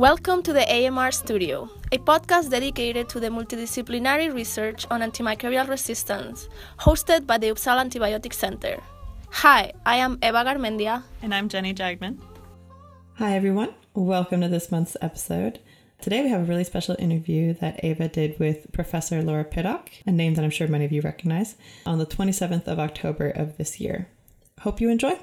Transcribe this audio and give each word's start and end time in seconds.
Welcome 0.00 0.42
to 0.44 0.54
the 0.54 0.64
AMR 0.66 1.12
Studio, 1.12 1.68
a 1.92 1.98
podcast 1.98 2.48
dedicated 2.48 3.06
to 3.10 3.20
the 3.20 3.28
multidisciplinary 3.28 4.32
research 4.32 4.86
on 4.90 5.02
antimicrobial 5.02 5.68
resistance, 5.68 6.48
hosted 6.78 7.26
by 7.26 7.36
the 7.36 7.48
Uppsala 7.48 7.84
Antibiotic 7.84 8.32
Center. 8.32 8.82
Hi, 9.28 9.74
I 9.84 9.96
am 9.96 10.18
Eva 10.22 10.42
Garmendia. 10.42 11.02
And 11.20 11.34
I'm 11.34 11.50
Jenny 11.50 11.74
Jagman. 11.74 12.18
Hi, 13.16 13.36
everyone. 13.36 13.74
Welcome 13.92 14.40
to 14.40 14.48
this 14.48 14.72
month's 14.72 14.96
episode. 15.02 15.58
Today 16.00 16.22
we 16.22 16.30
have 16.30 16.40
a 16.40 16.50
really 16.50 16.64
special 16.64 16.96
interview 16.98 17.52
that 17.60 17.84
Eva 17.84 18.08
did 18.08 18.38
with 18.38 18.72
Professor 18.72 19.22
Laura 19.22 19.44
Piddock, 19.44 19.90
a 20.06 20.12
name 20.12 20.32
that 20.32 20.44
I'm 20.46 20.48
sure 20.48 20.66
many 20.66 20.86
of 20.86 20.92
you 20.92 21.02
recognize, 21.02 21.56
on 21.84 21.98
the 21.98 22.06
27th 22.06 22.66
of 22.66 22.78
October 22.78 23.28
of 23.28 23.58
this 23.58 23.78
year. 23.78 24.08
Hope 24.60 24.80
you 24.80 24.88
enjoy. 24.88 25.18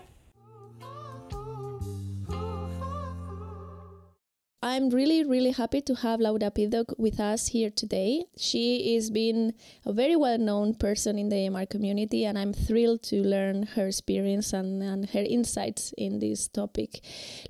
I'm 4.64 4.90
really, 4.90 5.24
really 5.24 5.52
happy 5.52 5.82
to 5.82 5.94
have 5.94 6.20
Laura 6.20 6.50
Piddock 6.50 6.98
with 6.98 7.20
us 7.20 7.50
here 7.50 7.70
today. 7.70 8.26
She 8.40 8.96
is 8.96 9.12
been 9.12 9.54
a 9.86 9.94
very 9.94 10.16
well 10.16 10.40
known 10.40 10.74
person 10.74 11.20
in 11.20 11.30
the 11.30 11.46
AMR 11.46 11.68
community, 11.68 12.26
and 12.26 12.40
I'm 12.40 12.54
thrilled 12.54 13.04
to 13.04 13.22
learn 13.22 13.68
her 13.76 13.88
experience 13.88 14.54
and, 14.54 14.82
and 14.82 15.10
her 15.12 15.22
insights 15.22 15.94
in 15.96 16.18
this 16.18 16.48
topic. 16.48 17.02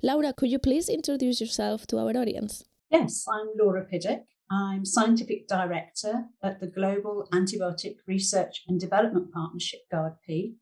Laura, 0.02 0.34
could 0.34 0.50
you 0.50 0.58
please 0.58 0.90
introduce 0.90 1.40
yourself 1.40 1.86
to 1.86 1.98
our 1.98 2.10
audience? 2.10 2.64
Yes, 2.90 3.24
I'm 3.26 3.48
Laura 3.58 3.86
Piddock. 3.90 4.24
I'm 4.50 4.84
Scientific 4.84 5.48
Director 5.48 6.24
at 6.42 6.60
the 6.60 6.66
Global 6.66 7.26
Antibiotic 7.32 7.96
Research 8.06 8.64
and 8.68 8.78
Development 8.78 9.32
Partnership, 9.32 9.80
GARDP. 9.90 10.56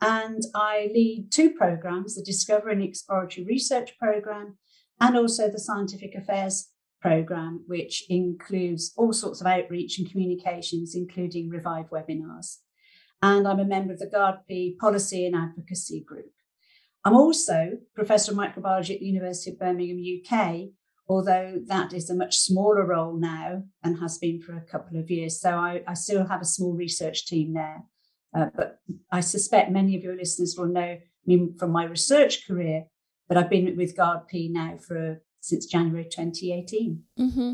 And 0.00 0.42
I 0.54 0.88
lead 0.94 1.28
two 1.30 1.50
programs 1.50 2.14
the 2.14 2.22
Discovery 2.22 2.72
and 2.72 2.82
Exploratory 2.82 3.46
Research 3.46 3.98
Program 3.98 4.56
and 5.00 5.16
also 5.16 5.48
the 5.48 5.58
Scientific 5.58 6.14
Affairs 6.14 6.70
program, 7.00 7.64
which 7.66 8.04
includes 8.08 8.92
all 8.96 9.12
sorts 9.12 9.40
of 9.40 9.46
outreach 9.46 9.98
and 9.98 10.10
communications, 10.10 10.94
including 10.94 11.48
Revive 11.48 11.90
webinars. 11.90 12.58
And 13.22 13.46
I'm 13.46 13.60
a 13.60 13.64
member 13.64 13.92
of 13.92 13.98
the 13.98 14.06
GARDP 14.06 14.78
Policy 14.78 15.26
and 15.26 15.34
Advocacy 15.34 16.04
Group. 16.06 16.32
I'm 17.04 17.14
also 17.14 17.78
Professor 17.94 18.32
of 18.32 18.38
Microbiology 18.38 18.94
at 18.94 19.00
the 19.00 19.06
University 19.06 19.50
of 19.50 19.58
Birmingham, 19.58 20.22
UK, 20.22 20.70
although 21.08 21.58
that 21.66 21.92
is 21.92 22.10
a 22.10 22.14
much 22.14 22.36
smaller 22.36 22.84
role 22.84 23.16
now 23.16 23.62
and 23.82 23.98
has 23.98 24.18
been 24.18 24.40
for 24.40 24.56
a 24.56 24.64
couple 24.64 24.98
of 24.98 25.10
years. 25.10 25.40
So 25.40 25.50
I, 25.50 25.82
I 25.86 25.94
still 25.94 26.26
have 26.26 26.42
a 26.42 26.46
small 26.46 26.74
research 26.74 27.26
team 27.26 27.54
there. 27.54 27.84
Uh, 28.36 28.46
but 28.54 28.80
I 29.10 29.20
suspect 29.20 29.70
many 29.70 29.96
of 29.96 30.02
your 30.02 30.16
listeners 30.16 30.54
will 30.58 30.66
know 30.66 30.98
me 31.24 31.48
from 31.58 31.70
my 31.70 31.84
research 31.84 32.46
career 32.46 32.86
but 33.28 33.36
I've 33.36 33.50
been 33.50 33.76
with 33.76 33.96
GARDP 33.96 34.50
now 34.50 34.76
for 34.78 35.20
since 35.40 35.66
January 35.66 36.04
2018. 36.04 37.02
Mm-hmm. 37.18 37.52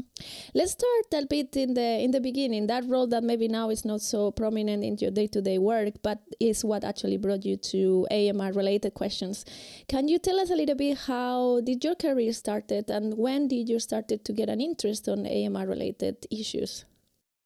Let's 0.55 0.73
start 0.73 1.23
a 1.23 1.27
bit 1.27 1.57
in 1.57 1.75
the 1.75 2.01
in 2.01 2.13
the 2.13 2.21
beginning. 2.21 2.67
That 2.67 2.85
role 2.87 3.07
that 3.09 3.23
maybe 3.23 3.47
now 3.47 3.71
is 3.71 3.85
not 3.85 4.01
so 4.01 4.31
prominent 4.31 4.83
in 4.83 4.97
your 4.99 5.11
day-to-day 5.11 5.59
work, 5.59 5.95
but 6.03 6.21
is 6.41 6.65
what 6.65 6.83
actually 6.83 7.19
brought 7.19 7.45
you 7.45 7.57
to 7.57 8.07
AMR-related 8.11 8.95
questions. 8.95 9.45
Can 9.89 10.09
you 10.09 10.19
tell 10.19 10.41
us 10.41 10.51
a 10.51 10.57
little 10.57 10.75
bit 10.75 10.99
how 11.07 11.61
did 11.61 11.85
your 11.85 11.95
career 11.95 12.33
started, 12.33 12.91
and 12.91 13.19
when 13.19 13.49
did 13.49 13.69
you 13.69 13.79
started 13.79 14.25
to 14.25 14.33
get 14.33 14.49
an 14.49 14.61
interest 14.61 15.09
on 15.09 15.27
AMR-related 15.27 16.27
issues? 16.31 16.87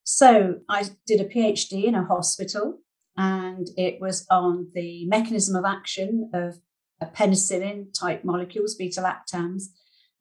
So 0.04 0.60
I 0.70 0.84
did 1.06 1.20
a 1.20 1.28
PhD 1.28 1.84
in 1.84 1.94
a 1.94 2.04
hospital, 2.04 2.78
and 3.16 3.66
it 3.76 4.00
was 4.00 4.24
on 4.30 4.68
the 4.72 5.04
mechanism 5.06 5.56
of 5.56 5.64
action 5.64 6.30
of 6.32 6.60
penicillin 7.06 7.92
type 7.98 8.24
molecules, 8.24 8.74
beta 8.74 9.00
lactams, 9.00 9.64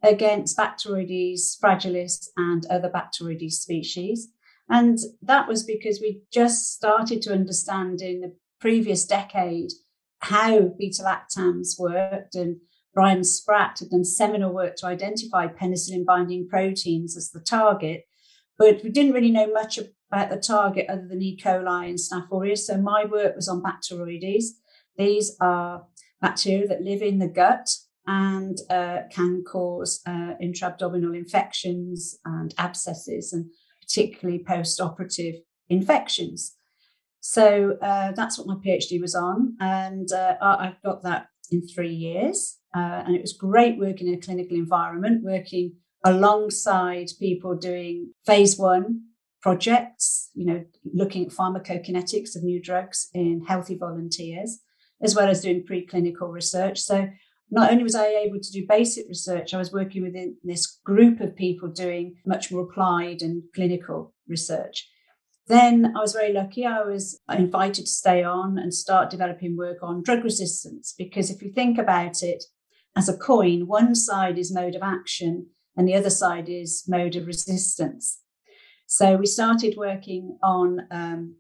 against 0.04 0.58
Bacteroides 0.58 1.58
fragilis 1.62 2.28
and 2.38 2.66
other 2.68 2.90
Bacteroides 2.90 3.54
species. 3.54 4.30
And 4.70 4.98
that 5.22 5.48
was 5.48 5.64
because 5.64 6.00
we 6.02 6.22
just 6.32 6.74
started 6.74 7.22
to 7.24 7.34
understand 7.34 8.02
in 8.02 8.22
the 8.22 8.36
previous 8.60 9.06
decade 9.06 9.72
how 10.20 10.74
beta 10.78 11.04
lactams 11.04 11.80
worked. 11.80 12.36
And 12.36 12.58
Brian 12.94 13.24
Spratt 13.24 13.80
had 13.80 13.90
done 13.90 14.04
seminal 14.04 14.54
work 14.54 14.76
to 14.78 14.88
identify 14.88 15.48
penicillin 15.48 16.06
binding 16.06 16.48
proteins 16.48 17.16
as 17.16 17.32
the 17.32 17.40
target. 17.40 18.04
But 18.58 18.84
we 18.84 18.90
didn't 18.90 19.14
really 19.14 19.32
know 19.32 19.48
much 19.52 19.80
about 20.12 20.30
the 20.30 20.38
target 20.38 20.88
other 20.90 21.08
than 21.08 21.22
E. 21.22 21.40
coli 21.42 21.90
and 21.90 22.00
Staph 22.00 22.32
aureus. 22.32 22.68
So 22.68 22.78
my 22.78 23.06
work 23.06 23.36
was 23.36 23.48
on 23.48 23.62
Bacteroides. 23.62 24.46
These 24.98 25.38
are 25.40 25.86
bacteria 26.22 26.68
that 26.68 26.82
live 26.82 27.02
in 27.02 27.20
the 27.20 27.28
gut 27.28 27.70
and 28.06 28.58
uh, 28.70 29.00
can 29.12 29.44
cause 29.44 30.02
uh, 30.08 30.34
intra-abdominal 30.42 31.14
infections 31.14 32.18
and 32.26 32.54
abscesses, 32.58 33.34
and 33.34 33.46
particularly 33.82 34.44
post-operative 34.44 35.36
infections. 35.70 36.56
So 37.20 37.78
uh, 37.82 38.14
that's 38.14 38.38
what 38.38 38.48
my 38.48 38.56
PhD 38.56 39.02
was 39.02 39.16
on, 39.16 39.58
and 39.60 40.10
uh, 40.12 40.36
I've 40.42 40.82
got 40.82 41.04
that 41.04 41.28
in 41.52 41.68
three 41.68 41.94
years. 41.94 42.58
Uh, 42.76 43.04
and 43.06 43.16
it 43.16 43.22
was 43.22 43.34
great 43.34 43.80
working 43.80 44.08
in 44.08 44.14
a 44.14 44.22
clinical 44.22 44.56
environment, 44.56 45.24
working 45.24 45.74
alongside 46.06 47.08
people 47.20 47.56
doing 47.56 48.14
phase 48.26 48.58
one 48.58 49.02
projects, 49.42 50.30
you 50.34 50.46
know, 50.46 50.64
looking 50.94 51.26
at 51.26 51.32
pharmacokinetics 51.32 52.36
of 52.36 52.44
new 52.44 52.62
drugs 52.62 53.10
in 53.14 53.44
healthy 53.48 53.76
volunteers 53.78 54.60
as 55.02 55.16
well 55.16 55.28
as 55.28 55.42
doing 55.42 55.64
preclinical 55.64 56.32
research. 56.32 56.80
So 56.80 57.10
not 57.50 57.72
only 57.72 57.84
was 57.84 57.96
I 57.96 58.08
able 58.08 58.40
to 58.40 58.52
do 58.52 58.66
basic 58.68 59.08
research, 59.08 59.54
I 59.54 59.58
was 59.58 59.72
working 59.72 60.04
within 60.04 60.38
this 60.44 60.80
group 60.84 61.22
of 61.22 61.36
people 61.36 61.70
doing 61.70 62.16
much 62.26 62.52
more 62.52 62.64
applied 62.64 63.22
and 63.22 63.44
clinical 63.56 64.14
research. 64.28 64.88
Then 65.48 65.94
I 65.96 66.02
was 66.02 66.12
very 66.12 66.34
lucky. 66.34 66.66
I 66.66 66.82
was 66.82 67.22
invited 67.30 67.86
to 67.86 67.92
stay 67.92 68.22
on 68.22 68.58
and 68.58 68.74
start 68.74 69.10
developing 69.10 69.56
work 69.56 69.78
on 69.82 70.04
drug 70.04 70.26
resistance. 70.26 70.94
Because 70.98 71.32
if 71.32 71.42
you 71.42 71.54
think 71.54 71.78
about 71.78 72.22
it 72.22 72.44
as 72.98 73.08
a 73.08 73.18
coin, 73.18 73.66
one 73.66 73.96
side 73.96 74.38
is 74.38 74.54
mode 74.54 74.76
of 74.76 74.82
action 74.82 75.48
and 75.78 75.88
the 75.88 75.96
other 75.96 76.10
side 76.10 76.50
is 76.50 76.84
mode 76.88 77.16
of 77.16 77.28
resistance. 77.28 78.20
So 78.88 79.16
we 79.16 79.26
started 79.26 79.76
working 79.78 80.38
on 80.44 80.88
um, 80.92 81.36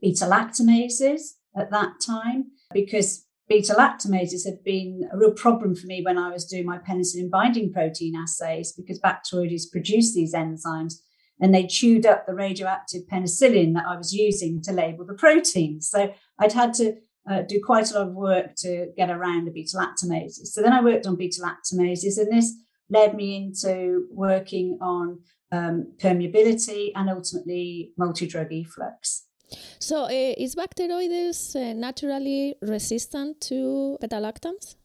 beta 0.00 0.24
lactamases 0.24 1.34
at 1.56 1.70
that 1.70 2.00
time 2.00 2.52
because 2.72 3.26
beta 3.48 3.74
lactamases 3.74 4.44
have 4.44 4.62
been 4.64 5.08
a 5.12 5.16
real 5.16 5.32
problem 5.32 5.74
for 5.74 5.86
me 5.86 6.02
when 6.02 6.18
I 6.18 6.30
was 6.30 6.44
doing 6.44 6.66
my 6.66 6.78
penicillin 6.78 7.30
binding 7.30 7.72
protein 7.72 8.14
assays 8.14 8.72
because 8.72 9.00
Bacteroides 9.00 9.70
produce 9.70 10.14
these 10.14 10.34
enzymes 10.34 10.94
and 11.40 11.54
they 11.54 11.66
chewed 11.66 12.04
up 12.04 12.26
the 12.26 12.34
radioactive 12.34 13.02
penicillin 13.10 13.74
that 13.74 13.86
I 13.86 13.96
was 13.96 14.12
using 14.12 14.60
to 14.62 14.72
label 14.72 15.06
the 15.06 15.14
proteins. 15.14 15.88
So 15.88 16.12
I'd 16.38 16.52
had 16.52 16.74
to 16.74 16.96
uh, 17.30 17.42
do 17.42 17.60
quite 17.64 17.90
a 17.90 17.94
lot 17.94 18.08
of 18.08 18.14
work 18.14 18.54
to 18.56 18.88
get 18.96 19.10
around 19.10 19.46
the 19.46 19.50
beta 19.50 19.76
lactamases. 19.76 20.48
So 20.48 20.62
then 20.62 20.72
I 20.72 20.82
worked 20.82 21.06
on 21.06 21.16
beta 21.16 21.40
lactamases, 21.42 22.18
and 22.18 22.32
this 22.32 22.54
led 22.90 23.14
me 23.14 23.36
into 23.36 24.06
working 24.10 24.78
on 24.80 25.20
um, 25.52 25.92
permeability 25.98 26.90
and 26.94 27.10
ultimately 27.10 27.92
multi 27.98 28.26
drug 28.26 28.52
efflux. 28.52 29.27
So, 29.78 30.04
uh, 30.04 30.34
is 30.36 30.54
Bacteroides 30.54 31.56
uh, 31.56 31.72
naturally 31.74 32.54
resistant 32.62 33.40
to 33.42 33.96
beta 34.00 34.16
lactams? 34.16 34.76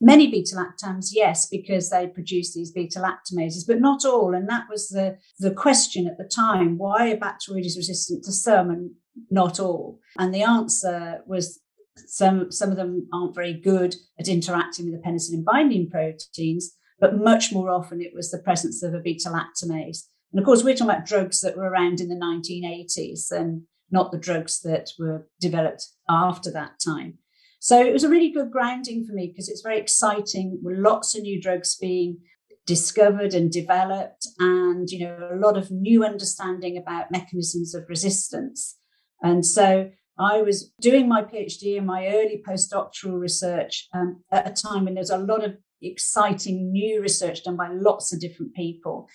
Many 0.00 0.30
beta 0.30 0.54
lactams, 0.54 1.08
yes, 1.12 1.48
because 1.48 1.90
they 1.90 2.06
produce 2.06 2.54
these 2.54 2.70
beta 2.70 3.00
lactamases, 3.00 3.66
but 3.66 3.80
not 3.80 4.04
all. 4.04 4.32
And 4.32 4.48
that 4.48 4.66
was 4.70 4.88
the, 4.88 5.18
the 5.40 5.50
question 5.50 6.06
at 6.06 6.18
the 6.18 6.30
time 6.32 6.78
why 6.78 7.10
are 7.10 7.16
Bacteroides 7.16 7.76
resistant 7.76 8.24
to 8.24 8.32
some 8.32 8.70
and 8.70 8.90
not 9.30 9.58
all? 9.58 9.98
And 10.16 10.32
the 10.32 10.42
answer 10.42 11.22
was 11.26 11.60
some, 12.06 12.52
some 12.52 12.70
of 12.70 12.76
them 12.76 13.08
aren't 13.12 13.34
very 13.34 13.54
good 13.54 13.96
at 14.20 14.28
interacting 14.28 14.84
with 14.84 14.94
the 14.94 15.08
penicillin 15.08 15.44
binding 15.44 15.90
proteins, 15.90 16.76
but 17.00 17.18
much 17.18 17.52
more 17.52 17.68
often 17.68 18.00
it 18.00 18.12
was 18.14 18.30
the 18.30 18.38
presence 18.38 18.84
of 18.84 18.94
a 18.94 19.00
beta 19.00 19.30
lactamase. 19.30 20.04
And 20.32 20.38
of 20.38 20.44
course, 20.44 20.62
we're 20.62 20.74
talking 20.74 20.90
about 20.90 21.06
drugs 21.06 21.40
that 21.40 21.56
were 21.56 21.68
around 21.68 22.00
in 22.00 22.08
the 22.08 22.14
1980s. 22.14 23.32
And 23.32 23.62
not 23.90 24.12
the 24.12 24.18
drugs 24.18 24.60
that 24.60 24.90
were 24.98 25.26
developed 25.40 25.86
after 26.08 26.50
that 26.52 26.72
time. 26.84 27.18
So 27.60 27.80
it 27.80 27.92
was 27.92 28.04
a 28.04 28.08
really 28.08 28.30
good 28.30 28.50
grounding 28.50 29.04
for 29.04 29.12
me 29.12 29.28
because 29.28 29.48
it's 29.48 29.62
very 29.62 29.78
exciting 29.78 30.60
with 30.62 30.78
lots 30.78 31.16
of 31.16 31.22
new 31.22 31.40
drugs 31.40 31.76
being 31.76 32.18
discovered 32.66 33.34
and 33.34 33.50
developed 33.50 34.28
and 34.38 34.90
you 34.90 35.00
know 35.00 35.30
a 35.32 35.36
lot 35.36 35.56
of 35.56 35.70
new 35.70 36.04
understanding 36.04 36.76
about 36.76 37.10
mechanisms 37.10 37.74
of 37.74 37.88
resistance. 37.88 38.78
And 39.22 39.44
so 39.44 39.90
i 40.20 40.42
was 40.42 40.72
doing 40.80 41.08
my 41.08 41.22
phd 41.22 41.78
and 41.78 41.86
my 41.86 42.08
early 42.08 42.42
postdoctoral 42.44 43.20
research 43.20 43.86
um, 43.94 44.20
at 44.32 44.48
a 44.48 44.62
time 44.62 44.84
when 44.84 44.94
there's 44.94 45.10
a 45.10 45.16
lot 45.16 45.44
of 45.44 45.56
exciting 45.80 46.72
new 46.72 47.00
research 47.00 47.44
done 47.44 47.56
by 47.56 47.68
lots 47.68 48.12
of 48.12 48.20
different 48.20 48.52
people. 48.52 49.08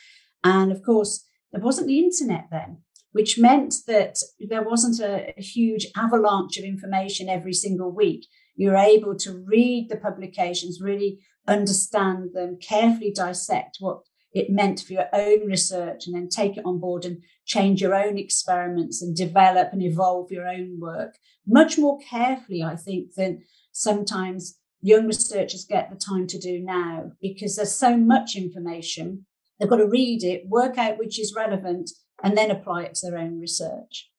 And 0.44 0.72
of 0.72 0.82
course 0.82 1.26
there 1.52 1.62
wasn't 1.62 1.88
the 1.88 2.00
internet 2.00 2.46
then 2.52 2.78
which 3.14 3.40
meant 3.40 3.76
that 3.88 4.18
there 4.40 4.64
wasn't 4.64 5.00
a, 5.00 5.34
a 5.38 5.42
huge 5.42 5.88
avalanche 5.96 6.58
of 6.58 6.66
information 6.66 7.30
every 7.30 7.54
single 7.54 7.92
week. 7.92 8.28
You're 8.56 8.76
able 8.76 9.16
to 9.20 9.44
read 9.48 9.88
the 9.90 9.98
publications, 9.98 10.82
really 10.82 11.20
understand 11.48 12.32
them, 12.34 12.58
carefully 12.62 13.12
dissect 13.12 13.78
what 13.80 14.02
it 14.34 14.50
meant 14.50 14.82
for 14.82 14.94
your 14.94 15.08
own 15.14 15.48
research, 15.48 16.06
and 16.06 16.16
then 16.16 16.28
take 16.28 16.58
it 16.58 16.66
on 16.66 16.80
board 16.80 17.06
and 17.06 17.24
change 17.46 17.82
your 17.82 17.96
own 17.96 18.18
experiments 18.18 19.02
and 19.02 19.16
develop 19.16 19.70
and 19.72 19.82
evolve 19.82 20.32
your 20.32 20.48
own 20.48 20.80
work 20.80 21.16
much 21.46 21.78
more 21.78 22.00
carefully, 22.00 22.64
I 22.64 22.76
think, 22.76 23.16
than 23.16 23.44
sometimes 23.72 24.60
young 24.82 25.08
researchers 25.08 25.66
get 25.66 25.90
the 25.90 25.96
time 25.96 26.28
to 26.28 26.40
do 26.40 26.60
now 26.60 27.12
because 27.22 27.56
there's 27.56 27.74
so 27.74 27.98
much 27.98 28.36
information. 28.36 29.26
They've 29.60 29.70
got 29.70 29.78
to 29.78 29.88
read 29.88 30.24
it, 30.24 30.48
work 30.48 30.78
out 30.78 30.98
which 30.98 31.20
is 31.20 31.34
relevant, 31.36 31.90
and 32.24 32.38
then 32.38 32.50
apply 32.50 32.84
it 32.84 32.96
to 32.96 33.10
their 33.10 33.20
own 33.20 33.40
research. 33.40 34.10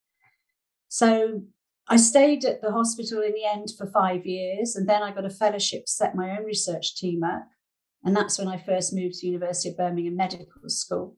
So 0.88 1.42
I 1.88 1.96
stayed 1.96 2.44
at 2.44 2.62
the 2.62 2.70
hospital 2.70 3.22
in 3.22 3.32
the 3.32 3.44
end 3.44 3.68
for 3.76 3.86
five 3.86 4.26
years, 4.26 4.76
and 4.76 4.88
then 4.88 5.02
I 5.02 5.12
got 5.12 5.24
a 5.24 5.30
fellowship 5.30 5.86
to 5.86 5.92
set 5.92 6.14
my 6.14 6.36
own 6.36 6.44
research 6.44 6.96
team 6.96 7.24
up. 7.24 7.48
And 8.04 8.14
that's 8.14 8.38
when 8.38 8.48
I 8.48 8.58
first 8.58 8.94
moved 8.94 9.16
to 9.16 9.26
University 9.26 9.70
of 9.70 9.78
Birmingham 9.78 10.16
Medical 10.16 10.68
School. 10.68 11.16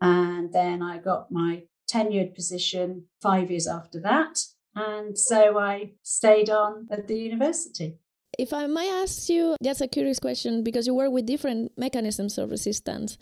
And 0.00 0.52
then 0.52 0.80
I 0.80 0.98
got 0.98 1.30
my 1.30 1.64
tenured 1.92 2.34
position 2.34 3.06
five 3.20 3.50
years 3.50 3.66
after 3.66 4.00
that. 4.00 4.38
And 4.76 5.18
so 5.18 5.58
I 5.58 5.92
stayed 6.02 6.50
on 6.50 6.88
at 6.90 7.06
the 7.08 7.18
university. 7.18 7.98
If 8.38 8.52
I 8.52 8.66
may 8.66 8.90
ask 8.90 9.28
you 9.28 9.56
just 9.62 9.80
a 9.80 9.88
curious 9.88 10.18
question, 10.18 10.62
because 10.62 10.86
you 10.86 10.94
work 10.94 11.12
with 11.12 11.26
different 11.26 11.72
mechanisms 11.76 12.38
of 12.38 12.50
resistance, 12.50 13.18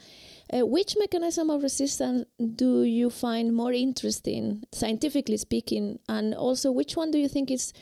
uh, 0.52 0.66
which 0.66 0.96
mechanism 0.98 1.50
of 1.50 1.62
resistance 1.62 2.26
do 2.56 2.84
you 2.84 3.10
find 3.10 3.54
more 3.54 3.72
interesting, 3.72 4.62
scientifically 4.72 5.36
speaking? 5.36 5.98
And 6.08 6.34
also, 6.34 6.70
which 6.70 6.96
one 6.96 7.10
do 7.10 7.18
you 7.18 7.28
think 7.28 7.50
is 7.50 7.72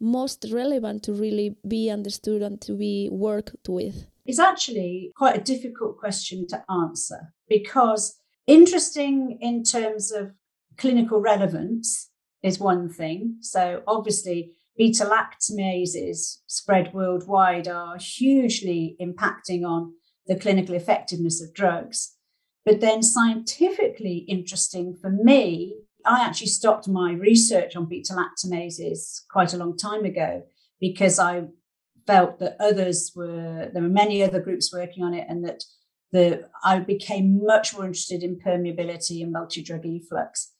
most 0.00 0.46
relevant 0.50 1.02
to 1.04 1.12
really 1.12 1.56
be 1.66 1.90
understood 1.90 2.42
and 2.42 2.60
to 2.62 2.72
be 2.72 3.08
worked 3.10 3.68
with? 3.68 4.06
It's 4.24 4.38
actually 4.38 5.12
quite 5.16 5.36
a 5.36 5.42
difficult 5.42 5.98
question 5.98 6.46
to 6.48 6.64
answer 6.70 7.34
because 7.48 8.16
interesting 8.46 9.38
in 9.40 9.64
terms 9.64 10.12
of 10.12 10.32
clinical 10.76 11.20
relevance 11.20 12.10
is 12.42 12.58
one 12.58 12.88
thing. 12.88 13.36
So 13.40 13.82
obviously, 13.86 14.52
beta 14.80 15.04
lactamases 15.04 16.38
spread 16.46 16.94
worldwide 16.94 17.68
are 17.68 17.98
hugely 17.98 18.96
impacting 18.98 19.62
on 19.62 19.92
the 20.26 20.34
clinical 20.34 20.74
effectiveness 20.74 21.42
of 21.42 21.52
drugs. 21.52 22.14
But 22.64 22.80
then, 22.80 23.02
scientifically 23.02 24.24
interesting 24.26 24.96
for 24.98 25.10
me, 25.10 25.76
I 26.06 26.24
actually 26.24 26.46
stopped 26.46 26.88
my 26.88 27.12
research 27.12 27.76
on 27.76 27.90
beta 27.90 28.14
lactamases 28.14 29.20
quite 29.30 29.52
a 29.52 29.58
long 29.58 29.76
time 29.76 30.06
ago 30.06 30.44
because 30.80 31.18
I 31.18 31.42
felt 32.06 32.38
that 32.38 32.56
others 32.58 33.12
were, 33.14 33.68
there 33.74 33.82
were 33.82 33.88
many 33.90 34.22
other 34.22 34.40
groups 34.40 34.72
working 34.72 35.04
on 35.04 35.12
it, 35.12 35.26
and 35.28 35.44
that 35.44 35.62
the, 36.10 36.48
I 36.64 36.78
became 36.78 37.44
much 37.44 37.74
more 37.74 37.84
interested 37.84 38.22
in 38.22 38.40
permeability 38.40 39.22
and 39.22 39.30
multi 39.30 39.62
drug 39.62 39.84
efflux 39.84 40.54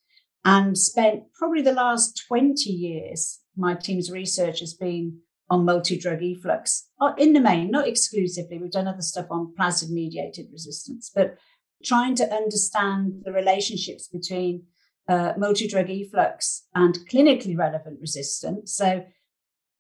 and 0.44 0.76
spent 0.76 1.24
probably 1.34 1.62
the 1.62 1.72
last 1.72 2.22
20 2.28 2.70
years, 2.70 3.39
my 3.56 3.74
team's 3.74 4.10
research 4.10 4.60
has 4.60 4.74
been 4.74 5.18
on 5.48 5.64
multi-drug 5.64 6.22
efflux 6.22 6.88
uh, 7.00 7.12
in 7.18 7.32
the 7.32 7.40
main, 7.40 7.70
not 7.70 7.88
exclusively. 7.88 8.58
We've 8.58 8.70
done 8.70 8.86
other 8.86 9.02
stuff 9.02 9.26
on 9.30 9.52
plasmid-mediated 9.58 10.46
resistance, 10.52 11.10
but 11.14 11.36
trying 11.84 12.14
to 12.16 12.32
understand 12.32 13.22
the 13.24 13.32
relationships 13.32 14.06
between 14.06 14.64
uh, 15.08 15.32
multi-drug 15.36 15.90
efflux 15.90 16.66
and 16.74 16.96
clinically 17.10 17.56
relevant 17.58 18.00
resistance. 18.00 18.74
So 18.74 19.04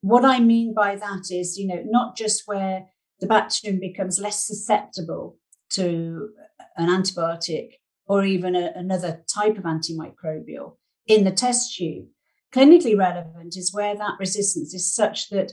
what 0.00 0.24
I 0.24 0.40
mean 0.40 0.74
by 0.74 0.96
that 0.96 1.30
is, 1.30 1.56
you 1.58 1.66
know, 1.68 1.82
not 1.84 2.16
just 2.16 2.42
where 2.46 2.86
the 3.20 3.26
bacterium 3.26 3.80
becomes 3.80 4.18
less 4.18 4.44
susceptible 4.44 5.38
to 5.70 6.30
an 6.76 6.88
antibiotic 6.88 7.74
or 8.06 8.24
even 8.24 8.56
a, 8.56 8.72
another 8.74 9.22
type 9.32 9.56
of 9.56 9.64
antimicrobial 9.64 10.76
in 11.06 11.24
the 11.24 11.30
test 11.30 11.76
tube. 11.76 12.06
Clinically 12.54 12.96
relevant 12.98 13.56
is 13.56 13.72
where 13.72 13.96
that 13.96 14.16
resistance 14.18 14.74
is 14.74 14.92
such 14.92 15.28
that 15.30 15.52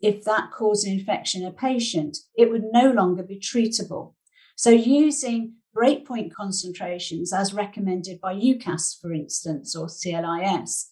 if 0.00 0.24
that 0.24 0.50
caused 0.52 0.86
an 0.86 0.92
infection 0.92 1.42
in 1.42 1.48
a 1.48 1.52
patient, 1.52 2.18
it 2.36 2.50
would 2.50 2.64
no 2.72 2.90
longer 2.90 3.22
be 3.22 3.38
treatable. 3.38 4.14
So, 4.56 4.70
using 4.70 5.54
breakpoint 5.76 6.32
concentrations 6.32 7.32
as 7.32 7.54
recommended 7.54 8.20
by 8.20 8.34
EUCAST, 8.34 9.00
for 9.00 9.12
instance, 9.12 9.74
or 9.74 9.86
CLSI, 9.86 10.86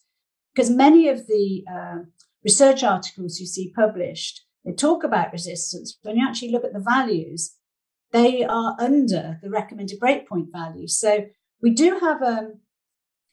because 0.55 0.71
many 0.71 1.09
of 1.09 1.27
the 1.27 1.65
uh, 1.71 1.99
research 2.43 2.83
articles 2.83 3.39
you 3.39 3.47
see 3.47 3.73
published, 3.75 4.45
they 4.65 4.73
talk 4.73 5.05
about 5.05 5.33
resistance. 5.33 5.99
When 6.03 6.17
you 6.17 6.27
actually 6.27 6.51
look 6.51 6.65
at 6.65 6.73
the 6.73 6.81
values, 6.81 7.55
they 8.13 8.45
are 8.45 8.77
under 8.81 9.39
the 9.43 9.51
recommended 9.51 10.01
breakpoint 10.01 10.51
value. 10.51 10.89
So 10.89 11.27
we 11.63 11.71
do 11.71 11.99
have 12.01 12.23
um, 12.23 12.61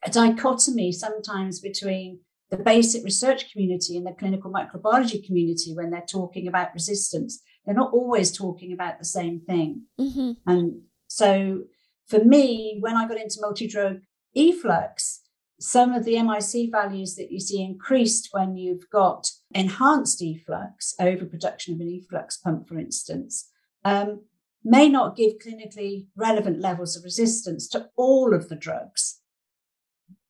a 0.05 0.11
dichotomy 0.11 0.91
sometimes 0.91 1.59
between 1.59 2.19
the 2.51 2.57
basic 2.57 3.03
research 3.03 3.51
community 3.51 3.97
and 3.97 4.05
the 4.05 4.11
clinical 4.11 4.51
microbiology 4.51 5.25
community 5.25 5.73
when 5.73 5.89
they're 5.89 6.05
talking 6.07 6.47
about 6.47 6.73
resistance. 6.73 7.41
They're 7.65 7.73
not 7.75 7.93
always 7.93 8.31
talking 8.31 8.71
about 8.71 8.99
the 8.99 9.05
same 9.05 9.39
thing. 9.39 9.83
Mm-hmm. 9.99 10.31
And 10.45 10.81
so 11.07 11.63
for 12.07 12.23
me, 12.23 12.77
when 12.79 12.95
I 12.95 13.07
got 13.07 13.19
into 13.19 13.41
multi 13.41 13.67
drug 13.67 14.01
efflux, 14.35 15.21
some 15.59 15.93
of 15.93 16.05
the 16.05 16.21
MIC 16.21 16.71
values 16.71 17.15
that 17.15 17.31
you 17.31 17.39
see 17.39 17.63
increased 17.63 18.29
when 18.31 18.57
you've 18.57 18.89
got 18.91 19.27
enhanced 19.53 20.21
efflux, 20.21 20.93
overproduction 20.99 21.75
of 21.75 21.79
an 21.79 22.01
efflux 22.01 22.37
pump, 22.37 22.67
for 22.67 22.77
instance, 22.77 23.49
um, 23.83 24.21
may 24.63 24.89
not 24.89 25.15
give 25.15 25.33
clinically 25.39 26.07
relevant 26.15 26.59
levels 26.59 26.95
of 26.95 27.03
resistance 27.03 27.67
to 27.69 27.87
all 27.95 28.33
of 28.33 28.49
the 28.49 28.55
drugs, 28.55 29.21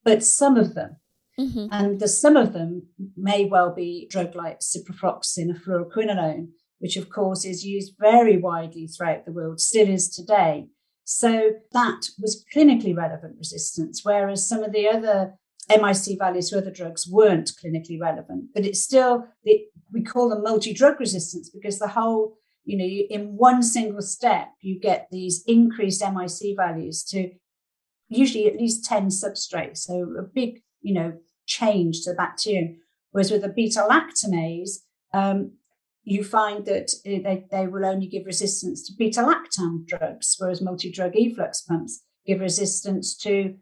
but 0.05 0.23
some 0.23 0.55
of 0.55 0.75
them. 0.75 0.97
Mm-hmm. 1.37 1.67
And 1.71 1.99
the 1.99 2.07
some 2.07 2.37
of 2.37 2.53
them 2.53 2.83
may 3.17 3.43
well 3.43 3.75
be 3.75 4.07
drug 4.09 4.35
like 4.35 4.61
ciprofloxacin 4.61 5.49
or 5.49 5.89
fluoroquinolone, 5.89 6.47
which 6.79 6.95
of 6.95 7.09
course 7.09 7.43
is 7.43 7.65
used 7.65 7.95
very 7.99 8.37
widely 8.37 8.87
throughout 8.87 9.25
the 9.25 9.33
world, 9.33 9.59
still 9.59 9.89
is 9.89 10.07
today. 10.09 10.67
So 11.03 11.51
that 11.73 12.07
was 12.17 12.45
clinically 12.55 12.95
relevant 12.95 13.35
resistance, 13.37 14.01
whereas 14.03 14.47
some 14.47 14.63
of 14.63 14.71
the 14.71 14.87
other 14.87 15.33
MIC 15.69 16.17
values 16.17 16.49
for 16.49 16.57
other 16.59 16.71
drugs 16.71 17.07
weren't 17.07 17.51
clinically 17.61 17.99
relevant. 17.99 18.45
But 18.53 18.65
it's 18.65 18.81
still, 18.81 19.27
we 19.43 20.03
call 20.03 20.29
them 20.29 20.43
multi 20.43 20.73
drug 20.73 21.01
resistance 21.01 21.49
because 21.49 21.79
the 21.79 21.89
whole 21.89 22.37
you 22.65 22.77
know, 22.77 22.83
in 22.83 23.37
one 23.37 23.61
single 23.61 24.01
step, 24.01 24.49
you 24.59 24.79
get 24.79 25.07
these 25.11 25.43
increased 25.47 26.01
MIC 26.01 26.57
values 26.57 27.03
to 27.03 27.31
usually 28.07 28.47
at 28.47 28.57
least 28.57 28.85
10 28.85 29.07
substrates. 29.07 29.77
So 29.77 30.13
a 30.19 30.23
big, 30.23 30.61
you 30.81 30.93
know, 30.93 31.13
change 31.45 32.01
to 32.01 32.11
the 32.11 32.15
bacterium. 32.15 32.77
Whereas 33.11 33.31
with 33.31 33.43
a 33.43 33.49
beta 33.49 33.85
lactamase, 33.89 34.79
um, 35.13 35.53
you 36.03 36.23
find 36.23 36.65
that 36.65 36.91
they, 37.03 37.45
they 37.49 37.67
will 37.67 37.85
only 37.85 38.07
give 38.07 38.25
resistance 38.25 38.85
to 38.85 38.93
beta 38.97 39.21
lactam 39.21 39.85
drugs, 39.87 40.35
whereas 40.37 40.61
multi 40.61 40.91
drug 40.91 41.13
efflux 41.15 41.61
pumps 41.61 42.03
give 42.25 42.39
resistance 42.39 43.15
to 43.17 43.55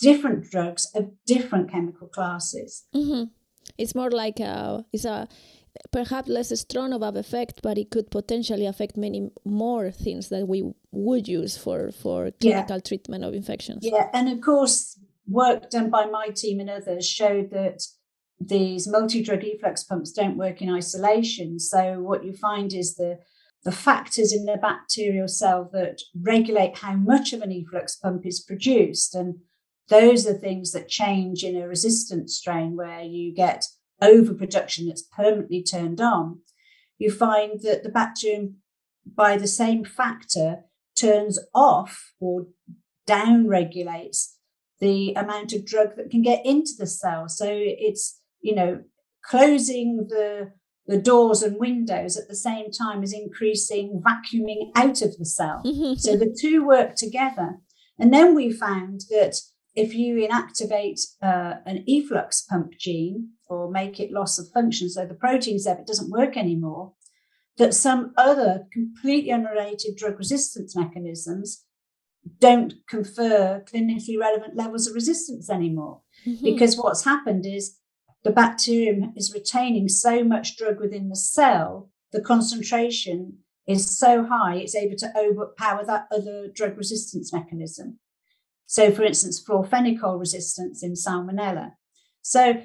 different 0.00 0.50
drugs 0.50 0.90
of 0.94 1.10
different 1.26 1.70
chemical 1.70 2.08
classes. 2.08 2.86
Mm-hmm. 2.94 3.24
It's 3.78 3.94
more 3.94 4.10
like 4.10 4.40
a, 4.40 4.84
it's 4.92 5.04
a 5.04 5.28
perhaps 5.90 6.28
less 6.28 6.58
strong 6.60 6.92
of 6.92 7.02
an 7.02 7.16
effect, 7.16 7.60
but 7.62 7.78
it 7.78 7.90
could 7.90 8.10
potentially 8.10 8.66
affect 8.66 8.96
many 8.96 9.30
more 9.44 9.90
things 9.90 10.28
that 10.28 10.46
we 10.46 10.72
would 10.92 11.28
use 11.28 11.56
for, 11.56 11.90
for 11.90 12.30
clinical 12.40 12.76
yeah. 12.76 12.82
treatment 12.82 13.24
of 13.24 13.34
infections. 13.34 13.80
Yeah, 13.82 14.08
and 14.12 14.28
of 14.28 14.40
course, 14.40 14.98
work 15.26 15.70
done 15.70 15.90
by 15.90 16.06
my 16.06 16.28
team 16.28 16.60
and 16.60 16.70
others 16.70 17.08
showed 17.08 17.50
that 17.50 17.82
these 18.40 18.88
multi-drug 18.88 19.44
efflux 19.44 19.84
pumps 19.84 20.12
don't 20.12 20.36
work 20.36 20.62
in 20.62 20.70
isolation. 20.70 21.58
So 21.58 22.00
what 22.00 22.24
you 22.24 22.32
find 22.32 22.72
is 22.72 22.96
the 22.96 23.18
the 23.62 23.72
factors 23.72 24.32
in 24.32 24.46
the 24.46 24.56
bacterial 24.56 25.28
cell 25.28 25.68
that 25.72 26.00
regulate 26.18 26.78
how 26.78 26.94
much 26.94 27.34
of 27.34 27.42
an 27.42 27.52
efflux 27.52 27.94
pump 27.94 28.24
is 28.24 28.40
produced. 28.40 29.14
And 29.14 29.40
those 29.90 30.26
are 30.26 30.32
things 30.32 30.72
that 30.72 30.88
change 30.88 31.44
in 31.44 31.56
a 31.56 31.68
resistant 31.68 32.30
strain 32.30 32.74
where 32.74 33.02
you 33.02 33.34
get 33.34 33.66
overproduction 34.02 34.86
that's 34.86 35.02
permanently 35.02 35.62
turned 35.62 36.00
on, 36.00 36.40
you 36.98 37.10
find 37.10 37.60
that 37.62 37.82
the 37.82 37.88
bacterium, 37.88 38.56
by 39.04 39.36
the 39.36 39.46
same 39.46 39.84
factor, 39.84 40.64
turns 40.98 41.38
off 41.54 42.12
or 42.20 42.46
down 43.06 43.46
regulates 43.46 44.36
the 44.80 45.12
amount 45.14 45.52
of 45.52 45.64
drug 45.64 45.96
that 45.96 46.10
can 46.10 46.22
get 46.22 46.44
into 46.44 46.72
the 46.78 46.86
cell. 46.86 47.28
So 47.28 47.46
it's, 47.50 48.20
you 48.40 48.54
know, 48.54 48.82
closing 49.22 50.06
the 50.08 50.52
the 50.86 50.98
doors 50.98 51.40
and 51.42 51.56
windows 51.56 52.16
at 52.16 52.26
the 52.26 52.34
same 52.34 52.70
time 52.72 53.02
as 53.04 53.12
increasing 53.12 54.02
vacuuming 54.04 54.72
out 54.74 55.02
of 55.02 55.16
the 55.18 55.24
cell. 55.24 55.62
so 55.96 56.16
the 56.16 56.36
two 56.38 56.66
work 56.66 56.96
together. 56.96 57.58
And 57.98 58.12
then 58.12 58.34
we 58.34 58.50
found 58.50 59.02
that 59.10 59.36
if 59.80 59.94
you 59.94 60.16
inactivate 60.16 61.00
uh, 61.22 61.54
an 61.64 61.84
efflux 61.88 62.42
pump 62.42 62.72
gene 62.78 63.30
or 63.48 63.70
make 63.70 63.98
it 63.98 64.12
loss 64.12 64.38
of 64.38 64.46
function, 64.52 64.88
so 64.90 65.06
the 65.06 65.14
protein's 65.14 65.64
there, 65.64 65.78
it 65.78 65.86
doesn't 65.86 66.10
work 66.10 66.36
anymore, 66.36 66.92
that 67.56 67.74
some 67.74 68.12
other 68.16 68.66
completely 68.72 69.32
unrelated 69.32 69.96
drug 69.96 70.18
resistance 70.18 70.76
mechanisms 70.76 71.64
don't 72.38 72.74
confer 72.88 73.62
clinically 73.72 74.18
relevant 74.18 74.56
levels 74.56 74.86
of 74.86 74.94
resistance 74.94 75.48
anymore. 75.50 76.02
Mm-hmm. 76.26 76.44
Because 76.44 76.76
what's 76.76 77.04
happened 77.04 77.46
is 77.46 77.78
the 78.22 78.30
bacterium 78.30 79.12
is 79.16 79.32
retaining 79.34 79.88
so 79.88 80.22
much 80.22 80.56
drug 80.58 80.78
within 80.78 81.08
the 81.08 81.16
cell, 81.16 81.90
the 82.12 82.20
concentration 82.20 83.38
is 83.66 83.98
so 83.98 84.24
high, 84.24 84.56
it's 84.56 84.74
able 84.74 84.96
to 84.96 85.12
overpower 85.16 85.84
that 85.86 86.06
other 86.12 86.48
drug 86.54 86.76
resistance 86.76 87.32
mechanism. 87.32 87.98
So, 88.70 88.92
for 88.92 89.02
instance, 89.02 89.42
chloramphenicol 89.42 90.20
resistance 90.20 90.84
in 90.84 90.92
salmonella. 90.92 91.72
So, 92.22 92.62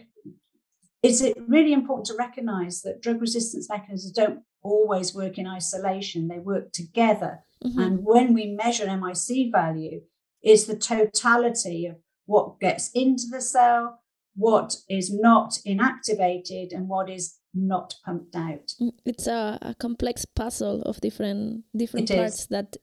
is 1.02 1.24
it 1.24 1.36
really 1.48 1.74
important 1.74 2.06
to 2.06 2.16
recognize 2.16 2.84
that 2.84 3.02
drug 3.02 3.20
resistance 3.22 3.68
mechanisms 3.68 4.12
don't 4.12 4.42
always 4.62 5.16
work 5.16 5.40
in 5.40 5.48
isolation, 5.48 6.28
they 6.28 6.38
work 6.38 6.72
together. 6.74 7.40
Mm-hmm. 7.64 7.80
And 7.80 8.00
when 8.04 8.36
we 8.36 8.46
measure 8.46 8.86
MIC 8.86 9.52
value, 9.52 10.02
it's 10.44 10.66
the 10.66 10.78
totality 10.78 11.88
of 11.88 11.96
what 12.28 12.60
gets 12.60 12.92
into 12.94 13.24
the 13.32 13.42
cell, 13.42 14.00
what 14.36 14.76
is 14.88 15.12
not 15.12 15.58
inactivated, 15.66 16.72
and 16.72 16.88
what 16.88 17.10
is 17.10 17.40
not 17.56 17.96
pumped 18.06 18.36
out. 18.36 18.74
Mm, 18.80 18.94
it's 19.06 19.26
a, 19.26 19.58
a 19.64 19.74
complex 19.74 20.24
puzzle 20.24 20.84
of 20.84 21.02
different 21.02 21.64
different 21.76 22.12
it 22.12 22.18
parts 22.18 22.42
is. 22.42 22.48
that 22.48 22.78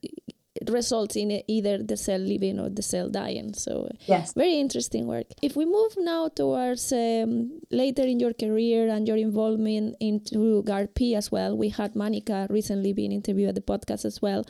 results 0.70 1.16
in 1.16 1.42
either 1.48 1.82
the 1.82 1.96
cell 1.96 2.18
living 2.18 2.58
or 2.58 2.68
the 2.68 2.82
cell 2.82 3.08
dying. 3.08 3.54
So 3.54 3.90
yes, 4.06 4.32
very 4.34 4.58
interesting 4.58 5.06
work. 5.06 5.26
If 5.42 5.56
we 5.56 5.64
move 5.64 5.94
now 5.98 6.28
towards 6.28 6.92
um, 6.92 7.60
later 7.70 8.02
in 8.02 8.20
your 8.20 8.32
career 8.32 8.88
and 8.88 9.06
your 9.06 9.16
involvement 9.16 9.96
into 10.00 10.62
GARDP 10.64 11.16
as 11.16 11.30
well, 11.32 11.56
we 11.56 11.68
had 11.70 11.96
Monica 11.96 12.46
recently 12.50 12.92
being 12.92 13.12
interviewed 13.12 13.48
at 13.48 13.54
the 13.54 13.60
podcast 13.60 14.04
as 14.04 14.20
well. 14.20 14.44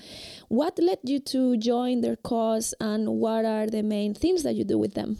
What 0.49 0.79
led 0.79 0.99
you 1.05 1.21
to 1.21 1.57
join 1.57 2.01
their 2.01 2.17
cause, 2.17 2.75
and 2.81 3.09
what 3.09 3.45
are 3.45 3.67
the 3.67 3.83
main 3.83 4.15
things 4.15 4.43
that 4.43 4.55
you 4.55 4.65
do 4.65 4.79
with 4.79 4.95
them? 4.95 5.19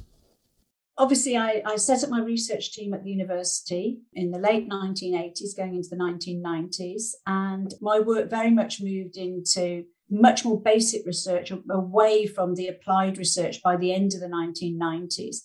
Obviously, 0.99 1.37
I, 1.37 1.63
I 1.65 1.77
set 1.77 2.05
up 2.05 2.11
my 2.11 2.21
research 2.21 2.73
team 2.73 2.93
at 2.93 3.03
the 3.03 3.11
university 3.11 4.01
in 4.13 4.31
the 4.31 4.39
late 4.39 4.69
1980s, 4.69 5.57
going 5.57 5.75
into 5.75 5.89
the 5.89 5.97
1990s, 5.97 7.15
and 7.27 7.73
my 7.81 7.99
work 7.99 8.29
very 8.29 8.51
much 8.51 8.83
moved 8.83 9.17
into 9.17 9.85
much 10.13 10.45
more 10.45 10.61
basic 10.61 11.07
research 11.07 11.51
away 11.71 12.27
from 12.27 12.55
the 12.55 12.69
applied 12.69 13.17
research 13.19 13.63
by 13.63 13.77
the 13.77 13.93
end 13.93 14.13
of 14.15 14.21
the 14.21 14.27
1990s. 14.27 15.37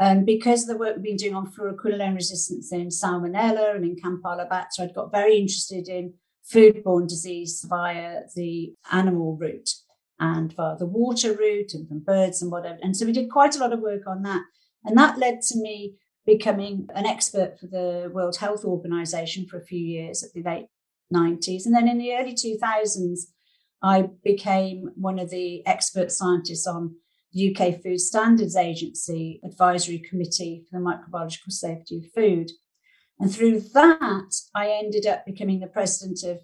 Um, 0.00 0.24
because 0.24 0.62
of 0.62 0.68
the 0.68 0.76
work 0.76 0.96
we've 0.96 1.04
been 1.04 1.16
doing 1.16 1.34
on 1.34 1.50
fluoroquinolone 1.50 2.14
resistance 2.14 2.72
in 2.72 2.88
salmonella 2.88 3.74
and 3.74 3.84
in 3.84 3.96
Campylobacter, 3.96 4.80
I'd 4.80 4.94
got 4.94 5.12
very 5.12 5.36
interested 5.36 5.88
in 5.88 6.14
foodborne 6.52 7.08
disease 7.08 7.64
via 7.68 8.22
the 8.34 8.74
animal 8.92 9.36
route 9.36 9.70
and 10.20 10.52
via 10.52 10.76
the 10.76 10.86
water 10.86 11.32
route 11.32 11.74
and 11.74 11.88
from 11.88 12.00
birds 12.00 12.42
and 12.42 12.50
whatever. 12.50 12.78
And 12.82 12.96
so 12.96 13.06
we 13.06 13.12
did 13.12 13.30
quite 13.30 13.56
a 13.56 13.58
lot 13.58 13.72
of 13.72 13.80
work 13.80 14.06
on 14.06 14.22
that. 14.22 14.42
And 14.84 14.96
that 14.96 15.18
led 15.18 15.42
to 15.42 15.58
me 15.58 15.94
becoming 16.26 16.88
an 16.94 17.06
expert 17.06 17.58
for 17.58 17.66
the 17.66 18.10
World 18.12 18.36
Health 18.36 18.64
Organization 18.64 19.46
for 19.46 19.58
a 19.58 19.64
few 19.64 19.80
years 19.80 20.22
at 20.22 20.32
the 20.32 20.42
late 20.42 20.66
90s. 21.12 21.66
And 21.66 21.74
then 21.74 21.88
in 21.88 21.98
the 21.98 22.14
early 22.14 22.34
2000s, 22.34 23.20
I 23.82 24.10
became 24.24 24.90
one 24.96 25.18
of 25.18 25.30
the 25.30 25.66
expert 25.66 26.10
scientists 26.10 26.66
on 26.66 26.96
the 27.32 27.54
UK 27.54 27.82
Food 27.82 28.00
Standards 28.00 28.56
Agency 28.56 29.40
Advisory 29.44 29.98
Committee 29.98 30.64
for 30.68 30.78
the 30.78 30.84
Microbiological 30.84 31.50
Safety 31.50 31.98
of 31.98 32.12
Food. 32.12 32.50
And 33.20 33.32
through 33.32 33.60
that, 33.74 34.30
I 34.54 34.70
ended 34.70 35.06
up 35.06 35.26
becoming 35.26 35.60
the 35.60 35.66
president 35.66 36.22
of 36.24 36.40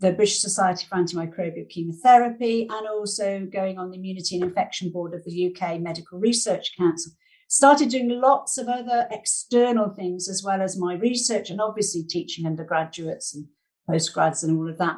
the 0.00 0.12
British 0.12 0.40
Society 0.40 0.86
for 0.88 0.96
Antimicrobial 0.96 1.68
Chemotherapy 1.68 2.68
and 2.70 2.86
also 2.86 3.46
going 3.52 3.78
on 3.78 3.90
the 3.90 3.98
Immunity 3.98 4.36
and 4.36 4.44
Infection 4.44 4.90
Board 4.90 5.14
of 5.14 5.24
the 5.24 5.54
UK 5.54 5.80
Medical 5.80 6.18
Research 6.18 6.76
Council. 6.76 7.12
Started 7.48 7.88
doing 7.88 8.08
lots 8.08 8.58
of 8.58 8.68
other 8.68 9.08
external 9.10 9.88
things 9.88 10.28
as 10.28 10.42
well 10.44 10.60
as 10.60 10.78
my 10.78 10.94
research 10.94 11.50
and 11.50 11.60
obviously 11.60 12.02
teaching 12.02 12.46
undergraduates 12.46 13.34
and 13.34 13.46
postgrads 13.88 14.44
and 14.44 14.56
all 14.56 14.68
of 14.68 14.78
that. 14.78 14.96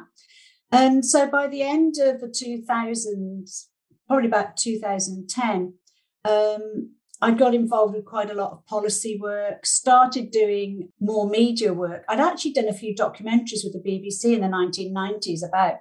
And 0.71 1.05
so 1.05 1.27
by 1.27 1.47
the 1.47 1.61
end 1.61 1.95
of 2.01 2.21
the 2.21 2.27
2000s, 2.27 3.67
probably 4.07 4.27
about 4.27 4.57
2010, 4.57 5.73
um, 6.23 6.91
I 7.23 7.31
got 7.31 7.53
involved 7.53 7.93
with 7.93 8.05
quite 8.05 8.31
a 8.31 8.33
lot 8.33 8.51
of 8.51 8.65
policy 8.65 9.19
work, 9.21 9.65
started 9.65 10.31
doing 10.31 10.89
more 10.99 11.29
media 11.29 11.73
work. 11.73 12.03
I'd 12.09 12.19
actually 12.19 12.53
done 12.53 12.67
a 12.67 12.73
few 12.73 12.95
documentaries 12.95 13.63
with 13.63 13.73
the 13.73 13.83
BBC 13.85 14.33
in 14.33 14.41
the 14.41 14.47
1990s 14.47 15.47
about 15.47 15.75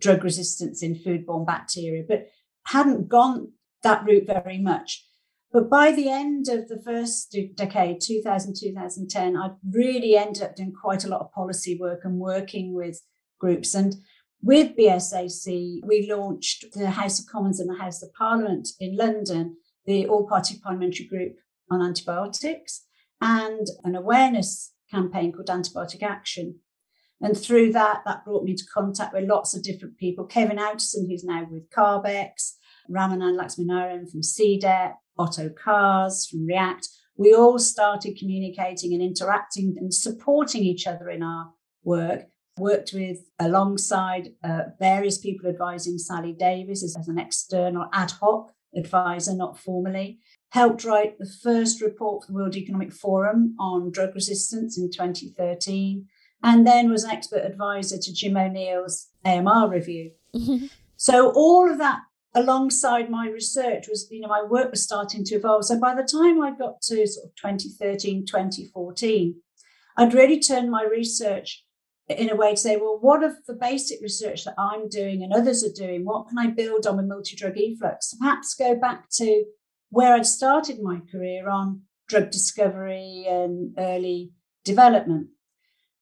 drug 0.00 0.24
resistance 0.24 0.82
in 0.82 0.94
foodborne 0.96 1.46
bacteria, 1.46 2.02
but 2.08 2.28
hadn't 2.66 3.08
gone 3.08 3.52
that 3.82 4.04
route 4.04 4.26
very 4.26 4.58
much. 4.58 5.06
But 5.52 5.68
by 5.68 5.92
the 5.92 6.08
end 6.08 6.48
of 6.48 6.68
the 6.68 6.80
first 6.80 7.36
decade, 7.54 8.00
2000, 8.00 8.54
2010, 8.58 9.36
I 9.36 9.50
really 9.72 10.16
ended 10.16 10.42
up 10.42 10.56
doing 10.56 10.72
quite 10.72 11.04
a 11.04 11.08
lot 11.08 11.20
of 11.20 11.32
policy 11.32 11.76
work 11.78 12.00
and 12.04 12.18
working 12.18 12.74
with 12.74 13.00
groups. 13.40 13.74
And 13.74 13.96
with 14.42 14.76
BSAC, 14.76 15.80
we 15.84 16.10
launched 16.10 16.72
the 16.72 16.90
House 16.90 17.20
of 17.20 17.26
Commons 17.26 17.60
and 17.60 17.68
the 17.68 17.82
House 17.82 18.02
of 18.02 18.12
Parliament 18.14 18.68
in 18.78 18.96
London, 18.96 19.56
the 19.86 20.06
all 20.06 20.26
party 20.26 20.58
parliamentary 20.62 21.06
group 21.06 21.36
on 21.70 21.82
antibiotics, 21.82 22.86
and 23.20 23.66
an 23.84 23.94
awareness 23.94 24.72
campaign 24.90 25.32
called 25.32 25.48
Antibiotic 25.48 26.02
Action. 26.02 26.60
And 27.20 27.36
through 27.36 27.72
that, 27.72 28.00
that 28.06 28.24
brought 28.24 28.44
me 28.44 28.52
into 28.52 28.64
contact 28.72 29.12
with 29.12 29.28
lots 29.28 29.54
of 29.54 29.62
different 29.62 29.98
people. 29.98 30.24
Kevin 30.24 30.56
Outterson, 30.56 31.06
who's 31.06 31.24
now 31.24 31.46
with 31.50 31.68
CARB-X, 31.70 32.56
Ramanan 32.90 33.38
Laxminarayan 33.38 34.10
from 34.10 34.22
CDDEP, 34.22 34.94
Otto 35.18 35.50
Cars 35.50 36.26
from 36.26 36.46
ReAct. 36.46 36.88
We 37.16 37.34
all 37.34 37.58
started 37.58 38.16
communicating 38.18 38.94
and 38.94 39.02
interacting 39.02 39.76
and 39.78 39.92
supporting 39.92 40.64
each 40.64 40.86
other 40.86 41.10
in 41.10 41.22
our 41.22 41.52
work 41.84 42.22
worked 42.60 42.92
with 42.92 43.18
alongside 43.38 44.28
uh, 44.44 44.62
various 44.78 45.18
people 45.18 45.48
advising 45.48 45.98
Sally 45.98 46.32
Davies 46.32 46.84
as, 46.84 46.96
as 46.96 47.08
an 47.08 47.18
external 47.18 47.86
ad 47.92 48.12
hoc 48.12 48.52
advisor, 48.76 49.34
not 49.34 49.58
formally. 49.58 50.18
Helped 50.50 50.84
write 50.84 51.18
the 51.18 51.30
first 51.42 51.80
report 51.80 52.24
for 52.24 52.32
the 52.32 52.38
World 52.38 52.56
Economic 52.56 52.92
Forum 52.92 53.56
on 53.58 53.90
drug 53.90 54.14
resistance 54.14 54.78
in 54.78 54.90
2013, 54.90 56.06
and 56.42 56.66
then 56.66 56.90
was 56.90 57.04
an 57.04 57.10
expert 57.10 57.44
advisor 57.44 57.98
to 57.98 58.12
Jim 58.12 58.36
O'Neill's 58.36 59.08
AMR 59.24 59.68
review. 59.68 60.12
Mm-hmm. 60.34 60.66
So 60.96 61.32
all 61.32 61.70
of 61.70 61.78
that 61.78 62.00
alongside 62.34 63.10
my 63.10 63.28
research 63.28 63.86
was, 63.88 64.06
you 64.10 64.20
know, 64.20 64.28
my 64.28 64.42
work 64.42 64.70
was 64.70 64.82
starting 64.82 65.24
to 65.24 65.36
evolve. 65.36 65.64
So 65.64 65.78
by 65.78 65.94
the 65.94 66.02
time 66.02 66.40
I 66.40 66.50
got 66.56 66.80
to 66.82 67.06
sort 67.06 67.26
of 67.26 67.34
2013, 67.36 68.26
2014, 68.26 69.34
I'd 69.96 70.14
really 70.14 70.38
turned 70.38 70.70
my 70.70 70.84
research 70.84 71.64
in 72.18 72.30
a 72.30 72.36
way 72.36 72.50
to 72.50 72.56
say, 72.56 72.76
well, 72.76 72.98
what 73.00 73.22
of 73.22 73.34
the 73.46 73.54
basic 73.54 74.00
research 74.02 74.44
that 74.44 74.54
I'm 74.58 74.88
doing 74.88 75.22
and 75.22 75.32
others 75.32 75.64
are 75.64 75.72
doing? 75.72 76.04
What 76.04 76.28
can 76.28 76.38
I 76.38 76.48
build 76.48 76.86
on 76.86 76.96
with 76.96 77.06
multi-drug 77.06 77.56
efflux? 77.56 78.14
Perhaps 78.18 78.54
go 78.54 78.74
back 78.74 79.08
to 79.12 79.44
where 79.90 80.14
I'd 80.14 80.26
started 80.26 80.82
my 80.82 81.00
career 81.10 81.48
on 81.48 81.82
drug 82.08 82.30
discovery 82.30 83.26
and 83.28 83.74
early 83.78 84.32
development. 84.64 85.28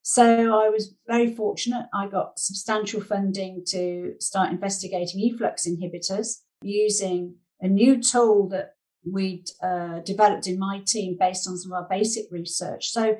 So 0.03 0.25
I 0.25 0.71
was 0.71 0.95
very 1.07 1.35
fortunate. 1.35 1.87
I 1.93 2.09
got 2.09 2.39
substantial 2.39 3.03
funding 3.03 3.65
to 3.69 4.15
start 4.21 4.51
investigating 4.51 5.21
efflux 5.21 5.69
inhibitors 5.69 6.39
using 6.63 7.37
a 7.61 7.69
new 7.69 8.03
tool 8.03 8.49
that 8.49 8.71
we'd 9.05 9.49
uh, 9.63 10.01
developed 10.01 10.47
in 10.47 10.59
my 10.59 10.83
team 10.87 11.17
based 11.19 11.47
on 11.47 11.59
some 11.59 11.73
of 11.73 11.83
our 11.83 11.89
basic 11.89 12.25
research. 12.31 12.89
So 12.89 13.19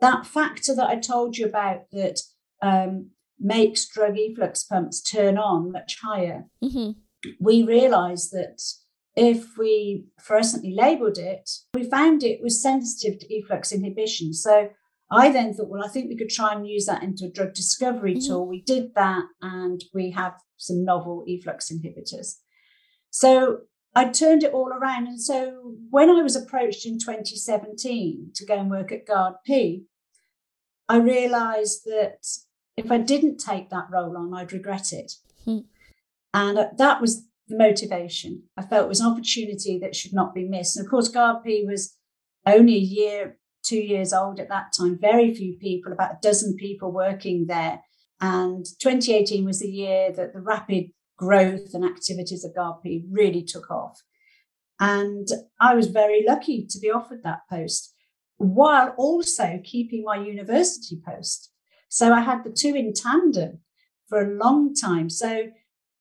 that 0.00 0.26
factor 0.26 0.74
that 0.74 0.88
I 0.88 0.96
told 0.96 1.36
you 1.36 1.46
about 1.46 1.90
that 1.92 2.20
um, 2.62 3.10
makes 3.38 3.88
drug 3.88 4.18
efflux 4.18 4.64
pumps 4.64 5.00
turn 5.00 5.38
on 5.38 5.72
much 5.72 5.96
higher, 6.02 6.44
mm-hmm. 6.62 6.90
we 7.40 7.62
realized 7.62 8.32
that 8.32 8.60
if 9.16 9.58
we 9.58 10.06
fluorescently 10.20 10.74
labeled 10.74 11.18
it, 11.18 11.50
we 11.74 11.84
found 11.84 12.22
it 12.22 12.40
was 12.42 12.62
sensitive 12.62 13.18
to 13.18 13.34
efflux 13.34 13.72
inhibition. 13.72 14.32
So 14.32 14.70
I 15.10 15.32
then 15.32 15.54
thought, 15.54 15.68
well, 15.68 15.84
I 15.84 15.88
think 15.88 16.08
we 16.08 16.16
could 16.16 16.28
try 16.28 16.52
and 16.52 16.66
use 16.66 16.86
that 16.86 17.02
into 17.02 17.26
a 17.26 17.30
drug 17.30 17.54
discovery 17.54 18.14
mm-hmm. 18.14 18.28
tool. 18.28 18.46
We 18.46 18.62
did 18.62 18.94
that, 18.94 19.24
and 19.42 19.82
we 19.92 20.12
have 20.12 20.34
some 20.56 20.84
novel 20.84 21.24
efflux 21.26 21.72
inhibitors. 21.72 22.36
So 23.10 23.62
I 23.94 24.08
turned 24.08 24.44
it 24.44 24.52
all 24.52 24.68
around. 24.68 25.08
And 25.08 25.20
so 25.20 25.74
when 25.90 26.10
I 26.10 26.22
was 26.22 26.36
approached 26.36 26.86
in 26.86 26.98
2017 26.98 28.30
to 28.34 28.46
go 28.46 28.54
and 28.54 28.70
work 28.70 28.92
at 28.92 29.06
GARDP, 29.06 29.82
I 30.88 30.96
realized 30.98 31.82
that 31.86 32.24
if 32.84 32.90
I 32.90 32.98
didn't 32.98 33.38
take 33.38 33.70
that 33.70 33.88
role 33.90 34.16
on, 34.16 34.34
I'd 34.34 34.52
regret 34.52 34.92
it. 34.92 35.12
Hmm. 35.44 35.58
And 36.32 36.58
uh, 36.58 36.68
that 36.78 37.00
was 37.00 37.26
the 37.48 37.56
motivation. 37.56 38.44
I 38.56 38.62
felt 38.62 38.86
it 38.86 38.88
was 38.88 39.00
an 39.00 39.10
opportunity 39.10 39.78
that 39.80 39.94
should 39.94 40.12
not 40.12 40.34
be 40.34 40.48
missed. 40.48 40.76
And 40.76 40.86
of 40.86 40.90
course, 40.90 41.10
GARDP 41.10 41.66
was 41.66 41.96
only 42.46 42.74
a 42.74 42.78
year, 42.78 43.38
two 43.62 43.80
years 43.80 44.12
old 44.12 44.40
at 44.40 44.48
that 44.48 44.72
time, 44.76 44.98
very 44.98 45.34
few 45.34 45.56
people, 45.56 45.92
about 45.92 46.12
a 46.12 46.18
dozen 46.22 46.56
people 46.56 46.90
working 46.90 47.46
there. 47.46 47.80
And 48.20 48.64
2018 48.80 49.44
was 49.44 49.60
the 49.60 49.68
year 49.68 50.12
that 50.12 50.32
the 50.32 50.40
rapid 50.40 50.90
growth 51.16 51.74
and 51.74 51.84
activities 51.84 52.44
of 52.44 52.54
GARDP 52.54 53.04
really 53.10 53.42
took 53.42 53.70
off. 53.70 54.00
And 54.78 55.28
I 55.60 55.74
was 55.74 55.88
very 55.88 56.24
lucky 56.26 56.66
to 56.70 56.78
be 56.78 56.90
offered 56.90 57.22
that 57.24 57.40
post 57.50 57.94
while 58.38 58.94
also 58.96 59.60
keeping 59.62 60.02
my 60.02 60.16
university 60.16 60.98
post. 61.06 61.49
So 61.90 62.14
I 62.14 62.20
had 62.20 62.44
the 62.44 62.50
two 62.50 62.74
in 62.74 62.94
tandem 62.94 63.58
for 64.08 64.22
a 64.22 64.34
long 64.34 64.74
time. 64.74 65.10
So 65.10 65.50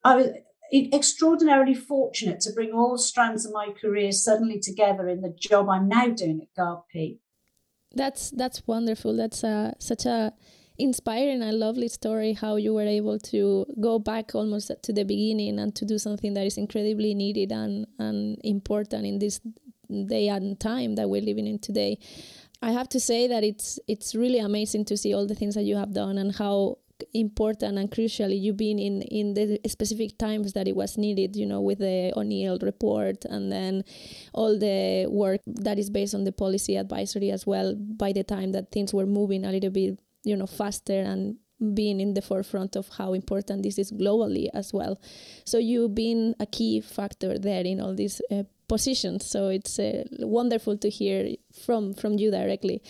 I 0.04 0.16
was 0.16 0.28
extraordinarily 0.72 1.74
fortunate 1.74 2.40
to 2.42 2.54
bring 2.54 2.72
all 2.72 2.98
strands 2.98 3.44
of 3.44 3.52
my 3.52 3.70
career 3.82 4.12
suddenly 4.12 4.60
together 4.60 5.10
in 5.10 5.22
the 5.22 5.36
job 5.38 5.68
I'm 5.68 5.90
now 5.90 6.08
doing 6.08 6.42
at 6.44 6.54
GARDP. 6.56 7.18
That's 7.96 8.30
that's 8.30 8.68
wonderful. 8.68 9.18
That's 9.18 9.44
uh, 9.44 9.74
such 9.80 10.06
a 10.06 10.32
inspiring 10.78 11.42
and 11.42 11.60
lovely 11.60 11.88
story 11.88 12.34
how 12.34 12.56
you 12.56 12.74
were 12.76 12.88
able 12.88 13.18
to 13.20 13.66
go 13.82 13.98
back 13.98 14.36
almost 14.36 14.72
to 14.84 14.94
the 14.94 15.04
beginning 15.04 15.60
and 15.60 15.76
to 15.76 15.86
do 15.86 15.98
something 15.98 16.36
that 16.36 16.46
is 16.46 16.58
incredibly 16.58 17.16
needed 17.16 17.52
and, 17.52 17.88
and 17.98 18.40
important 18.44 19.06
in 19.06 19.20
this 19.20 19.42
day 19.90 20.30
and 20.30 20.60
time 20.60 20.96
that 20.96 21.10
we're 21.10 21.22
living 21.22 21.48
in 21.48 21.60
today. 21.60 21.98
I 22.62 22.72
have 22.72 22.90
to 22.90 23.00
say 23.00 23.28
that 23.28 23.44
it's 23.44 23.80
it's 23.88 24.16
really 24.16 24.40
amazing 24.40 24.86
to 24.86 24.98
see 24.98 25.14
all 25.14 25.26
the 25.26 25.36
things 25.36 25.56
that 25.56 25.64
you 25.64 25.78
have 25.78 25.94
done 25.94 26.18
and 26.18 26.36
how 26.36 26.78
important 27.14 27.78
and 27.78 27.90
crucially 27.90 28.40
you've 28.40 28.58
been 28.58 28.78
in 28.78 29.02
in 29.04 29.34
the 29.34 29.58
specific 29.68 30.18
times 30.18 30.52
that 30.52 30.68
it 30.68 30.76
was 30.76 30.98
needed 30.98 31.34
you 31.34 31.46
know 31.46 31.62
with 31.62 31.80
the 31.80 32.12
o'neill 32.18 32.60
report 32.62 33.24
and 33.24 33.50
then 33.50 33.84
all 34.34 34.60
the 34.60 35.08
work 35.10 35.40
that 35.48 35.80
is 35.80 35.90
based 35.90 36.14
on 36.14 36.26
the 36.26 36.32
policy 36.34 36.76
advisory 36.76 37.32
as 37.32 37.48
well 37.48 37.74
by 37.76 38.12
the 38.12 38.24
time 38.24 38.52
that 38.52 38.70
things 38.74 38.94
were 38.94 39.06
moving 39.06 39.46
a 39.46 39.52
little 39.52 39.70
bit 39.70 39.98
you 40.26 40.36
know 40.36 40.46
faster 40.46 41.00
and 41.00 41.38
being 41.74 42.00
in 42.00 42.14
the 42.14 42.22
forefront 42.22 42.76
of 42.76 42.88
how 42.98 43.14
important 43.14 43.64
this 43.64 43.78
is 43.78 43.92
globally 43.92 44.48
as 44.54 44.74
well. 44.74 45.00
So 45.46 45.58
you've 45.58 45.94
been 45.94 46.36
a 46.40 46.46
key 46.46 46.82
factor 46.82 47.38
there 47.38 47.64
in 47.64 47.82
all 47.82 47.94
these 47.94 48.22
uh, 48.32 48.44
positions. 48.70 49.26
So 49.26 49.50
it's 49.50 49.78
uh, 49.80 50.04
wonderful 50.20 50.78
to 50.78 50.90
hear 50.90 51.36
from 51.66 51.94
from 51.94 52.18
you 52.18 52.32
directly. 52.32 52.82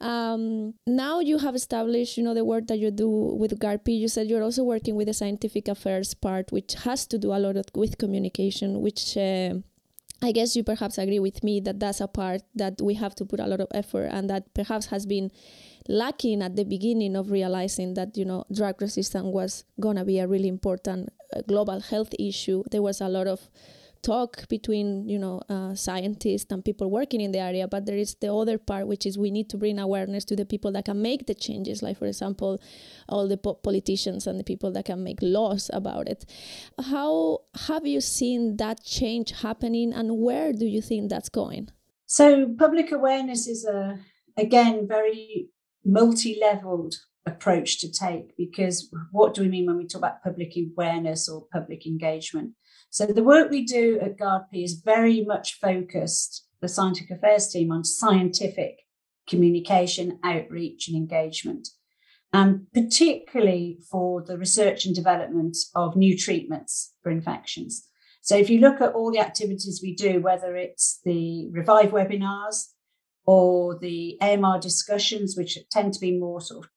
Um, 0.00 0.74
now 0.86 1.20
you 1.20 1.38
have 1.38 1.54
established, 1.54 2.16
you 2.16 2.24
know, 2.24 2.34
the 2.34 2.44
work 2.44 2.66
that 2.66 2.78
you 2.78 2.90
do 2.90 3.08
with 3.08 3.58
GARDP. 3.60 3.96
You 4.00 4.08
said 4.08 4.26
you're 4.28 4.42
also 4.42 4.64
working 4.64 4.96
with 4.96 5.06
the 5.06 5.14
scientific 5.14 5.68
affairs 5.68 6.14
part, 6.14 6.50
which 6.50 6.74
has 6.86 7.06
to 7.06 7.18
do 7.18 7.32
a 7.32 7.38
lot 7.38 7.56
of, 7.56 7.66
with 7.74 7.98
communication, 7.98 8.80
which. 8.80 9.16
Uh, 9.16 9.54
I 10.22 10.32
guess 10.32 10.56
you 10.56 10.64
perhaps 10.64 10.96
agree 10.96 11.18
with 11.18 11.44
me 11.44 11.60
that 11.60 11.78
that's 11.78 12.00
a 12.00 12.08
part 12.08 12.40
that 12.54 12.80
we 12.80 12.94
have 12.94 13.14
to 13.16 13.26
put 13.26 13.38
a 13.38 13.46
lot 13.46 13.60
of 13.60 13.68
effort 13.74 14.08
and 14.10 14.30
that 14.30 14.54
perhaps 14.54 14.86
has 14.86 15.04
been 15.04 15.30
lacking 15.88 16.42
at 16.42 16.56
the 16.56 16.64
beginning 16.64 17.16
of 17.16 17.30
realizing 17.30 17.94
that 17.94 18.16
you 18.16 18.24
know 18.24 18.44
drug 18.50 18.80
resistance 18.80 19.26
was 19.26 19.64
going 19.78 19.96
to 19.96 20.04
be 20.04 20.18
a 20.18 20.26
really 20.26 20.48
important 20.48 21.10
uh, 21.36 21.42
global 21.46 21.80
health 21.80 22.14
issue 22.18 22.64
there 22.70 22.82
was 22.82 23.00
a 23.00 23.08
lot 23.08 23.26
of 23.26 23.50
talk 24.02 24.48
between 24.48 25.08
you 25.08 25.18
know 25.18 25.40
uh, 25.48 25.74
scientists 25.74 26.50
and 26.50 26.64
people 26.64 26.90
working 26.90 27.20
in 27.20 27.32
the 27.32 27.38
area 27.38 27.66
but 27.68 27.86
there 27.86 27.96
is 27.96 28.14
the 28.20 28.32
other 28.32 28.58
part 28.58 28.86
which 28.86 29.06
is 29.06 29.18
we 29.18 29.30
need 29.30 29.48
to 29.50 29.56
bring 29.56 29.78
awareness 29.78 30.24
to 30.24 30.36
the 30.36 30.44
people 30.44 30.72
that 30.72 30.84
can 30.84 31.00
make 31.00 31.26
the 31.26 31.34
changes. 31.34 31.82
Like 31.82 31.98
for 31.98 32.06
example 32.06 32.60
all 33.08 33.28
the 33.28 33.36
po- 33.36 33.54
politicians 33.54 34.26
and 34.26 34.38
the 34.38 34.44
people 34.44 34.72
that 34.72 34.84
can 34.84 35.02
make 35.02 35.18
laws 35.20 35.70
about 35.72 36.08
it. 36.08 36.24
How 36.80 37.40
have 37.66 37.86
you 37.86 38.00
seen 38.00 38.56
that 38.56 38.84
change 38.84 39.32
happening 39.42 39.92
and 39.92 40.18
where 40.18 40.52
do 40.52 40.66
you 40.66 40.82
think 40.82 41.10
that's 41.10 41.28
going? 41.28 41.68
So 42.06 42.54
public 42.58 42.92
awareness 42.92 43.46
is 43.46 43.64
a 43.64 43.98
again 44.36 44.86
very 44.86 45.48
multi-leveled 45.84 46.94
approach 47.26 47.80
to 47.80 47.90
take 47.90 48.36
because 48.36 48.88
what 49.10 49.34
do 49.34 49.42
we 49.42 49.48
mean 49.48 49.66
when 49.66 49.76
we 49.76 49.86
talk 49.86 49.98
about 49.98 50.22
public 50.22 50.52
awareness 50.56 51.28
or 51.28 51.46
public 51.52 51.86
engagement 51.86 52.52
so 52.90 53.06
the 53.06 53.22
work 53.22 53.50
we 53.50 53.64
do 53.64 53.98
at 54.00 54.18
GARDP 54.18 54.64
is 54.64 54.80
very 54.84 55.24
much 55.24 55.58
focused 55.58 56.46
the 56.60 56.68
scientific 56.68 57.10
affairs 57.10 57.48
team 57.48 57.70
on 57.70 57.84
scientific 57.84 58.80
communication 59.28 60.18
outreach 60.22 60.88
and 60.88 60.96
engagement. 60.96 61.68
And 62.32 62.66
particularly 62.72 63.78
for 63.90 64.22
the 64.22 64.38
research 64.38 64.84
and 64.84 64.94
development 64.94 65.56
of 65.74 65.96
new 65.96 66.16
treatments 66.16 66.94
for 67.02 67.10
infections. 67.10 67.86
So 68.20 68.36
if 68.36 68.50
you 68.50 68.60
look 68.60 68.80
at 68.80 68.92
all 68.92 69.12
the 69.12 69.20
activities 69.20 69.80
we 69.82 69.94
do 69.94 70.20
whether 70.20 70.56
it's 70.56 71.00
the 71.04 71.48
revive 71.52 71.90
webinars 71.90 72.72
or 73.24 73.78
the 73.78 74.16
AMR 74.20 74.60
discussions, 74.60 75.36
which 75.36 75.58
tend 75.70 75.92
to 75.94 76.00
be 76.00 76.18
more 76.18 76.40
sort 76.40 76.64
of 76.64 76.70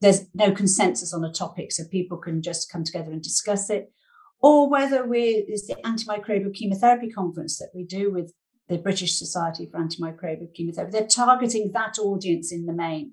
there's 0.00 0.26
no 0.34 0.50
consensus 0.50 1.12
on 1.12 1.24
a 1.24 1.32
topic, 1.32 1.72
so 1.72 1.84
people 1.84 2.16
can 2.16 2.40
just 2.40 2.72
come 2.72 2.84
together 2.84 3.12
and 3.12 3.22
discuss 3.22 3.68
it, 3.68 3.92
or 4.40 4.68
whether 4.68 5.06
we 5.06 5.46
is 5.48 5.66
the 5.66 5.76
antimicrobial 5.84 6.54
chemotherapy 6.54 7.10
conference 7.10 7.58
that 7.58 7.70
we 7.74 7.84
do 7.84 8.10
with 8.10 8.32
the 8.68 8.78
British 8.78 9.18
Society 9.18 9.66
for 9.66 9.78
Antimicrobial 9.78 10.54
Chemotherapy. 10.54 10.92
They're 10.92 11.06
targeting 11.06 11.72
that 11.72 11.98
audience 11.98 12.52
in 12.52 12.66
the 12.66 12.72
main. 12.72 13.12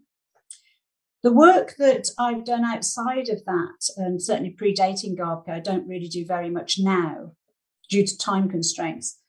The 1.23 1.33
work 1.33 1.75
that 1.79 2.09
I've 2.19 2.45
done 2.45 2.63
outside 2.63 3.27
of 3.27 3.43
that, 3.45 3.89
and 3.97 4.21
certainly 4.21 4.55
predating 4.55 5.17
GARDP, 5.17 5.49
I 5.49 5.59
don't 5.59 5.87
really 5.87 6.07
do 6.07 6.25
very 6.25 6.49
much 6.49 6.77
now 6.79 7.33
due 7.89 8.05
to 8.05 8.17
time 8.17 8.49
constraints. 8.49 9.19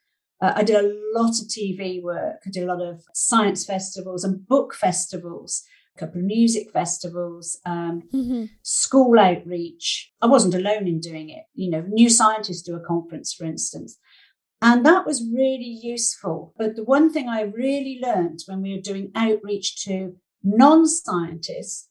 Uh, 0.41 0.53
I 0.55 0.63
did 0.63 0.77
a 0.77 0.95
lot 1.15 1.41
of 1.41 1.49
TV 1.49 2.03
work. 2.03 2.43
I 2.47 2.51
did 2.51 2.63
a 2.63 2.73
lot 2.73 2.83
of 2.83 3.03
science 3.15 3.65
festivals 3.65 4.23
and 4.23 4.47
book 4.47 4.75
festivals, 4.75 5.65
a 5.99 6.07
couple 6.07 6.21
of 6.21 6.27
music 6.27 6.71
festivals, 6.73 7.59
um, 7.67 8.03
mm-hmm. 8.15 8.45
school 8.63 9.19
outreach. 9.19 10.13
I 10.23 10.27
wasn't 10.27 10.55
alone 10.55 10.87
in 10.87 11.01
doing 11.01 11.31
it. 11.31 11.45
You 11.55 11.71
know, 11.71 11.85
new 11.89 12.09
scientists 12.09 12.63
do 12.63 12.77
a 12.77 12.87
conference, 12.87 13.35
for 13.35 13.45
instance. 13.45 13.99
And 14.61 14.85
that 14.85 15.07
was 15.07 15.29
really 15.33 15.79
useful. 15.83 16.55
But 16.59 16.77
the 16.77 16.85
one 16.85 17.13
thing 17.13 17.29
I 17.29 17.43
really 17.43 18.01
learned 18.03 18.41
when 18.47 18.63
we 18.63 18.75
were 18.75 18.83
doing 18.83 19.13
outreach 19.15 19.85
to 19.85 20.17
non 20.43 20.87
scientists 20.87 21.89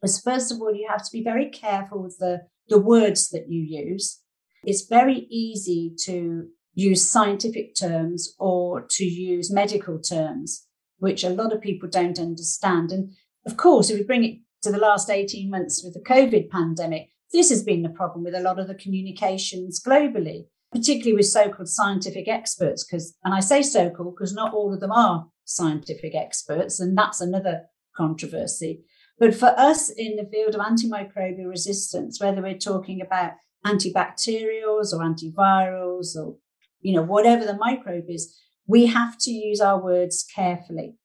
was 0.00 0.20
first 0.20 0.52
of 0.52 0.60
all, 0.60 0.74
you 0.74 0.86
have 0.88 1.04
to 1.04 1.12
be 1.12 1.22
very 1.22 1.48
careful 1.48 2.02
with 2.02 2.18
the, 2.18 2.42
the 2.68 2.80
words 2.80 3.30
that 3.30 3.46
you 3.48 3.62
use. 3.62 4.20
It's 4.64 4.86
very 4.86 5.26
easy 5.30 5.94
to 6.04 6.48
use 6.74 7.08
scientific 7.08 7.74
terms 7.74 8.34
or 8.38 8.86
to 8.90 9.04
use 9.04 9.52
medical 9.52 9.98
terms, 9.98 10.66
which 11.02 11.24
a 11.24 11.30
lot 11.30 11.52
of 11.52 11.60
people 11.60 11.88
don't 11.88 12.20
understand. 12.20 12.92
And 12.92 13.12
of 13.44 13.56
course, 13.56 13.90
if 13.90 13.98
we 13.98 14.04
bring 14.04 14.22
it 14.22 14.38
to 14.62 14.70
the 14.70 14.78
last 14.78 15.10
18 15.10 15.50
months 15.50 15.82
with 15.82 15.94
the 15.94 16.00
COVID 16.00 16.48
pandemic, 16.48 17.08
this 17.32 17.50
has 17.50 17.64
been 17.64 17.82
the 17.82 17.88
problem 17.88 18.22
with 18.22 18.36
a 18.36 18.40
lot 18.40 18.60
of 18.60 18.68
the 18.68 18.76
communications 18.76 19.82
globally, 19.84 20.44
particularly 20.70 21.14
with 21.14 21.26
so 21.26 21.48
called 21.48 21.68
scientific 21.68 22.28
experts. 22.28 22.84
Because, 22.84 23.16
and 23.24 23.34
I 23.34 23.40
say 23.40 23.62
so 23.62 23.90
called 23.90 24.14
because 24.14 24.32
not 24.32 24.54
all 24.54 24.72
of 24.72 24.78
them 24.78 24.92
are 24.92 25.26
scientific 25.44 26.14
experts, 26.14 26.78
and 26.78 26.96
that's 26.96 27.20
another 27.20 27.62
controversy. 27.96 28.84
But 29.18 29.34
for 29.34 29.58
us 29.58 29.90
in 29.90 30.14
the 30.14 30.28
field 30.30 30.54
of 30.54 30.60
antimicrobial 30.60 31.48
resistance, 31.48 32.20
whether 32.20 32.40
we're 32.40 32.58
talking 32.58 33.00
about 33.00 33.32
antibacterials 33.66 34.92
or 34.92 35.00
antivirals 35.00 36.14
or 36.16 36.36
you 36.80 36.94
know, 36.94 37.02
whatever 37.02 37.44
the 37.44 37.56
microbe 37.56 38.08
is, 38.08 38.38
we 38.66 38.86
have 38.86 39.18
to 39.18 39.30
use 39.30 39.60
our 39.60 39.82
words 39.82 40.24
carefully. 40.34 40.96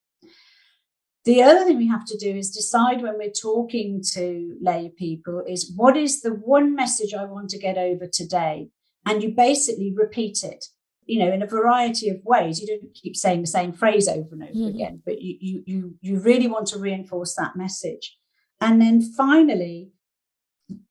The 1.24 1.42
other 1.42 1.64
thing 1.64 1.76
we 1.76 1.88
have 1.88 2.06
to 2.06 2.16
do 2.16 2.30
is 2.30 2.50
decide 2.50 3.02
when 3.02 3.18
we're 3.18 3.30
talking 3.30 4.02
to 4.14 4.56
lay 4.60 4.90
people 4.96 5.42
is 5.46 5.70
what 5.76 5.96
is 5.96 6.22
the 6.22 6.30
one 6.30 6.74
message 6.74 7.12
I 7.12 7.24
want 7.24 7.50
to 7.50 7.58
get 7.58 7.76
over 7.76 8.06
today? 8.06 8.70
And 9.04 9.22
you 9.22 9.34
basically 9.34 9.92
repeat 9.94 10.42
it, 10.42 10.64
you 11.04 11.18
know, 11.18 11.30
in 11.30 11.42
a 11.42 11.46
variety 11.46 12.08
of 12.08 12.24
ways. 12.24 12.60
You 12.60 12.66
don't 12.66 12.94
keep 12.94 13.16
saying 13.16 13.42
the 13.42 13.46
same 13.46 13.72
phrase 13.72 14.08
over 14.08 14.28
and 14.32 14.42
over 14.42 14.52
mm-hmm. 14.52 14.74
again, 14.74 15.02
but 15.04 15.20
you, 15.20 15.36
you 15.40 15.62
you 15.66 15.94
you 16.00 16.18
really 16.18 16.46
want 16.46 16.68
to 16.68 16.78
reinforce 16.78 17.34
that 17.34 17.56
message. 17.56 18.16
And 18.60 18.80
then 18.80 19.02
finally, 19.02 19.90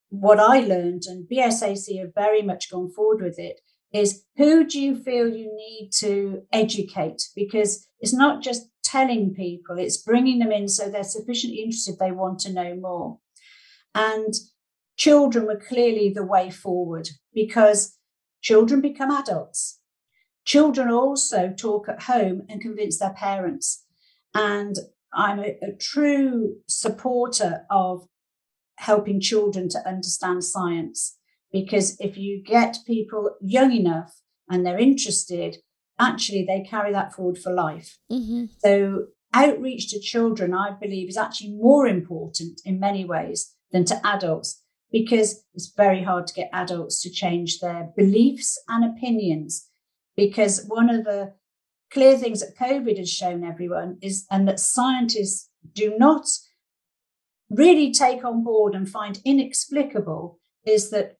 what 0.10 0.40
I 0.40 0.60
learned, 0.60 1.04
and 1.08 1.28
BSAC 1.28 2.00
have 2.00 2.14
very 2.14 2.42
much 2.42 2.72
gone 2.72 2.92
forward 2.92 3.22
with 3.22 3.40
it, 3.40 3.62
is 3.94 4.24
who 4.36 4.66
do 4.66 4.80
you 4.80 4.96
feel 4.96 5.28
you 5.28 5.54
need 5.56 5.92
to 6.00 6.44
educate? 6.52 7.30
Because 7.36 7.88
it's 8.00 8.14
not 8.14 8.44
just 8.44 8.70
telling 8.84 9.34
people, 9.34 9.78
it's 9.78 9.98
bringing 9.98 10.40
them 10.40 10.52
in 10.52 10.68
so 10.68 10.90
they're 10.90 11.04
sufficiently 11.04 11.60
interested, 11.60 11.98
they 12.00 12.12
want 12.12 12.40
to 12.40 12.54
know 12.54 12.76
more. 12.76 13.20
And 13.96 14.34
children 14.98 15.46
were 15.46 15.60
clearly 15.60 16.10
the 16.10 16.26
way 16.26 16.50
forward 16.50 17.10
because 17.34 17.98
children 18.42 18.82
become 18.82 19.12
adults. 19.12 19.80
Children 20.46 20.90
also 20.90 21.54
talk 21.58 21.90
at 21.90 22.04
home 22.04 22.44
and 22.48 22.62
convince 22.62 23.00
their 23.00 23.14
parents. 23.14 23.86
And 24.34 24.76
I'm 25.14 25.40
a, 25.40 25.58
a 25.62 25.76
true 25.80 26.58
supporter 26.68 27.66
of 27.70 28.08
helping 28.78 29.20
children 29.20 29.68
to 29.70 29.88
understand 29.88 30.44
science 30.44 31.17
because 31.52 32.00
if 32.00 32.18
you 32.18 32.44
get 32.44 32.78
people 32.86 33.36
young 33.42 33.72
enough 33.72 34.22
and 34.50 34.66
they're 34.66 34.80
interested, 34.80 35.58
actually 36.00 36.46
they 36.46 36.68
carry 36.70 36.92
that 36.92 37.14
forward 37.14 37.38
for 37.38 37.54
life. 37.54 37.98
Mm-hmm. 38.12 38.46
So 38.60 39.08
outreach 39.34 39.90
to 39.90 40.00
children, 40.00 40.54
I 40.54 40.72
believe, 40.72 41.10
is 41.10 41.18
actually 41.18 41.54
more 41.54 41.88
important 41.88 42.62
in 42.66 42.80
many 42.80 43.06
ways 43.06 43.54
than 43.72 43.86
to 43.86 44.00
adults 44.06 44.62
because 44.92 45.44
it's 45.54 45.74
very 45.76 46.04
hard 46.04 46.28
to 46.28 46.34
get 46.34 46.50
adults 46.54 47.02
to 47.02 47.10
change 47.10 47.60
their 47.60 47.90
beliefs 47.96 48.62
and 48.68 48.86
opinions. 48.86 49.70
Because 50.16 50.66
one 50.68 50.90
of 50.90 51.04
the 51.04 51.34
clear 51.92 52.18
things 52.18 52.40
that 52.40 52.58
COVID 52.58 52.98
has 52.98 53.12
shown 53.12 53.44
everyone 53.44 53.98
is, 54.02 54.26
and 54.32 54.48
that 54.48 54.60
scientists 54.60 55.50
do 55.74 55.98
not 55.98 56.26
really 57.50 57.94
take 57.94 58.26
on 58.26 58.44
board 58.44 58.74
and 58.74 58.90
find 58.90 59.20
inexplicable, 59.24 60.40
is 60.66 60.90
that 60.90 61.18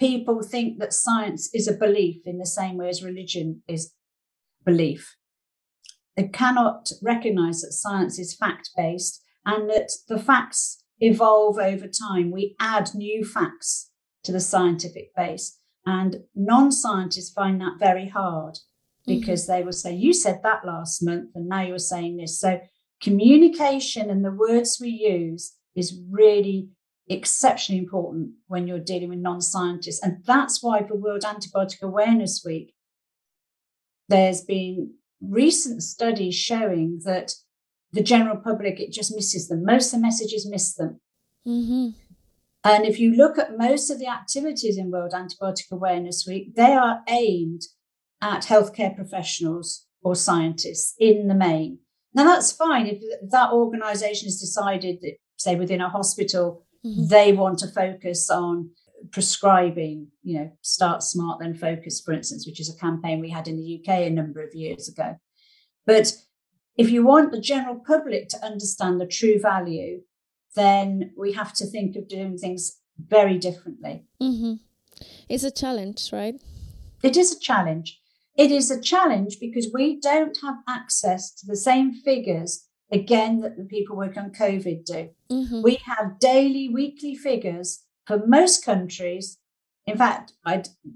people 0.00 0.42
think 0.42 0.78
that 0.80 0.94
science 0.94 1.50
is 1.54 1.68
a 1.68 1.74
belief 1.74 2.22
in 2.24 2.38
the 2.38 2.46
same 2.46 2.78
way 2.78 2.88
as 2.88 3.04
religion 3.04 3.62
is 3.68 3.92
belief. 4.64 5.14
They 6.16 6.28
cannot 6.28 6.90
recognize 7.02 7.60
that 7.60 7.72
science 7.72 8.18
is 8.18 8.34
fact 8.34 8.70
based 8.76 9.22
and 9.44 9.68
that 9.70 9.90
the 10.08 10.18
facts 10.18 10.82
evolve 11.00 11.58
over 11.58 11.86
time. 11.86 12.30
We 12.30 12.56
add 12.58 12.94
new 12.94 13.24
facts 13.24 13.90
to 14.24 14.32
the 14.32 14.40
scientific 14.40 15.14
base. 15.14 15.58
And 15.86 16.24
non 16.34 16.72
scientists 16.72 17.32
find 17.32 17.60
that 17.60 17.78
very 17.78 18.08
hard 18.08 18.54
mm-hmm. 18.54 19.20
because 19.20 19.44
mm-hmm. 19.44 19.52
they 19.52 19.62
will 19.62 19.72
say, 19.72 19.94
You 19.94 20.12
said 20.12 20.40
that 20.42 20.64
last 20.64 21.02
month, 21.02 21.30
and 21.34 21.48
now 21.48 21.62
you're 21.62 21.78
saying 21.78 22.18
this. 22.18 22.38
So, 22.38 22.60
communication 23.00 24.10
and 24.10 24.22
the 24.22 24.32
words 24.32 24.78
we 24.80 24.90
use 24.90 25.56
is 25.74 25.98
really 26.10 26.68
exceptionally 27.10 27.80
important 27.80 28.30
when 28.46 28.66
you're 28.66 28.78
dealing 28.78 29.10
with 29.10 29.18
non 29.18 29.40
scientists. 29.40 30.00
And 30.02 30.24
that's 30.24 30.62
why 30.62 30.86
for 30.86 30.94
World 30.94 31.22
Antibiotic 31.22 31.82
Awareness 31.82 32.42
Week, 32.46 32.74
there's 34.08 34.42
been 34.42 34.94
recent 35.20 35.82
studies 35.82 36.34
showing 36.34 37.00
that 37.04 37.34
the 37.92 38.02
general 38.02 38.36
public, 38.36 38.78
it 38.80 38.92
just 38.92 39.14
misses 39.14 39.48
them. 39.48 39.64
Most 39.64 39.92
of 39.92 40.00
the 40.00 40.06
messages 40.06 40.48
miss 40.48 40.74
them. 40.74 41.00
Mm-hmm. 41.46 41.88
And 42.62 42.84
if 42.84 43.00
you 43.00 43.12
look 43.12 43.38
at 43.38 43.58
most 43.58 43.90
of 43.90 43.98
the 43.98 44.06
activities 44.06 44.78
in 44.78 44.90
World 44.90 45.12
Antibiotic 45.12 45.70
Awareness 45.72 46.24
Week, 46.28 46.54
they 46.54 46.72
are 46.72 47.00
aimed 47.08 47.62
at 48.22 48.44
healthcare 48.44 48.94
professionals 48.94 49.86
or 50.02 50.14
scientists 50.14 50.94
in 50.98 51.26
the 51.26 51.34
main. 51.34 51.78
Now, 52.14 52.24
that's 52.24 52.52
fine 52.52 52.86
if 52.86 53.02
that 53.30 53.52
organization 53.52 54.26
has 54.26 54.40
decided 54.40 54.98
that, 55.00 55.14
say, 55.36 55.56
within 55.56 55.80
a 55.80 55.88
hospital, 55.88 56.66
mm-hmm. 56.84 57.06
they 57.06 57.32
want 57.32 57.58
to 57.60 57.68
focus 57.68 58.30
on 58.30 58.70
prescribing, 59.12 60.08
you 60.22 60.38
know, 60.38 60.52
start 60.62 61.02
smart, 61.02 61.40
then 61.40 61.54
focus, 61.54 62.00
for 62.00 62.12
instance, 62.12 62.46
which 62.46 62.60
is 62.60 62.72
a 62.72 62.78
campaign 62.78 63.20
we 63.20 63.30
had 63.30 63.48
in 63.48 63.56
the 63.56 63.80
UK 63.80 64.00
a 64.00 64.10
number 64.10 64.42
of 64.42 64.54
years 64.54 64.88
ago. 64.88 65.16
But 65.86 66.12
if 66.76 66.90
you 66.90 67.04
want 67.04 67.32
the 67.32 67.40
general 67.40 67.82
public 67.86 68.28
to 68.28 68.44
understand 68.44 69.00
the 69.00 69.06
true 69.06 69.38
value, 69.40 70.02
then 70.54 71.12
we 71.16 71.32
have 71.32 71.52
to 71.54 71.66
think 71.66 71.96
of 71.96 72.08
doing 72.08 72.36
things 72.36 72.78
very 72.98 73.38
differently. 73.38 74.04
Mm-hmm. 74.20 74.54
It's 75.28 75.44
a 75.44 75.50
challenge, 75.50 76.10
right? 76.12 76.40
It 77.02 77.16
is 77.16 77.32
a 77.34 77.40
challenge. 77.40 78.00
It 78.36 78.50
is 78.50 78.70
a 78.70 78.80
challenge 78.80 79.38
because 79.40 79.70
we 79.72 80.00
don't 80.00 80.36
have 80.42 80.56
access 80.68 81.34
to 81.36 81.46
the 81.46 81.56
same 81.56 81.92
figures 81.92 82.66
again 82.92 83.40
that 83.40 83.56
the 83.56 83.64
people 83.64 83.96
working 83.96 84.22
on 84.22 84.30
COVID 84.30 84.84
do. 84.84 85.10
Mm-hmm. 85.30 85.62
We 85.62 85.80
have 85.84 86.18
daily, 86.18 86.68
weekly 86.68 87.14
figures 87.14 87.84
for 88.06 88.26
most 88.26 88.64
countries, 88.64 89.38
in 89.86 89.96
fact, 89.96 90.32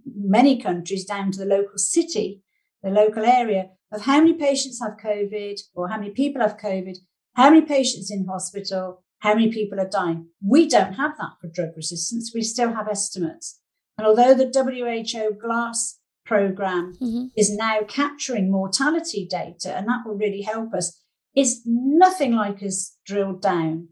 many 0.04 0.60
countries 0.60 1.04
down 1.04 1.30
to 1.32 1.38
the 1.38 1.46
local 1.46 1.78
city, 1.78 2.42
the 2.82 2.90
local 2.90 3.24
area, 3.24 3.70
of 3.92 4.02
how 4.02 4.18
many 4.18 4.34
patients 4.34 4.80
have 4.82 4.98
COVID 5.02 5.60
or 5.74 5.88
how 5.88 5.98
many 5.98 6.10
people 6.10 6.42
have 6.42 6.56
COVID, 6.56 6.96
how 7.34 7.50
many 7.50 7.62
patients 7.62 8.10
in 8.10 8.26
hospital, 8.26 9.04
how 9.20 9.34
many 9.34 9.50
people 9.50 9.80
are 9.80 9.88
dying. 9.88 10.28
We 10.44 10.68
don't 10.68 10.94
have 10.94 11.16
that 11.18 11.34
for 11.40 11.48
drug 11.48 11.70
resistance. 11.76 12.32
We 12.34 12.42
still 12.42 12.74
have 12.74 12.88
estimates. 12.88 13.60
And 13.96 14.06
although 14.06 14.34
the 14.34 14.50
WHO 14.52 15.36
GLASS 15.40 16.00
program 16.26 16.94
mm-hmm. 17.00 17.26
is 17.36 17.54
now 17.56 17.80
capturing 17.86 18.50
mortality 18.50 19.26
data, 19.30 19.76
and 19.76 19.86
that 19.88 20.02
will 20.04 20.16
really 20.16 20.42
help 20.42 20.74
us, 20.74 21.00
is 21.34 21.62
nothing 21.66 22.34
like 22.34 22.62
as 22.62 22.96
drilled 23.04 23.42
down 23.42 23.88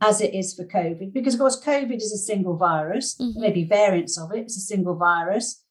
as 0.00 0.20
it 0.20 0.34
is 0.34 0.54
for 0.54 0.64
COVID, 0.66 1.12
because 1.12 1.34
of 1.34 1.40
course, 1.40 1.62
COVID 1.62 1.96
is 1.96 2.12
a 2.12 2.18
single 2.18 2.56
virus, 2.56 3.16
mm-hmm. 3.20 3.40
maybe 3.40 3.64
variants 3.64 4.18
of 4.18 4.30
it, 4.32 4.40
it's 4.40 4.56
a 4.56 4.60
single 4.60 4.94
virus, 4.94 5.64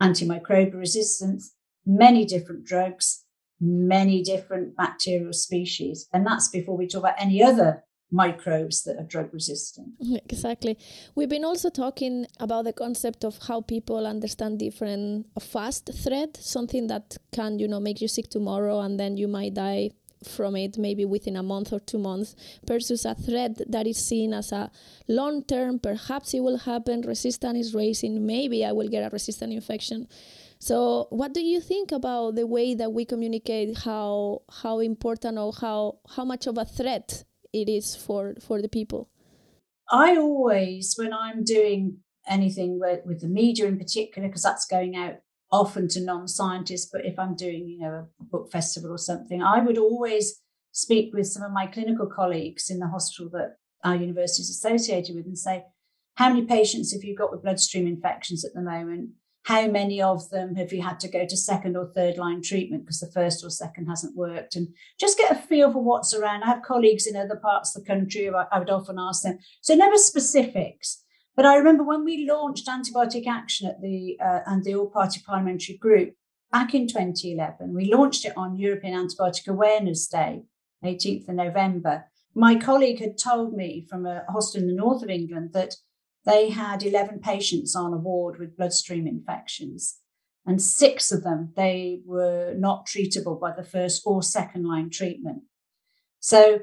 antimicrobial 0.00 0.74
resistance, 0.74 1.54
many 1.84 2.24
different 2.24 2.64
drugs, 2.64 3.24
many 3.60 4.22
different 4.22 4.76
bacterial 4.76 5.32
species. 5.32 6.08
And 6.12 6.26
that's 6.26 6.48
before 6.48 6.76
we 6.76 6.86
talk 6.86 7.00
about 7.00 7.20
any 7.20 7.42
other 7.42 7.84
microbes 8.12 8.82
that 8.82 8.96
are 8.98 9.04
drug 9.04 9.32
resistant. 9.32 9.88
Exactly. 10.28 10.76
We've 11.14 11.28
been 11.28 11.44
also 11.44 11.70
talking 11.70 12.26
about 12.40 12.64
the 12.64 12.72
concept 12.72 13.24
of 13.24 13.38
how 13.46 13.60
people 13.60 14.06
understand 14.06 14.58
different 14.58 15.26
fast 15.40 15.90
threat, 16.02 16.36
something 16.36 16.88
that 16.88 17.16
can, 17.32 17.58
you 17.58 17.68
know, 17.68 17.80
make 17.80 18.00
you 18.00 18.08
sick 18.08 18.28
tomorrow 18.28 18.80
and 18.80 18.98
then 18.98 19.16
you 19.16 19.28
might 19.28 19.54
die 19.54 19.90
from 20.24 20.56
it 20.56 20.76
maybe 20.76 21.04
within 21.04 21.36
a 21.36 21.42
month 21.42 21.72
or 21.72 21.80
two 21.80 21.98
months 21.98 22.36
versus 22.66 23.04
a 23.04 23.14
threat 23.14 23.60
that 23.70 23.86
is 23.86 24.04
seen 24.04 24.34
as 24.34 24.52
a 24.52 24.70
long 25.08 25.42
term 25.42 25.78
perhaps 25.78 26.34
it 26.34 26.40
will 26.40 26.58
happen 26.58 27.00
resistance 27.02 27.66
is 27.66 27.74
raising 27.74 28.26
maybe 28.26 28.64
i 28.64 28.72
will 28.72 28.88
get 28.88 29.06
a 29.06 29.10
resistant 29.10 29.52
infection. 29.52 30.06
So 30.62 31.06
what 31.08 31.32
do 31.32 31.40
you 31.40 31.58
think 31.60 31.90
about 31.90 32.34
the 32.34 32.46
way 32.46 32.74
that 32.74 32.92
we 32.92 33.06
communicate 33.06 33.78
how 33.78 34.42
how 34.62 34.80
important 34.80 35.38
or 35.38 35.52
how 35.54 36.00
how 36.16 36.24
much 36.24 36.46
of 36.46 36.58
a 36.58 36.66
threat 36.66 37.24
it 37.52 37.68
is 37.68 37.96
for 37.96 38.34
for 38.40 38.60
the 38.60 38.68
people? 38.68 39.08
I 39.90 40.16
always 40.16 40.94
when 40.98 41.12
i'm 41.14 41.44
doing 41.44 41.98
anything 42.28 42.78
with, 42.78 43.00
with 43.06 43.22
the 43.22 43.28
media 43.28 43.66
in 43.66 43.78
particular 43.78 44.28
because 44.28 44.42
that's 44.42 44.66
going 44.66 44.94
out 44.94 45.16
often 45.52 45.88
to 45.88 46.00
non-scientists 46.00 46.88
but 46.92 47.04
if 47.04 47.18
i'm 47.18 47.34
doing 47.34 47.68
you 47.68 47.78
know 47.78 48.06
a 48.20 48.24
book 48.24 48.50
festival 48.52 48.90
or 48.90 48.98
something 48.98 49.42
i 49.42 49.58
would 49.58 49.78
always 49.78 50.42
speak 50.72 51.12
with 51.12 51.26
some 51.26 51.42
of 51.42 51.52
my 51.52 51.66
clinical 51.66 52.06
colleagues 52.06 52.70
in 52.70 52.78
the 52.78 52.86
hospital 52.86 53.28
that 53.30 53.56
our 53.82 53.96
university 53.96 54.42
is 54.42 54.50
associated 54.50 55.16
with 55.16 55.26
and 55.26 55.38
say 55.38 55.64
how 56.20 56.28
many 56.28 56.44
patients 56.44 56.92
have 56.92 57.02
you 57.02 57.16
got 57.16 57.32
with 57.32 57.42
bloodstream 57.42 57.86
infections 57.86 58.44
at 58.44 58.52
the 58.52 58.60
moment? 58.60 59.08
How 59.44 59.66
many 59.68 60.02
of 60.02 60.28
them 60.28 60.54
have 60.56 60.70
you 60.70 60.82
had 60.82 61.00
to 61.00 61.08
go 61.08 61.24
to 61.26 61.34
second 61.34 61.78
or 61.78 61.90
third 61.94 62.18
line 62.18 62.42
treatment 62.42 62.84
because 62.84 63.00
the 63.00 63.10
first 63.10 63.42
or 63.42 63.48
second 63.48 63.86
hasn't 63.86 64.14
worked? 64.14 64.54
And 64.54 64.68
just 64.98 65.16
get 65.16 65.32
a 65.32 65.34
feel 65.34 65.72
for 65.72 65.82
what's 65.82 66.12
around. 66.12 66.42
I 66.42 66.48
have 66.48 66.62
colleagues 66.62 67.06
in 67.06 67.16
other 67.16 67.36
parts 67.36 67.74
of 67.74 67.82
the 67.82 67.86
country 67.86 68.28
i 68.28 68.58
would 68.58 68.68
often 68.68 68.98
ask 68.98 69.22
them. 69.22 69.38
So 69.62 69.74
never 69.74 69.96
specifics 69.96 71.02
but 71.36 71.46
I 71.46 71.56
remember 71.56 71.84
when 71.84 72.04
we 72.04 72.28
launched 72.28 72.66
Antibiotic 72.66 73.26
Action 73.26 73.68
at 73.68 73.80
the 73.80 74.18
uh, 74.20 74.40
and 74.46 74.64
the 74.64 74.74
All 74.74 74.90
Party 74.90 75.20
Parliamentary 75.24 75.76
Group 75.76 76.14
back 76.50 76.74
in 76.74 76.86
2011, 76.86 77.74
we 77.74 77.92
launched 77.92 78.24
it 78.24 78.36
on 78.36 78.56
European 78.56 78.94
Antibiotic 78.94 79.46
Awareness 79.46 80.06
Day, 80.08 80.42
18th 80.84 81.28
of 81.28 81.34
November. 81.36 82.06
My 82.34 82.56
colleague 82.56 83.00
had 83.00 83.18
told 83.18 83.54
me 83.54 83.86
from 83.88 84.06
a 84.06 84.24
hospital 84.28 84.68
in 84.68 84.74
the 84.74 84.80
north 84.80 85.02
of 85.02 85.10
England 85.10 85.50
that 85.52 85.76
they 86.26 86.50
had 86.50 86.82
11 86.82 87.20
patients 87.20 87.74
on 87.74 87.92
a 87.92 87.96
ward 87.96 88.38
with 88.38 88.56
bloodstream 88.56 89.06
infections, 89.06 89.98
and 90.46 90.60
six 90.60 91.10
of 91.12 91.22
them 91.22 91.52
they 91.56 92.02
were 92.04 92.54
not 92.56 92.86
treatable 92.86 93.40
by 93.40 93.52
the 93.52 93.64
first 93.64 94.02
or 94.04 94.22
second 94.22 94.66
line 94.66 94.90
treatment. 94.90 95.42
So 96.18 96.60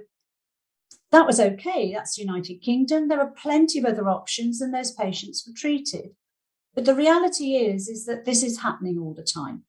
that 1.12 1.26
was 1.26 1.39
okay. 1.39 1.93
That's 1.93 2.15
the 2.15 2.24
United 2.24 2.62
Kingdom. 2.62 3.08
There 3.08 3.22
are 3.22 3.34
plenty 3.41 3.80
of 3.80 3.86
other 3.86 4.10
options, 4.10 4.62
and 4.62 4.74
those 4.74 4.91
patients 4.91 5.43
were 5.46 5.54
treated. 5.56 6.12
But 6.76 6.86
the 6.86 6.96
reality 6.96 7.56
is, 7.56 7.88
is 7.88 8.06
that 8.06 8.26
this 8.26 8.43
is 8.43 8.62
happening 8.62 9.00
all 9.00 9.13
the 9.13 9.24
time. 9.24 9.63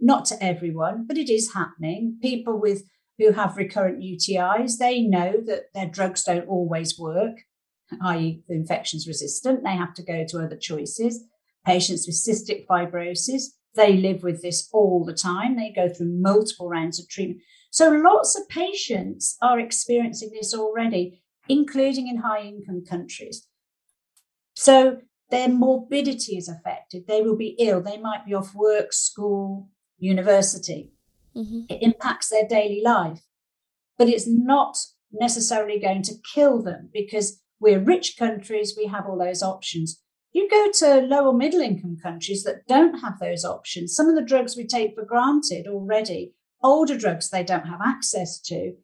Not 0.00 0.26
to 0.26 0.42
everyone, 0.42 1.06
but 1.06 1.16
it 1.16 1.30
is 1.30 1.54
happening. 1.54 2.18
People 2.20 2.60
with 2.60 2.84
who 3.18 3.32
have 3.32 3.56
recurrent 3.56 4.02
UTIs, 4.02 4.78
they 4.78 5.00
know 5.00 5.40
that 5.46 5.72
their 5.72 5.86
drugs 5.86 6.24
don't 6.24 6.48
always 6.48 6.98
work, 6.98 7.38
i.e., 8.02 8.42
the 8.48 8.54
infection's 8.54 9.06
resistant. 9.06 9.64
They 9.64 9.76
have 9.76 9.94
to 9.94 10.02
go 10.02 10.26
to 10.28 10.44
other 10.44 10.56
choices. 10.56 11.24
Patients 11.64 12.06
with 12.06 12.16
cystic 12.16 12.66
fibrosis, 12.66 13.44
they 13.74 13.96
live 13.96 14.22
with 14.22 14.42
this 14.42 14.68
all 14.72 15.04
the 15.04 15.14
time. 15.14 15.56
They 15.56 15.72
go 15.74 15.88
through 15.88 16.12
multiple 16.20 16.68
rounds 16.68 17.00
of 17.00 17.08
treatment. 17.08 17.40
So 17.76 17.90
lots 17.90 18.34
of 18.34 18.48
patients 18.48 19.36
are 19.42 19.60
experiencing 19.60 20.30
this 20.32 20.54
already, 20.54 21.20
including 21.46 22.08
in 22.08 22.16
high 22.16 22.40
income 22.40 22.82
countries. 22.88 23.46
So 24.54 25.02
their 25.28 25.50
morbidity 25.50 26.38
is 26.38 26.48
affected. 26.48 27.06
They 27.06 27.20
will 27.20 27.36
be 27.36 27.54
ill. 27.58 27.82
They 27.82 27.98
might 27.98 28.24
be 28.24 28.32
off 28.32 28.54
work, 28.54 28.94
school, 28.94 29.68
university. 29.98 30.94
Mm-hmm. 31.36 31.64
It 31.68 31.82
impacts 31.82 32.30
their 32.30 32.48
daily 32.48 32.80
life. 32.82 33.20
But 33.98 34.08
it's 34.08 34.26
not 34.26 34.78
necessarily 35.12 35.78
going 35.78 36.00
to 36.04 36.14
kill 36.34 36.62
them 36.62 36.88
because 36.94 37.42
we're 37.60 37.78
rich 37.78 38.16
countries, 38.18 38.72
we 38.74 38.86
have 38.86 39.04
all 39.04 39.18
those 39.18 39.42
options. 39.42 40.00
You 40.32 40.48
go 40.48 40.70
to 40.76 41.06
lower 41.06 41.34
middle 41.34 41.60
income 41.60 41.98
countries 42.02 42.42
that 42.44 42.66
don't 42.66 43.00
have 43.00 43.18
those 43.18 43.44
options. 43.44 43.94
Some 43.94 44.08
of 44.08 44.14
the 44.14 44.24
drugs 44.24 44.56
we 44.56 44.66
take 44.66 44.94
for 44.94 45.04
granted 45.04 45.66
already, 45.66 46.32
older 46.66 46.98
drugs 46.98 47.30
they 47.30 47.44
don't 47.44 47.66
have 47.66 47.80
access 47.84 48.40
to. 48.42 48.74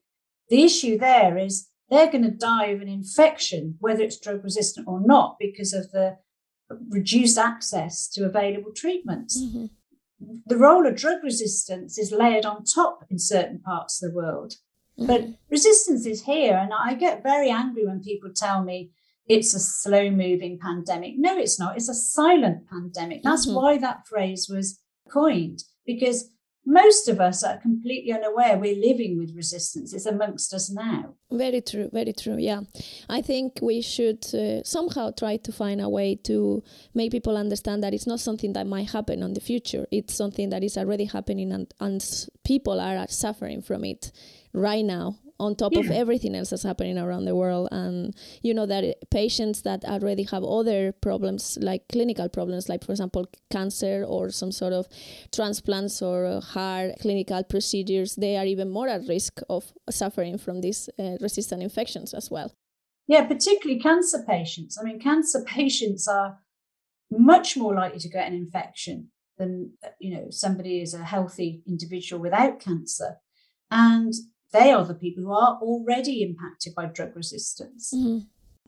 The 0.49 0.62
issue 0.62 0.99
there 0.99 1.37
is 1.37 1.68
they're 1.90 2.11
going 2.11 2.25
to 2.25 2.31
die 2.31 2.66
of 2.66 2.81
an 2.81 2.88
infection, 2.88 3.77
whether 3.81 4.03
it's 4.03 4.18
drug 4.18 4.42
resistant 4.42 4.88
or 4.88 5.01
not, 5.01 5.37
because 5.38 5.73
of 5.73 5.90
the 5.90 6.18
reduced 6.88 7.38
access 7.38 8.09
to 8.09 8.25
available 8.25 8.73
treatments. 8.75 9.42
Mm-hmm. 9.42 9.66
The 10.47 10.57
role 10.57 10.87
of 10.87 10.97
drug 10.97 11.23
resistance 11.23 11.99
is 11.99 12.12
layered 12.12 12.47
on 12.47 12.64
top 12.64 13.05
in 13.11 13.18
certain 13.18 13.61
parts 13.61 14.03
of 14.03 14.11
the 14.11 14.16
world. 14.16 14.55
Mm-hmm. 14.99 15.07
But 15.07 15.25
resistance 15.51 16.07
is 16.07 16.23
here. 16.23 16.57
And 16.57 16.73
I 16.73 16.95
get 16.95 17.23
very 17.23 17.51
angry 17.51 17.87
when 17.87 18.01
people 18.01 18.31
tell 18.35 18.62
me 18.62 18.92
it's 19.27 19.55
a 19.55 19.61
slow 19.61 20.11
moving 20.11 20.59
pandemic. 20.59 21.14
No, 21.16 21.37
it's 21.37 21.59
not. 21.59 21.77
It's 21.77 21.88
a 21.88 21.95
silent 21.95 22.68
pandemic. 22.68 23.23
That's 23.23 23.47
mm-hmm. 23.47 23.57
why 23.57 23.79
that 23.79 24.07
phrase 24.07 24.49
was 24.49 24.81
coined, 25.11 25.64
because 25.85 26.31
most 26.64 27.09
of 27.09 27.20
us 27.20 27.42
are 27.42 27.57
completely 27.57 28.12
unaware 28.12 28.57
we're 28.57 28.77
living 28.77 29.18
with 29.18 29.35
resistance. 29.35 29.92
It's 29.92 30.07
amongst 30.07 30.55
us 30.55 30.70
now. 30.70 31.14
Very 31.31 31.61
true, 31.61 31.90
very 31.92 32.12
true. 32.12 32.37
Yeah. 32.38 32.61
I 33.09 33.20
think 33.20 33.59
we 33.61 33.81
should 33.81 34.25
uh, 34.35 34.62
somehow 34.64 35.11
try 35.11 35.38
to 35.38 35.53
find 35.53 35.81
a 35.81 35.88
way 35.88 36.14
to 36.25 36.62
make 36.94 37.11
people 37.11 37.37
understand 37.37 37.83
that 37.83 37.94
it's 37.94 38.07
not 38.07 38.20
something 38.20 38.53
that 38.53 38.66
might 38.66 38.90
happen 38.90 39.22
in 39.22 39.35
the 39.35 39.40
future. 39.40 39.87
It's 39.90 40.14
something 40.14 40.51
that 40.51 40.62
is 40.62 40.77
already 40.79 41.07
happening 41.07 41.53
and, 41.53 41.72
and 41.81 42.29
people 42.44 42.81
are 42.81 43.07
suffering 43.09 43.62
from 43.62 43.85
it 43.85 44.12
right 44.53 44.85
now 44.85 45.16
on 45.42 45.57
top 45.57 45.72
yeah. 45.72 45.81
of 45.81 45.90
everything 45.90 46.35
else 46.37 46.50
that's 46.50 46.62
happening 46.62 46.96
around 46.96 47.24
the 47.24 47.35
world. 47.35 47.68
And 47.72 48.14
you 48.42 48.55
know 48.55 48.66
that 48.66 48.85
patients 49.11 49.62
that 49.62 49.85
already 49.85 50.22
have 50.24 50.44
other 50.44 50.92
problems 50.92 51.59
like 51.61 51.88
clinical 51.88 52.28
problems 52.28 52.68
like 52.68 52.85
for 52.85 52.92
example 52.92 53.26
cancer 53.50 54.05
or 54.07 54.31
some 54.31 54.52
sort 54.52 54.72
of 54.72 54.87
transplants 55.33 56.00
or 56.00 56.40
heart 56.40 56.92
clinical 57.00 57.42
procedures 57.42 58.14
they 58.14 58.37
are 58.37 58.46
even 58.46 58.70
more 58.70 58.88
at 58.88 59.09
risk 59.09 59.40
of 59.48 59.72
suffering 59.90 60.38
from 60.38 60.61
these 60.61 60.88
uh, 60.98 61.16
resistant 61.20 61.62
infections 61.62 62.14
as 62.14 62.31
well. 62.31 62.52
Yeah 63.09 63.26
particularly 63.26 63.81
cancer 63.81 64.24
patients. 64.26 64.78
I 64.81 64.85
mean 64.85 65.00
cancer 65.00 65.42
patients 65.44 66.07
are 66.07 66.38
much 67.11 67.57
more 67.57 67.74
likely 67.74 67.98
to 67.98 68.09
get 68.09 68.28
an 68.28 68.35
infection 68.35 69.11
than 69.38 69.72
you 69.98 70.14
know 70.14 70.26
somebody 70.31 70.81
is 70.81 70.94
a 70.94 71.05
healthy 71.05 71.62
individual 71.66 72.22
without 72.22 72.61
cancer. 72.61 73.16
And 73.70 74.12
they 74.53 74.71
are 74.71 74.85
the 74.85 74.95
people 74.95 75.25
who 75.25 75.33
are 75.33 75.59
already 75.61 76.23
impacted 76.23 76.75
by 76.75 76.87
drug 76.87 77.17
resistance. 77.17 77.93
Mm-hmm. 77.95 78.19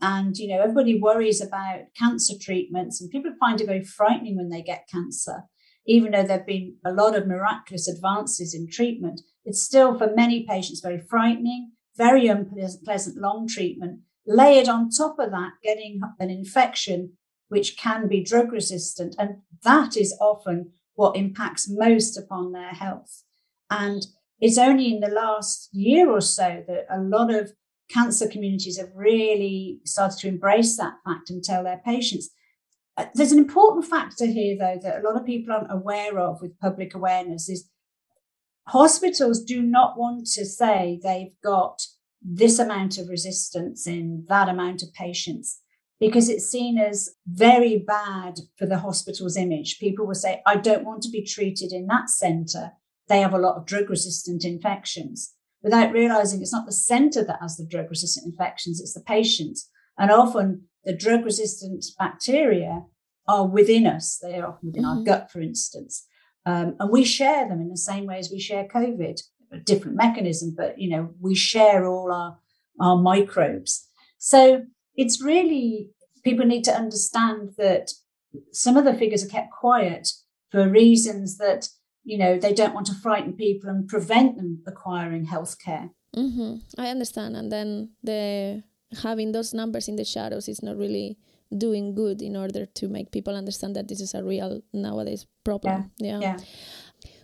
And, 0.01 0.35
you 0.37 0.49
know, 0.49 0.61
everybody 0.61 0.99
worries 0.99 1.41
about 1.41 1.85
cancer 1.97 2.33
treatments, 2.39 2.99
and 2.99 3.09
people 3.09 3.31
find 3.39 3.61
it 3.61 3.67
very 3.67 3.83
frightening 3.83 4.35
when 4.35 4.49
they 4.49 4.61
get 4.61 4.89
cancer. 4.91 5.43
Even 5.85 6.11
though 6.11 6.23
there 6.23 6.37
have 6.37 6.47
been 6.47 6.75
a 6.83 6.91
lot 6.91 7.15
of 7.15 7.27
miraculous 7.27 7.87
advances 7.87 8.53
in 8.53 8.67
treatment, 8.69 9.21
it's 9.45 9.61
still 9.61 9.97
for 9.97 10.13
many 10.13 10.45
patients 10.45 10.81
very 10.81 10.99
frightening, 10.99 11.71
very 11.95 12.27
unpleasant 12.27 13.17
long 13.17 13.47
treatment. 13.47 14.01
Layered 14.25 14.67
on 14.67 14.89
top 14.89 15.17
of 15.19 15.29
that, 15.31 15.51
getting 15.63 16.01
an 16.19 16.29
infection 16.31 17.13
which 17.47 17.77
can 17.77 18.07
be 18.07 18.23
drug 18.23 18.51
resistant. 18.51 19.15
And 19.19 19.37
that 19.63 19.95
is 19.95 20.17
often 20.19 20.71
what 20.95 21.15
impacts 21.15 21.69
most 21.69 22.17
upon 22.17 22.51
their 22.51 22.71
health. 22.71 23.23
And 23.69 24.07
it's 24.39 24.57
only 24.57 24.93
in 24.93 24.99
the 24.99 25.09
last 25.09 25.69
year 25.71 26.09
or 26.09 26.21
so 26.21 26.63
that 26.67 26.85
a 26.89 26.99
lot 26.99 27.33
of 27.33 27.53
cancer 27.89 28.27
communities 28.27 28.77
have 28.77 28.89
really 28.95 29.79
started 29.85 30.17
to 30.19 30.27
embrace 30.27 30.77
that 30.77 30.95
fact 31.05 31.29
and 31.29 31.43
tell 31.43 31.63
their 31.63 31.81
patients. 31.85 32.29
Uh, 32.97 33.05
there's 33.13 33.31
an 33.31 33.39
important 33.39 33.85
factor 33.85 34.25
here, 34.25 34.57
though, 34.57 34.79
that 34.81 34.99
a 34.99 35.07
lot 35.07 35.15
of 35.19 35.25
people 35.25 35.53
aren't 35.53 35.71
aware 35.71 36.17
of 36.19 36.41
with 36.41 36.59
public 36.59 36.95
awareness 36.95 37.49
is 37.49 37.69
hospitals 38.67 39.43
do 39.43 39.61
not 39.61 39.97
want 39.97 40.25
to 40.25 40.45
say 40.45 40.99
they've 41.03 41.33
got 41.43 41.85
this 42.21 42.57
amount 42.57 42.97
of 42.97 43.07
resistance 43.07 43.85
in 43.85 44.25
that 44.27 44.49
amount 44.49 44.81
of 44.81 44.91
patients 44.93 45.61
because 45.99 46.27
it's 46.27 46.49
seen 46.49 46.77
as 46.77 47.11
very 47.27 47.77
bad 47.77 48.39
for 48.57 48.65
the 48.65 48.79
hospital's 48.79 49.37
image. 49.37 49.79
People 49.79 50.07
will 50.07 50.15
say, 50.15 50.41
I 50.45 50.55
don't 50.55 50.83
want 50.83 51.03
to 51.03 51.11
be 51.11 51.23
treated 51.23 51.71
in 51.71 51.87
that 51.87 52.09
center 52.09 52.71
they 53.07 53.19
have 53.19 53.33
a 53.33 53.39
lot 53.39 53.55
of 53.55 53.65
drug 53.65 53.89
resistant 53.89 54.43
infections 54.43 55.33
without 55.65 55.91
realizing 55.91 56.41
it's 56.41 56.53
not 56.53 56.67
the 56.67 56.71
center 56.71 57.23
that 57.23 57.39
has 57.41 57.57
the 57.57 57.65
drug 57.65 57.89
resistant 57.89 58.27
infections, 58.27 58.79
it's 58.79 58.93
the 58.93 59.01
patients. 59.01 59.69
And 59.97 60.11
often 60.11 60.65
the 60.83 60.95
drug 60.95 61.25
resistant 61.25 61.83
bacteria 61.97 62.83
are 63.27 63.47
within 63.47 63.87
us, 63.87 64.19
they 64.21 64.35
are 64.35 64.47
often 64.47 64.67
within 64.67 64.83
mm-hmm. 64.83 64.99
our 64.99 65.03
gut, 65.03 65.31
for 65.31 65.41
instance. 65.41 66.05
Um, 66.45 66.75
and 66.79 66.91
we 66.91 67.03
share 67.03 67.49
them 67.49 67.61
in 67.61 67.69
the 67.69 67.77
same 67.77 68.05
way 68.05 68.19
as 68.19 68.29
we 68.31 68.39
share 68.39 68.67
COVID, 68.67 69.19
a 69.51 69.57
different 69.57 69.97
mechanism, 69.97 70.53
but 70.55 70.79
you 70.79 70.89
know, 70.89 71.09
we 71.19 71.33
share 71.33 71.85
all 71.87 72.11
our, 72.11 72.37
our 72.79 72.97
microbes. 72.97 73.87
So 74.19 74.65
it's 74.95 75.21
really 75.21 75.89
people 76.23 76.45
need 76.45 76.63
to 76.65 76.75
understand 76.75 77.53
that 77.57 77.91
some 78.51 78.77
of 78.77 78.85
the 78.85 78.93
figures 78.93 79.25
are 79.25 79.29
kept 79.29 79.51
quiet 79.51 80.09
for 80.51 80.69
reasons 80.69 81.37
that 81.37 81.69
you 82.05 82.17
know 82.17 82.37
they 82.37 82.53
don't 82.53 82.73
want 82.73 82.85
to 82.87 82.93
frighten 82.93 83.33
people 83.33 83.69
and 83.69 83.87
prevent 83.87 84.37
them 84.37 84.61
acquiring 84.65 85.25
healthcare 85.25 85.89
mm-hmm. 86.15 86.55
i 86.77 86.87
understand 86.87 87.35
and 87.35 87.51
then 87.51 87.89
the 88.03 88.63
having 89.01 89.31
those 89.31 89.53
numbers 89.53 89.87
in 89.87 89.97
the 89.97 90.05
shadows 90.05 90.47
is 90.47 90.63
not 90.63 90.77
really 90.77 91.17
doing 91.57 91.93
good 91.93 92.21
in 92.21 92.35
order 92.35 92.65
to 92.65 92.87
make 92.87 93.11
people 93.11 93.35
understand 93.35 93.75
that 93.75 93.87
this 93.87 93.99
is 93.99 94.13
a 94.13 94.23
real 94.23 94.61
nowadays 94.71 95.25
problem 95.43 95.91
yeah, 95.97 96.19
yeah. 96.19 96.37
yeah. 96.37 96.37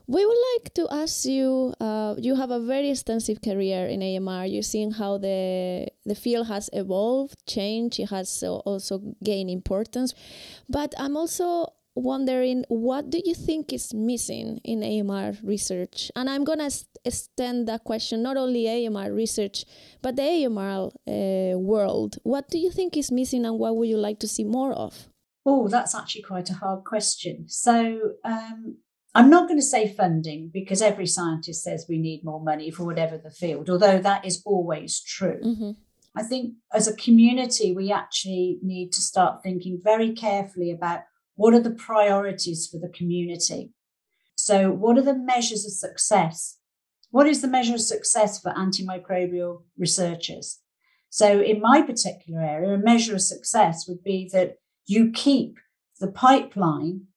We 0.07 0.25
would 0.25 0.37
like 0.55 0.73
to 0.73 0.87
ask 0.91 1.23
you. 1.25 1.73
Uh, 1.79 2.15
you 2.17 2.35
have 2.35 2.51
a 2.51 2.59
very 2.59 2.89
extensive 2.89 3.41
career 3.41 3.85
in 3.85 4.01
AMR. 4.03 4.45
You've 4.45 4.65
seen 4.65 4.91
how 4.91 5.17
the 5.17 5.87
the 6.05 6.15
field 6.15 6.47
has 6.47 6.69
evolved, 6.73 7.37
changed. 7.47 7.97
It 7.97 8.09
has 8.09 8.43
also 8.43 9.15
gained 9.23 9.49
importance. 9.49 10.13
But 10.67 10.93
I'm 10.97 11.15
also 11.15 11.67
wondering 11.95 12.63
what 12.69 13.10
do 13.10 13.21
you 13.23 13.34
think 13.34 13.73
is 13.73 13.93
missing 13.93 14.60
in 14.63 14.84
AMR 14.84 15.34
research? 15.43 16.12
And 16.15 16.30
I'm 16.30 16.43
gonna 16.43 16.69
extend 17.06 17.67
that 17.67 17.84
question 17.84 18.23
not 18.23 18.38
only 18.38 18.67
AMR 18.67 19.12
research, 19.12 19.65
but 20.01 20.15
the 20.15 20.45
AMR 20.45 20.91
uh, 21.08 21.58
world. 21.58 22.17
What 22.23 22.49
do 22.49 22.58
you 22.58 22.71
think 22.71 22.97
is 22.97 23.12
missing, 23.12 23.45
and 23.45 23.60
what 23.60 23.75
would 23.75 23.89
you 23.89 23.97
like 23.97 24.19
to 24.19 24.27
see 24.27 24.43
more 24.43 24.73
of? 24.73 25.08
Oh, 25.45 25.67
that's 25.67 25.95
actually 25.95 26.21
quite 26.21 26.49
a 26.49 26.54
hard 26.54 26.84
question. 26.84 27.45
So 27.47 28.13
um, 28.23 28.77
I'm 29.15 29.30
not 29.30 29.47
going 29.47 29.60
to 29.60 29.65
say 29.65 29.91
funding 29.91 30.51
because 30.54 30.82
every 30.82 31.08
scientist 31.08 31.63
says 31.63 31.88
we 31.89 31.97
need 31.97 32.23
more 32.23 32.39
money 32.39 32.71
for 32.71 32.86
whatever 32.86 33.17
the 33.17 33.32
field, 33.32 33.69
although 33.69 33.99
that 33.99 34.25
is 34.25 34.41
always 34.45 35.01
true. 35.01 35.39
Mm-hmm. 35.43 35.71
I 36.15 36.23
think 36.23 36.56
as 36.73 36.88
a 36.88 36.95
community, 36.95 37.73
we 37.73 37.91
actually 37.91 38.60
need 38.62 38.91
to 38.93 39.01
start 39.01 39.41
thinking 39.43 39.80
very 39.82 40.13
carefully 40.13 40.71
about 40.71 41.01
what 41.35 41.53
are 41.53 41.59
the 41.59 41.71
priorities 41.71 42.67
for 42.67 42.77
the 42.77 42.89
community? 42.89 43.71
So, 44.35 44.71
what 44.71 44.97
are 44.97 45.03
the 45.03 45.17
measures 45.17 45.65
of 45.65 45.71
success? 45.71 46.57
What 47.09 47.27
is 47.27 47.41
the 47.41 47.47
measure 47.47 47.75
of 47.75 47.81
success 47.81 48.39
for 48.39 48.53
antimicrobial 48.53 49.63
researchers? 49.77 50.59
So, 51.09 51.41
in 51.41 51.61
my 51.61 51.81
particular 51.81 52.41
area, 52.41 52.73
a 52.73 52.77
measure 52.77 53.15
of 53.15 53.21
success 53.21 53.85
would 53.87 54.03
be 54.03 54.29
that 54.33 54.55
you 54.85 55.11
keep 55.11 55.57
the 55.99 56.11
pipeline 56.11 57.07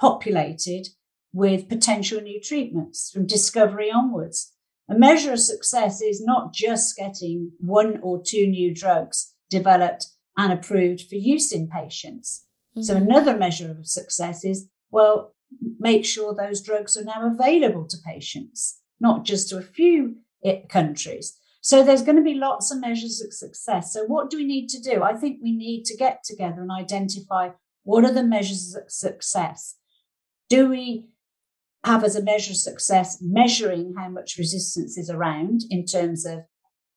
populated 0.00 0.88
with 1.32 1.68
potential 1.68 2.20
new 2.20 2.40
treatments 2.40 3.10
from 3.12 3.26
discovery 3.26 3.90
onwards. 3.90 4.52
A 4.88 4.98
measure 4.98 5.32
of 5.32 5.40
success 5.40 6.00
is 6.00 6.24
not 6.24 6.52
just 6.52 6.96
getting 6.96 7.52
one 7.58 7.98
or 8.02 8.22
two 8.22 8.46
new 8.46 8.74
drugs 8.74 9.34
developed 9.50 10.06
and 10.36 10.52
approved 10.52 11.02
for 11.08 11.16
use 11.16 11.52
in 11.52 11.68
patients. 11.68 12.43
Mm-hmm. 12.76 12.82
So 12.82 12.96
another 12.96 13.36
measure 13.36 13.70
of 13.70 13.86
success 13.86 14.44
is, 14.44 14.68
well, 14.90 15.34
make 15.78 16.04
sure 16.04 16.34
those 16.34 16.60
drugs 16.60 16.96
are 16.96 17.04
now 17.04 17.30
available 17.32 17.86
to 17.88 17.96
patients, 18.04 18.80
not 19.00 19.24
just 19.24 19.48
to 19.50 19.58
a 19.58 19.62
few 19.62 20.16
countries. 20.68 21.38
So 21.60 21.82
there's 21.82 22.02
going 22.02 22.16
to 22.16 22.22
be 22.22 22.34
lots 22.34 22.70
of 22.70 22.80
measures 22.80 23.22
of 23.22 23.32
success. 23.32 23.92
So 23.92 24.04
what 24.04 24.28
do 24.28 24.36
we 24.36 24.44
need 24.44 24.68
to 24.68 24.80
do? 24.80 25.02
I 25.02 25.14
think 25.14 25.38
we 25.42 25.52
need 25.52 25.84
to 25.86 25.96
get 25.96 26.22
together 26.22 26.60
and 26.60 26.70
identify 26.70 27.50
what 27.84 28.04
are 28.04 28.12
the 28.12 28.22
measures 28.22 28.74
of 28.74 28.90
success. 28.90 29.76
Do 30.50 30.68
we 30.68 31.08
have 31.84 32.04
as 32.04 32.16
a 32.16 32.22
measure 32.22 32.52
of 32.52 32.56
success 32.56 33.18
measuring 33.22 33.94
how 33.96 34.08
much 34.08 34.36
resistance 34.36 34.98
is 34.98 35.08
around 35.08 35.62
in 35.70 35.86
terms 35.86 36.26
of, 36.26 36.40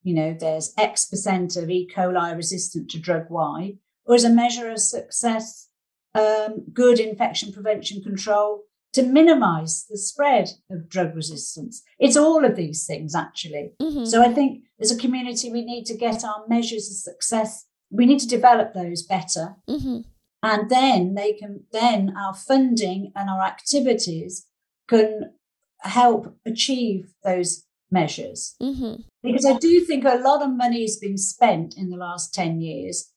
you 0.03 0.13
know, 0.13 0.35
there's 0.37 0.73
X 0.77 1.05
percent 1.05 1.55
of 1.55 1.69
E. 1.69 1.89
coli 1.93 2.35
resistant 2.35 2.89
to 2.89 2.99
drug 2.99 3.27
Y, 3.29 3.75
or 4.07 4.15
as 4.15 4.23
a 4.23 4.29
measure 4.29 4.69
of 4.71 4.79
success 4.79 5.69
um, 6.15 6.63
good 6.73 6.99
infection 6.99 7.53
prevention 7.53 8.01
control 8.01 8.63
to 8.93 9.03
minimize 9.03 9.85
the 9.89 9.97
spread 9.97 10.49
of 10.71 10.89
drug 10.89 11.15
resistance. 11.15 11.83
It's 11.99 12.17
all 12.17 12.43
of 12.43 12.55
these 12.55 12.85
things, 12.85 13.13
actually. 13.13 13.73
Mm-hmm. 13.81 14.05
So 14.05 14.23
I 14.23 14.33
think 14.33 14.63
as 14.79 14.91
a 14.91 14.97
community, 14.97 15.51
we 15.51 15.63
need 15.63 15.85
to 15.85 15.95
get 15.95 16.23
our 16.23 16.45
measures 16.47 16.89
of 16.89 16.95
success, 16.95 17.65
we 17.91 18.05
need 18.05 18.19
to 18.21 18.27
develop 18.27 18.73
those 18.73 19.03
better. 19.03 19.57
Mm-hmm. 19.69 19.99
And 20.41 20.69
then 20.69 21.13
they 21.15 21.33
can, 21.33 21.65
then 21.71 22.15
our 22.17 22.33
funding 22.33 23.11
and 23.15 23.29
our 23.29 23.41
activities 23.41 24.47
can 24.87 25.33
help 25.81 26.35
achieve 26.45 27.13
those 27.23 27.65
measures. 27.91 28.55
Mm-hmm. 28.61 29.01
Because 29.23 29.45
I 29.45 29.57
do 29.57 29.81
think 29.81 30.05
a 30.05 30.17
lot 30.17 30.41
of 30.41 30.55
money 30.55 30.81
has 30.81 30.97
been 30.97 31.17
spent 31.17 31.75
in 31.77 31.89
the 31.89 31.97
last 31.97 32.33
10 32.33 32.61
years. 32.61 33.11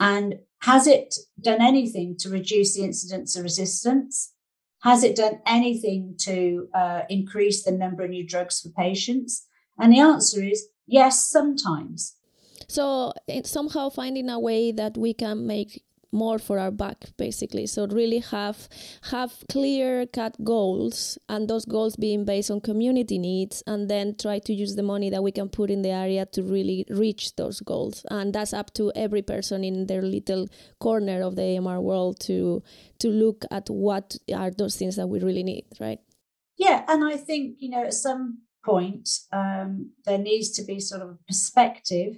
And 0.00 0.40
has 0.62 0.86
it 0.86 1.14
done 1.40 1.60
anything 1.60 2.16
to 2.18 2.28
reduce 2.30 2.74
the 2.74 2.84
incidence 2.84 3.36
of 3.36 3.44
resistance? 3.44 4.32
Has 4.82 5.02
it 5.02 5.16
done 5.16 5.40
anything 5.46 6.16
to 6.20 6.68
uh, 6.74 7.02
increase 7.08 7.62
the 7.62 7.72
number 7.72 8.04
of 8.04 8.10
new 8.10 8.26
drugs 8.26 8.60
for 8.60 8.70
patients? 8.70 9.46
And 9.78 9.92
the 9.92 10.00
answer 10.00 10.42
is 10.42 10.68
yes, 10.86 11.28
sometimes. 11.30 12.16
So 12.68 13.12
somehow 13.44 13.90
finding 13.90 14.28
a 14.28 14.40
way 14.40 14.72
that 14.72 14.96
we 14.96 15.14
can 15.14 15.46
make 15.46 15.83
more 16.14 16.38
for 16.38 16.58
our 16.58 16.70
buck 16.70 17.04
basically. 17.18 17.66
So 17.66 17.86
really 17.86 18.20
have 18.20 18.68
have 19.10 19.32
clear 19.50 20.06
cut 20.06 20.36
goals 20.42 21.18
and 21.28 21.48
those 21.48 21.64
goals 21.64 21.96
being 21.96 22.24
based 22.24 22.50
on 22.50 22.60
community 22.60 23.18
needs 23.18 23.62
and 23.66 23.90
then 23.90 24.16
try 24.16 24.38
to 24.38 24.54
use 24.54 24.76
the 24.76 24.82
money 24.82 25.10
that 25.10 25.22
we 25.22 25.32
can 25.32 25.48
put 25.48 25.70
in 25.70 25.82
the 25.82 25.90
area 25.90 26.24
to 26.26 26.42
really 26.42 26.86
reach 26.88 27.36
those 27.36 27.60
goals. 27.60 28.06
And 28.10 28.32
that's 28.32 28.54
up 28.54 28.72
to 28.74 28.92
every 28.94 29.22
person 29.22 29.64
in 29.64 29.86
their 29.86 30.02
little 30.02 30.48
corner 30.80 31.20
of 31.22 31.36
the 31.36 31.58
AMR 31.58 31.80
world 31.80 32.20
to 32.20 32.62
to 33.00 33.08
look 33.08 33.44
at 33.50 33.68
what 33.68 34.16
are 34.34 34.50
those 34.50 34.76
things 34.76 34.96
that 34.96 35.08
we 35.08 35.18
really 35.20 35.42
need 35.42 35.64
right? 35.80 35.98
Yeah 36.56 36.84
and 36.88 37.04
i 37.04 37.16
think 37.16 37.56
you 37.58 37.70
know 37.70 37.84
at 37.84 37.94
some 37.94 38.38
point 38.64 39.08
um, 39.32 39.90
there 40.06 40.18
needs 40.18 40.50
to 40.52 40.64
be 40.64 40.80
sort 40.80 41.02
of 41.02 41.10
a 41.10 41.18
perspective 41.28 42.16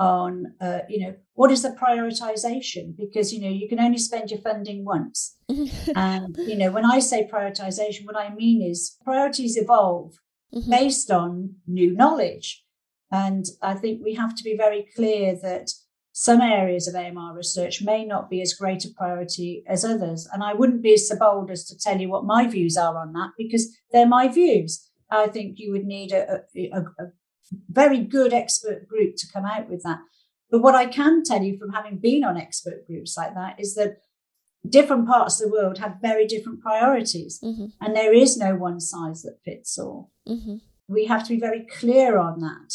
on 0.00 0.54
uh, 0.62 0.80
you 0.88 0.98
know 0.98 1.14
what 1.34 1.52
is 1.52 1.62
the 1.62 1.76
prioritization? 1.80 2.96
Because 2.96 3.32
you 3.32 3.40
know 3.40 3.50
you 3.50 3.68
can 3.68 3.78
only 3.78 3.98
spend 3.98 4.30
your 4.30 4.40
funding 4.40 4.84
once. 4.84 5.36
And 5.94 6.36
you 6.38 6.56
know 6.56 6.70
when 6.70 6.86
i 6.86 6.98
say 6.98 7.28
prioritization 7.32 8.06
what 8.06 8.16
i 8.16 8.34
mean 8.34 8.62
is 8.62 8.96
priorities 9.04 9.56
evolve 9.56 10.14
mm-hmm. 10.54 10.70
based 10.70 11.10
on 11.10 11.56
new 11.66 11.94
knowledge. 11.94 12.64
And 13.12 13.44
i 13.62 13.74
think 13.74 14.02
we 14.02 14.14
have 14.14 14.34
to 14.36 14.44
be 14.44 14.56
very 14.56 14.86
clear 14.96 15.36
that 15.42 15.70
some 16.12 16.40
areas 16.40 16.88
of 16.88 16.94
amr 16.94 17.34
research 17.34 17.82
may 17.82 18.04
not 18.04 18.30
be 18.30 18.40
as 18.42 18.54
great 18.54 18.84
a 18.84 18.90
priority 18.96 19.62
as 19.66 19.84
others. 19.84 20.26
And 20.32 20.42
i 20.42 20.54
wouldn't 20.54 20.82
be 20.82 20.96
so 20.96 21.16
bold 21.16 21.50
as 21.50 21.66
to 21.66 21.78
tell 21.78 22.00
you 22.00 22.08
what 22.08 22.24
my 22.24 22.46
views 22.46 22.76
are 22.78 22.96
on 22.96 23.12
that 23.12 23.32
because 23.36 23.68
they're 23.92 24.16
my 24.18 24.28
views. 24.28 24.86
I 25.12 25.26
think 25.26 25.58
you 25.58 25.72
would 25.72 25.86
need 25.86 26.12
a, 26.12 26.42
a, 26.56 26.82
a 27.04 27.06
very 27.68 28.00
good 28.00 28.32
expert 28.32 28.88
group 28.88 29.16
to 29.16 29.28
come 29.32 29.44
out 29.44 29.68
with 29.68 29.82
that. 29.82 30.00
But 30.50 30.62
what 30.62 30.74
I 30.74 30.86
can 30.86 31.22
tell 31.22 31.42
you 31.42 31.56
from 31.58 31.72
having 31.72 31.98
been 31.98 32.24
on 32.24 32.36
expert 32.36 32.86
groups 32.86 33.16
like 33.16 33.34
that 33.34 33.60
is 33.60 33.74
that 33.76 33.98
different 34.68 35.06
parts 35.06 35.40
of 35.40 35.48
the 35.48 35.52
world 35.52 35.78
have 35.78 36.02
very 36.02 36.26
different 36.26 36.60
priorities, 36.60 37.40
mm-hmm. 37.42 37.66
and 37.80 37.96
there 37.96 38.12
is 38.12 38.36
no 38.36 38.56
one 38.56 38.80
size 38.80 39.22
that 39.22 39.38
fits 39.44 39.78
all. 39.78 40.10
Mm-hmm. 40.28 40.56
We 40.88 41.06
have 41.06 41.24
to 41.24 41.34
be 41.34 41.40
very 41.40 41.66
clear 41.66 42.18
on 42.18 42.40
that. 42.40 42.74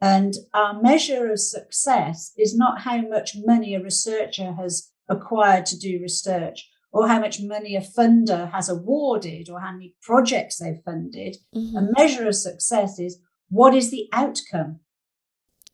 And 0.00 0.34
our 0.54 0.80
measure 0.80 1.30
of 1.30 1.40
success 1.40 2.32
is 2.38 2.56
not 2.56 2.82
how 2.82 2.98
much 2.98 3.32
money 3.36 3.74
a 3.74 3.82
researcher 3.82 4.52
has 4.52 4.90
acquired 5.08 5.66
to 5.66 5.78
do 5.78 5.98
research 6.00 6.70
or 6.92 7.08
how 7.08 7.18
much 7.18 7.40
money 7.42 7.74
a 7.74 7.80
funder 7.80 8.50
has 8.52 8.68
awarded 8.68 9.50
or 9.50 9.60
how 9.60 9.72
many 9.72 9.96
projects 10.00 10.58
they've 10.58 10.80
funded. 10.84 11.36
Mm-hmm. 11.54 11.76
A 11.76 11.88
measure 11.98 12.28
of 12.28 12.36
success 12.36 12.98
is 12.98 13.18
what 13.50 13.74
is 13.74 13.90
the 13.90 14.08
outcome? 14.12 14.80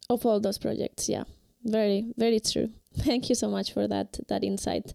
Of 0.08 0.26
all 0.26 0.40
those 0.40 0.58
projects 0.58 1.08
yeah. 1.08 1.24
Very 1.64 2.12
very 2.16 2.40
true. 2.40 2.70
Thank 2.96 3.28
you 3.28 3.34
so 3.34 3.48
much 3.48 3.72
for 3.72 3.88
that 3.88 4.20
that 4.28 4.44
insight. 4.44 4.92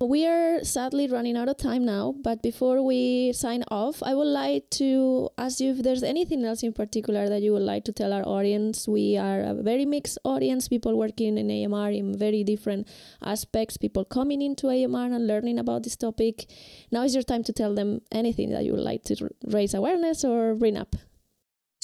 We 0.00 0.26
are 0.26 0.62
sadly 0.62 1.08
running 1.08 1.36
out 1.36 1.48
of 1.48 1.56
time 1.56 1.84
now 1.84 2.14
but 2.22 2.40
before 2.42 2.82
we 2.82 3.32
sign 3.32 3.64
off 3.70 4.02
i 4.02 4.12
would 4.14 4.26
like 4.26 4.68
to 4.70 5.30
ask 5.38 5.60
you 5.60 5.70
if 5.70 5.82
there's 5.82 6.02
anything 6.02 6.44
else 6.44 6.62
in 6.62 6.72
particular 6.72 7.28
that 7.28 7.42
you 7.42 7.52
would 7.52 7.62
like 7.62 7.84
to 7.84 7.92
tell 7.92 8.12
our 8.12 8.26
audience. 8.26 8.86
We 8.86 9.16
are 9.16 9.40
a 9.40 9.54
very 9.54 9.86
mixed 9.86 10.18
audience 10.24 10.68
people 10.68 10.96
working 10.96 11.36
in 11.38 11.50
amr 11.50 11.90
in 11.90 12.16
very 12.18 12.44
different 12.44 12.88
aspects 13.22 13.76
people 13.76 14.04
coming 14.04 14.40
into 14.42 14.68
amr 14.68 15.06
and 15.14 15.26
learning 15.26 15.58
about 15.58 15.82
this 15.82 15.96
topic. 15.96 16.46
Now 16.92 17.02
is 17.02 17.14
your 17.14 17.24
time 17.24 17.42
to 17.44 17.52
tell 17.52 17.74
them 17.74 18.02
anything 18.12 18.50
that 18.50 18.64
you 18.64 18.72
would 18.72 18.88
like 18.92 19.02
to 19.04 19.30
raise 19.46 19.74
awareness 19.74 20.24
or 20.24 20.54
bring 20.54 20.76
up 20.76 20.96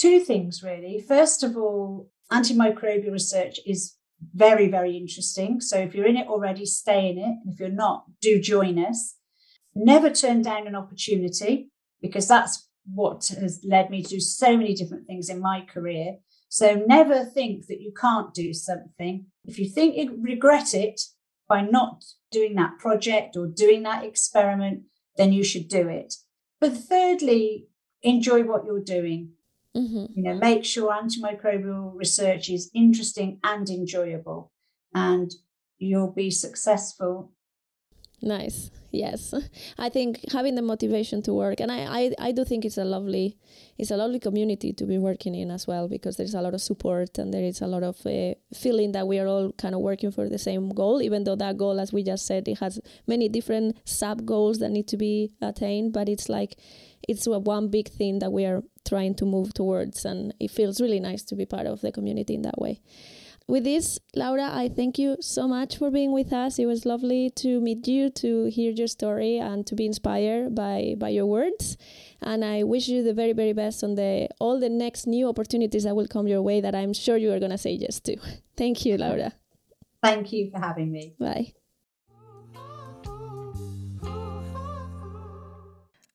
two 0.00 0.20
things 0.20 0.62
really. 0.62 1.04
First 1.06 1.42
of 1.42 1.56
all, 1.56 2.10
antimicrobial 2.32 3.12
research 3.12 3.60
is 3.66 3.96
very, 4.34 4.68
very 4.68 4.96
interesting. 4.96 5.60
So 5.60 5.78
if 5.78 5.94
you're 5.94 6.06
in 6.06 6.16
it 6.16 6.28
already, 6.28 6.66
stay 6.66 7.10
in 7.10 7.18
it. 7.18 7.36
And 7.44 7.52
if 7.52 7.60
you're 7.60 7.68
not, 7.68 8.04
do 8.20 8.40
join 8.40 8.78
us. 8.78 9.16
Never 9.74 10.10
turn 10.10 10.42
down 10.42 10.66
an 10.66 10.74
opportunity 10.74 11.70
because 12.02 12.28
that's 12.28 12.68
what 12.92 13.30
has 13.40 13.60
led 13.64 13.90
me 13.90 14.02
to 14.02 14.08
do 14.08 14.20
so 14.20 14.56
many 14.56 14.74
different 14.74 15.06
things 15.06 15.28
in 15.28 15.40
my 15.40 15.60
career. 15.62 16.16
So 16.48 16.82
never 16.86 17.24
think 17.24 17.66
that 17.68 17.80
you 17.80 17.92
can't 17.98 18.34
do 18.34 18.52
something. 18.52 19.26
If 19.44 19.58
you 19.58 19.68
think 19.68 19.96
you 19.96 20.18
regret 20.20 20.74
it 20.74 21.00
by 21.48 21.62
not 21.62 22.04
doing 22.30 22.56
that 22.56 22.78
project 22.78 23.36
or 23.36 23.46
doing 23.46 23.84
that 23.84 24.04
experiment, 24.04 24.82
then 25.16 25.32
you 25.32 25.44
should 25.44 25.68
do 25.68 25.88
it. 25.88 26.14
But 26.60 26.76
thirdly, 26.76 27.68
enjoy 28.02 28.42
what 28.42 28.64
you're 28.64 28.82
doing. 28.82 29.32
Mm-hmm. 29.76 30.06
You 30.14 30.22
know, 30.22 30.34
make 30.34 30.64
sure 30.64 30.92
antimicrobial 30.92 31.92
research 31.94 32.50
is 32.50 32.70
interesting 32.74 33.38
and 33.44 33.68
enjoyable, 33.70 34.50
and 34.94 35.30
you'll 35.78 36.12
be 36.12 36.30
successful. 36.30 37.32
Nice. 38.22 38.70
Yes, 38.92 39.32
I 39.78 39.88
think 39.88 40.20
having 40.32 40.56
the 40.56 40.62
motivation 40.62 41.22
to 41.22 41.32
work, 41.32 41.60
and 41.60 41.70
I, 41.70 41.86
I, 41.86 42.14
I 42.18 42.32
do 42.32 42.44
think 42.44 42.64
it's 42.64 42.76
a 42.76 42.84
lovely, 42.84 43.38
it's 43.78 43.90
a 43.90 43.96
lovely 43.96 44.18
community 44.18 44.72
to 44.72 44.84
be 44.84 44.98
working 44.98 45.34
in 45.34 45.50
as 45.50 45.66
well 45.66 45.88
because 45.88 46.16
there 46.16 46.24
is 46.24 46.34
a 46.34 46.42
lot 46.42 46.54
of 46.54 46.60
support 46.60 47.18
and 47.18 47.32
there 47.32 47.44
is 47.44 47.60
a 47.60 47.66
lot 47.66 47.82
of 47.82 48.04
uh, 48.04 48.34
feeling 48.52 48.92
that 48.92 49.06
we 49.06 49.18
are 49.18 49.28
all 49.28 49.52
kind 49.52 49.74
of 49.74 49.80
working 49.80 50.10
for 50.10 50.28
the 50.28 50.38
same 50.38 50.70
goal. 50.70 51.00
Even 51.02 51.24
though 51.24 51.36
that 51.36 51.56
goal, 51.56 51.78
as 51.78 51.92
we 51.92 52.02
just 52.02 52.26
said, 52.26 52.48
it 52.48 52.58
has 52.58 52.80
many 53.06 53.28
different 53.28 53.76
sub 53.84 54.26
goals 54.26 54.58
that 54.58 54.70
need 54.70 54.88
to 54.88 54.96
be 54.96 55.32
attained, 55.40 55.92
but 55.92 56.08
it's 56.08 56.28
like 56.28 56.56
it's 57.08 57.26
one 57.26 57.68
big 57.68 57.88
thing 57.88 58.18
that 58.18 58.32
we 58.32 58.44
are 58.44 58.62
trying 58.86 59.14
to 59.16 59.24
move 59.24 59.54
towards 59.54 60.04
and 60.04 60.34
it 60.40 60.50
feels 60.50 60.80
really 60.80 61.00
nice 61.00 61.22
to 61.24 61.36
be 61.36 61.46
part 61.46 61.66
of 61.66 61.80
the 61.80 61.92
community 61.92 62.34
in 62.34 62.42
that 62.42 62.58
way. 62.58 62.80
With 63.46 63.64
this 63.64 63.98
laura 64.14 64.48
i 64.52 64.68
thank 64.68 64.96
you 64.96 65.16
so 65.20 65.48
much 65.48 65.78
for 65.78 65.90
being 65.90 66.12
with 66.12 66.32
us. 66.32 66.58
It 66.58 66.66
was 66.66 66.86
lovely 66.86 67.30
to 67.36 67.60
meet 67.60 67.88
you 67.88 68.08
to 68.10 68.44
hear 68.44 68.70
your 68.70 68.86
story 68.86 69.38
and 69.38 69.66
to 69.66 69.74
be 69.74 69.86
inspired 69.86 70.54
by 70.54 70.94
by 70.98 71.08
your 71.08 71.26
words. 71.26 71.76
And 72.22 72.44
i 72.44 72.62
wish 72.62 72.86
you 72.88 73.02
the 73.02 73.14
very 73.14 73.32
very 73.32 73.52
best 73.52 73.82
on 73.82 73.96
the 73.96 74.28
all 74.38 74.60
the 74.60 74.68
next 74.68 75.06
new 75.06 75.28
opportunities 75.28 75.84
that 75.84 75.96
will 75.96 76.06
come 76.06 76.28
your 76.28 76.42
way 76.42 76.60
that 76.60 76.74
i'm 76.74 76.92
sure 76.92 77.16
you 77.16 77.32
are 77.32 77.40
going 77.40 77.50
to 77.50 77.58
say 77.58 77.72
yes 77.72 77.98
to. 78.00 78.16
Thank 78.56 78.86
you 78.86 78.96
laura. 78.96 79.32
Thank 80.02 80.32
you 80.32 80.50
for 80.50 80.60
having 80.60 80.92
me. 80.92 81.14
Bye. 81.18 81.52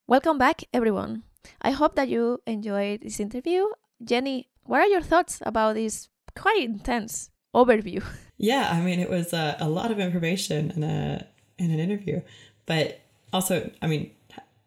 Welcome 0.08 0.38
back, 0.38 0.62
everyone. 0.72 1.25
I 1.62 1.70
hope 1.70 1.94
that 1.96 2.08
you 2.08 2.40
enjoyed 2.46 3.02
this 3.02 3.20
interview. 3.20 3.66
Jenny, 4.02 4.48
what 4.64 4.80
are 4.80 4.86
your 4.86 5.02
thoughts 5.02 5.42
about 5.44 5.74
this 5.74 6.08
quite 6.34 6.62
intense 6.62 7.30
overview? 7.54 8.02
Yeah, 8.38 8.68
I 8.70 8.82
mean, 8.82 9.00
it 9.00 9.08
was 9.08 9.32
uh, 9.32 9.56
a 9.58 9.66
lot 9.66 9.90
of 9.90 9.98
information 9.98 10.70
in 10.72 10.84
a 10.84 11.26
in 11.56 11.70
an 11.70 11.80
interview, 11.80 12.20
but 12.66 13.00
also, 13.32 13.70
I 13.80 13.86
mean, 13.86 14.10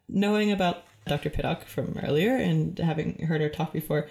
knowing 0.08 0.52
about 0.52 0.86
Dr. 1.06 1.30
Pittock 1.30 1.66
from 1.66 2.00
earlier 2.02 2.36
and 2.36 2.80
having 2.80 3.20
heard 3.28 3.42
her 3.42 3.50
talk 3.50 3.72
before, 3.72 4.08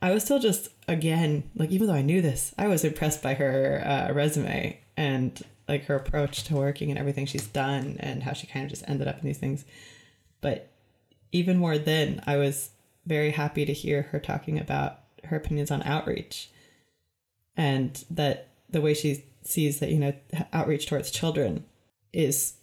I 0.00 0.12
was 0.12 0.22
still 0.22 0.38
just 0.38 0.68
again 0.86 1.50
like 1.56 1.70
even 1.70 1.88
though 1.88 1.94
I 1.94 2.02
knew 2.02 2.22
this, 2.22 2.54
I 2.56 2.68
was 2.68 2.84
impressed 2.84 3.20
by 3.20 3.34
her 3.34 3.82
uh, 3.84 4.12
resume 4.12 4.78
and 4.96 5.42
like 5.68 5.86
her 5.86 5.96
approach 5.96 6.44
to 6.44 6.54
working 6.56 6.90
and 6.90 6.98
everything 6.98 7.26
she's 7.26 7.46
done 7.46 7.96
and 8.00 8.22
how 8.22 8.32
she 8.32 8.46
kind 8.46 8.64
of 8.64 8.70
just 8.70 8.88
ended 8.88 9.08
up 9.08 9.18
in 9.18 9.26
these 9.26 9.38
things. 9.38 9.64
But 10.40 10.70
even 11.32 11.58
more 11.58 11.78
then, 11.78 12.22
I 12.26 12.36
was 12.36 12.70
very 13.06 13.30
happy 13.30 13.64
to 13.64 13.72
hear 13.72 14.02
her 14.02 14.20
talking 14.20 14.58
about 14.58 15.00
her 15.24 15.36
opinions 15.36 15.70
on 15.70 15.82
outreach 15.82 16.50
and 17.56 18.04
that 18.10 18.48
the 18.68 18.80
way 18.80 18.94
she 18.94 19.24
sees 19.42 19.80
that, 19.80 19.90
you 19.90 19.98
know, 19.98 20.12
outreach 20.52 20.86
towards 20.86 21.10
children 21.10 21.64
is 22.12 22.54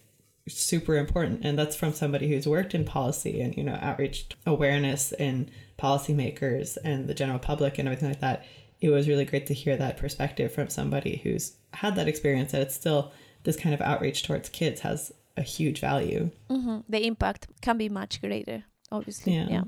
super 0.47 0.95
important. 0.95 1.41
And 1.43 1.57
that's 1.57 1.75
from 1.75 1.93
somebody 1.93 2.29
who's 2.29 2.47
worked 2.47 2.73
in 2.73 2.85
policy 2.85 3.41
and, 3.41 3.55
you 3.55 3.63
know, 3.63 3.77
outreach 3.81 4.27
awareness 4.45 5.11
in 5.11 5.49
policymakers 5.77 6.77
and 6.83 7.07
the 7.07 7.13
general 7.13 7.39
public 7.39 7.77
and 7.77 7.87
everything 7.87 8.09
like 8.09 8.21
that. 8.21 8.45
It 8.79 8.89
was 8.89 9.07
really 9.07 9.25
great 9.25 9.47
to 9.47 9.53
hear 9.53 9.75
that 9.77 9.97
perspective 9.97 10.51
from 10.51 10.69
somebody 10.69 11.21
who's 11.23 11.53
had 11.73 11.95
that 11.95 12.07
experience 12.07 12.51
that 12.51 12.61
it's 12.61 12.75
still 12.75 13.11
this 13.43 13.57
kind 13.57 13.73
of 13.73 13.81
outreach 13.81 14.23
towards 14.23 14.49
kids 14.49 14.81
has 14.81 15.11
a 15.37 15.41
huge 15.41 15.79
value. 15.79 16.31
Mm-hmm. 16.49 16.79
The 16.89 17.05
impact 17.05 17.47
can 17.61 17.77
be 17.77 17.89
much 17.89 18.19
greater, 18.21 18.63
obviously. 18.91 19.35
Yeah. 19.35 19.47
yeah. 19.49 19.63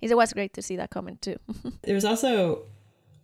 It 0.00 0.14
was 0.16 0.32
great 0.32 0.52
to 0.54 0.62
see 0.62 0.76
that 0.76 0.90
comment 0.90 1.22
too. 1.22 1.36
there 1.82 1.94
was 1.94 2.04
also 2.04 2.64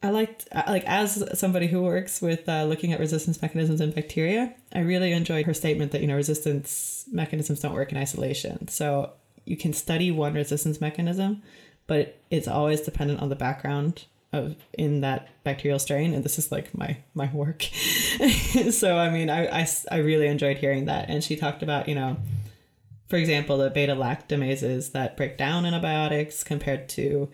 I 0.02 0.10
liked 0.10 0.46
like 0.54 0.84
as 0.86 1.24
somebody 1.38 1.66
who 1.66 1.82
works 1.82 2.22
with 2.22 2.48
uh, 2.48 2.64
looking 2.64 2.92
at 2.92 3.00
resistance 3.00 3.42
mechanisms 3.42 3.80
in 3.80 3.90
bacteria, 3.90 4.54
I 4.72 4.80
really 4.80 5.12
enjoyed 5.12 5.46
her 5.46 5.54
statement 5.54 5.90
that 5.92 6.00
you 6.00 6.06
know 6.06 6.14
resistance 6.14 7.04
mechanisms 7.10 7.60
don't 7.60 7.74
work 7.74 7.90
in 7.90 7.98
isolation. 7.98 8.68
So 8.68 9.12
you 9.44 9.56
can 9.56 9.72
study 9.72 10.12
one 10.12 10.34
resistance 10.34 10.80
mechanism, 10.80 11.42
but 11.88 12.20
it's 12.30 12.46
always 12.46 12.80
dependent 12.80 13.20
on 13.20 13.28
the 13.28 13.36
background 13.36 14.04
of 14.32 14.56
in 14.76 15.00
that 15.00 15.28
bacterial 15.42 15.78
strain 15.78 16.12
and 16.12 16.22
this 16.22 16.38
is 16.38 16.52
like 16.52 16.76
my 16.76 16.96
my 17.14 17.30
work. 17.32 17.64
So 18.72 18.96
i 18.96 19.10
mean 19.10 19.30
I, 19.30 19.60
I 19.60 19.68
i 19.92 19.98
really 19.98 20.26
enjoyed 20.26 20.58
hearing 20.58 20.86
that. 20.86 21.08
And 21.08 21.22
she 21.22 21.36
talked 21.36 21.62
about 21.62 21.88
you 21.88 21.94
know 21.94 22.16
for 23.08 23.16
example 23.16 23.58
the 23.58 23.70
beta 23.70 23.94
lactamases 23.94 24.92
that 24.92 25.16
break 25.16 25.38
down 25.38 25.64
antibiotics 25.64 26.44
compared 26.44 26.88
to 26.90 27.30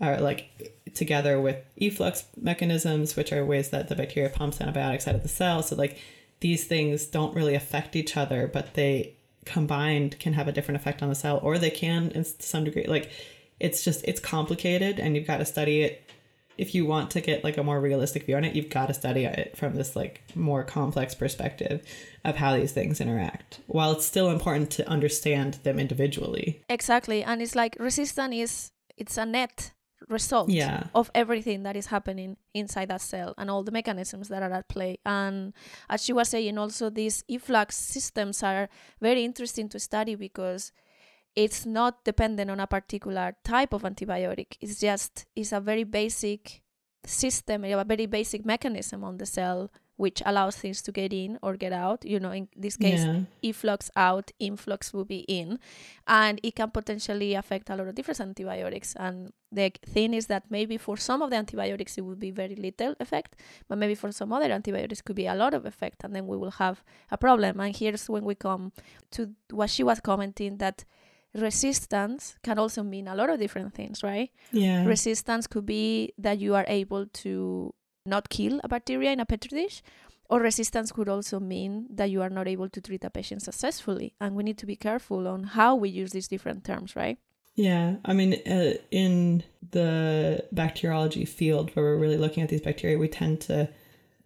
are 0.00 0.20
like 0.20 0.80
together 0.94 1.40
with 1.40 1.56
efflux 1.80 2.24
mechanisms 2.36 3.16
which 3.16 3.32
are 3.32 3.44
ways 3.44 3.70
that 3.70 3.88
the 3.88 3.94
bacteria 3.94 4.28
pumps 4.28 4.60
antibiotics 4.60 5.06
out 5.06 5.14
of 5.14 5.22
the 5.22 5.28
cell. 5.28 5.62
So 5.62 5.76
like 5.76 5.98
these 6.40 6.64
things 6.64 7.06
don't 7.06 7.34
really 7.34 7.54
affect 7.54 7.94
each 7.94 8.16
other 8.16 8.48
but 8.48 8.74
they 8.74 9.14
combined 9.44 10.18
can 10.18 10.32
have 10.32 10.48
a 10.48 10.52
different 10.52 10.80
effect 10.80 11.02
on 11.02 11.10
the 11.10 11.14
cell 11.14 11.38
or 11.42 11.58
they 11.58 11.70
can 11.70 12.10
in 12.10 12.24
some 12.24 12.64
degree. 12.64 12.86
Like 12.86 13.10
it's 13.60 13.84
just 13.84 14.04
it's 14.04 14.20
complicated 14.20 14.98
and 14.98 15.14
you've 15.14 15.26
got 15.26 15.36
to 15.36 15.44
study 15.44 15.82
it 15.82 16.04
if 16.56 16.74
you 16.74 16.86
want 16.86 17.10
to 17.12 17.20
get 17.20 17.44
like 17.44 17.56
a 17.56 17.62
more 17.62 17.80
realistic 17.80 18.24
view 18.24 18.36
on 18.36 18.44
it, 18.44 18.54
you've 18.54 18.70
got 18.70 18.86
to 18.86 18.94
study 18.94 19.24
it 19.24 19.56
from 19.56 19.74
this 19.74 19.96
like 19.96 20.22
more 20.34 20.64
complex 20.64 21.14
perspective 21.14 21.82
of 22.24 22.36
how 22.36 22.56
these 22.56 22.72
things 22.72 23.00
interact. 23.00 23.60
While 23.66 23.92
it's 23.92 24.06
still 24.06 24.30
important 24.30 24.70
to 24.72 24.88
understand 24.88 25.54
them 25.62 25.78
individually. 25.78 26.62
Exactly, 26.68 27.22
and 27.22 27.42
it's 27.42 27.54
like 27.54 27.76
resistance 27.78 28.34
is 28.34 28.70
it's 28.96 29.16
a 29.16 29.26
net 29.26 29.72
result 30.08 30.50
yeah. 30.50 30.84
of 30.94 31.10
everything 31.14 31.62
that 31.62 31.76
is 31.76 31.86
happening 31.86 32.36
inside 32.52 32.88
that 32.88 33.00
cell 33.00 33.34
and 33.38 33.50
all 33.50 33.62
the 33.62 33.72
mechanisms 33.72 34.28
that 34.28 34.42
are 34.42 34.52
at 34.52 34.68
play. 34.68 34.98
And 35.04 35.52
as 35.88 36.04
she 36.04 36.12
was 36.12 36.28
saying, 36.28 36.58
also 36.58 36.90
these 36.90 37.24
efflux 37.28 37.76
systems 37.76 38.42
are 38.42 38.68
very 39.00 39.24
interesting 39.24 39.68
to 39.70 39.80
study 39.80 40.14
because 40.14 40.72
it's 41.36 41.66
not 41.66 42.04
dependent 42.04 42.50
on 42.50 42.60
a 42.60 42.66
particular 42.66 43.36
type 43.44 43.72
of 43.72 43.82
antibiotic. 43.82 44.56
It's 44.60 44.80
just 44.80 45.26
it's 45.34 45.52
a 45.52 45.60
very 45.60 45.84
basic 45.84 46.62
system, 47.04 47.64
a 47.64 47.84
very 47.84 48.06
basic 48.06 48.44
mechanism 48.44 49.04
on 49.04 49.18
the 49.18 49.26
cell 49.26 49.70
which 49.96 50.20
allows 50.26 50.56
things 50.56 50.82
to 50.82 50.90
get 50.90 51.12
in 51.12 51.38
or 51.42 51.56
get 51.56 51.72
out. 51.72 52.04
You 52.04 52.18
know, 52.18 52.32
in 52.32 52.48
this 52.56 52.76
case, 52.76 53.04
yeah. 53.04 53.20
efflux 53.42 53.90
out, 53.94 54.32
influx 54.38 54.92
will 54.92 55.04
be 55.04 55.20
in, 55.20 55.58
and 56.06 56.40
it 56.42 56.56
can 56.56 56.70
potentially 56.70 57.34
affect 57.34 57.70
a 57.70 57.76
lot 57.76 57.86
of 57.86 57.94
different 57.94 58.20
antibiotics. 58.20 58.94
And 58.96 59.32
the 59.52 59.70
thing 59.86 60.14
is 60.14 60.26
that 60.26 60.50
maybe 60.50 60.78
for 60.78 60.96
some 60.96 61.22
of 61.22 61.30
the 61.30 61.36
antibiotics 61.36 61.96
it 61.96 62.00
would 62.00 62.18
be 62.18 62.32
very 62.32 62.56
little 62.56 62.94
effect, 62.98 63.36
but 63.68 63.78
maybe 63.78 63.94
for 63.94 64.10
some 64.10 64.32
other 64.32 64.50
antibiotics 64.50 65.00
could 65.00 65.16
be 65.16 65.26
a 65.26 65.34
lot 65.34 65.54
of 65.54 65.64
effect, 65.64 66.02
and 66.02 66.14
then 66.14 66.26
we 66.26 66.36
will 66.36 66.52
have 66.52 66.82
a 67.10 67.16
problem. 67.16 67.60
And 67.60 67.76
here's 67.76 68.08
when 68.08 68.24
we 68.24 68.34
come 68.34 68.72
to 69.12 69.30
what 69.50 69.70
she 69.70 69.84
was 69.84 70.00
commenting 70.00 70.56
that 70.58 70.84
resistance 71.34 72.36
can 72.42 72.58
also 72.58 72.82
mean 72.82 73.08
a 73.08 73.14
lot 73.14 73.30
of 73.30 73.38
different 73.38 73.74
things, 73.74 74.02
right? 74.02 74.30
Yeah. 74.52 74.84
Resistance 74.84 75.46
could 75.46 75.66
be 75.66 76.12
that 76.18 76.38
you 76.38 76.54
are 76.54 76.64
able 76.68 77.06
to 77.06 77.74
not 78.06 78.28
kill 78.28 78.60
a 78.62 78.68
bacteria 78.68 79.12
in 79.12 79.20
a 79.20 79.26
petri 79.26 79.62
dish, 79.62 79.82
or 80.28 80.40
resistance 80.40 80.92
could 80.92 81.08
also 81.08 81.38
mean 81.38 81.86
that 81.90 82.10
you 82.10 82.22
are 82.22 82.30
not 82.30 82.48
able 82.48 82.68
to 82.68 82.80
treat 82.80 83.04
a 83.04 83.10
patient 83.10 83.42
successfully. 83.42 84.14
And 84.20 84.34
we 84.34 84.42
need 84.42 84.58
to 84.58 84.66
be 84.66 84.76
careful 84.76 85.28
on 85.28 85.44
how 85.44 85.74
we 85.74 85.88
use 85.88 86.12
these 86.12 86.28
different 86.28 86.64
terms, 86.64 86.96
right? 86.96 87.18
Yeah, 87.56 87.96
I 88.04 88.14
mean, 88.14 88.34
uh, 88.46 88.74
in 88.90 89.44
the 89.70 90.44
bacteriology 90.50 91.24
field 91.24 91.70
where 91.74 91.84
we're 91.84 91.98
really 91.98 92.16
looking 92.16 92.42
at 92.42 92.48
these 92.48 92.62
bacteria, 92.62 92.98
we 92.98 93.06
tend 93.06 93.42
to, 93.42 93.68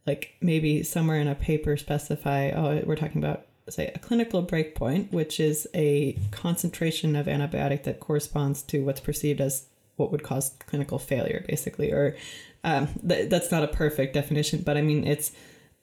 like, 0.06 0.34
maybe 0.40 0.82
somewhere 0.82 1.20
in 1.20 1.28
a 1.28 1.34
paper 1.34 1.76
specify, 1.76 2.50
oh, 2.52 2.82
we're 2.86 2.96
talking 2.96 3.22
about 3.22 3.47
say 3.72 3.90
a 3.94 3.98
clinical 3.98 4.44
breakpoint, 4.44 5.12
which 5.12 5.40
is 5.40 5.66
a 5.74 6.18
concentration 6.30 7.16
of 7.16 7.26
antibiotic 7.26 7.84
that 7.84 8.00
corresponds 8.00 8.62
to 8.62 8.84
what's 8.84 9.00
perceived 9.00 9.40
as 9.40 9.66
what 9.96 10.12
would 10.12 10.22
cause 10.22 10.52
clinical 10.66 10.98
failure, 10.98 11.44
basically. 11.48 11.92
Or 11.92 12.16
um, 12.64 12.88
th- 13.06 13.28
that's 13.28 13.50
not 13.50 13.64
a 13.64 13.68
perfect 13.68 14.14
definition, 14.14 14.62
but 14.62 14.76
I 14.76 14.82
mean 14.82 15.06
it's 15.06 15.32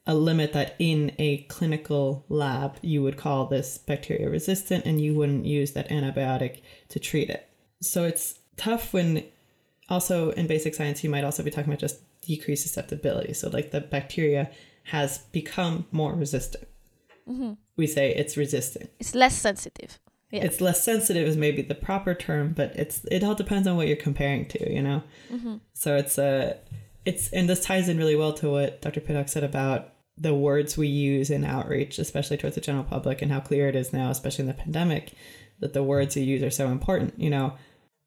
a 0.08 0.16
limit 0.16 0.54
that 0.54 0.76
in 0.78 1.12
a 1.18 1.38
clinical 1.44 2.24
lab 2.30 2.78
you 2.82 3.02
would 3.02 3.18
call 3.18 3.46
this 3.46 3.78
bacteria 3.78 4.30
resistant, 4.30 4.86
and 4.86 5.02
you 5.02 5.16
wouldn't 5.16 5.46
use 5.46 5.72
that 5.72 5.90
antibiotic 5.90 6.62
to 6.90 7.00
treat 7.00 7.30
it. 7.30 7.50
So 7.82 8.04
it's 8.06 8.40
tough 8.58 8.94
when 8.94 9.24
also 9.90 10.32
in 10.32 10.48
basic 10.48 10.76
science 10.76 11.04
you 11.04 11.10
might 11.10 11.24
also 11.24 11.44
be 11.44 11.52
talking 11.52 11.72
about 11.72 11.80
just 11.80 12.00
decreased 12.22 12.64
susceptibility. 12.64 13.34
So 13.34 13.50
like 13.50 13.72
the 13.72 13.82
bacteria 13.82 14.50
has 14.86 15.20
become 15.32 15.86
more 15.92 16.14
resistant 16.14 16.68
mm-hmm. 17.28 17.54
we 17.78 17.88
say 17.88 18.14
it's 18.14 18.38
resistant. 18.38 18.90
It's 19.00 19.16
less 19.16 19.36
sensitive. 19.36 20.00
Yeah. 20.32 20.44
It's 20.44 20.60
less 20.60 20.84
sensitive 20.84 21.28
is 21.28 21.38
maybe 21.38 21.62
the 21.62 21.76
proper 21.76 22.14
term, 22.14 22.54
but 22.54 22.76
it's 22.76 23.06
it 23.12 23.24
all 23.24 23.36
depends 23.36 23.68
on 23.68 23.78
what 23.78 23.88
you're 23.88 23.96
comparing 23.96 24.48
to, 24.48 24.74
you 24.74 24.82
know. 24.82 25.04
Mm-hmm. 25.32 25.58
So 25.74 25.96
it's 25.96 26.18
a 26.18 26.52
uh, 26.52 26.54
it's 27.06 27.30
and 27.30 27.48
this 27.48 27.64
ties 27.64 27.88
in 27.88 27.98
really 27.98 28.16
well 28.16 28.34
to 28.34 28.50
what 28.50 28.82
Dr. 28.82 29.00
Pittock 29.00 29.30
said 29.30 29.44
about 29.44 29.94
the 30.18 30.34
words 30.34 30.78
we 30.78 30.88
use 30.88 31.30
in 31.30 31.44
outreach, 31.44 32.00
especially 32.00 32.38
towards 32.38 32.56
the 32.56 32.62
general 32.62 32.84
public, 32.84 33.22
and 33.22 33.32
how 33.32 33.40
clear 33.40 33.68
it 33.68 33.76
is 33.76 33.94
now, 33.94 34.10
especially 34.10 34.44
in 34.44 34.48
the 34.48 34.54
pandemic, 34.54 35.14
that 35.60 35.74
the 35.74 35.84
words 35.84 36.16
you 36.16 36.24
use 36.24 36.42
are 36.42 36.50
so 36.50 36.68
important. 36.70 37.20
You 37.20 37.30
know, 37.30 37.54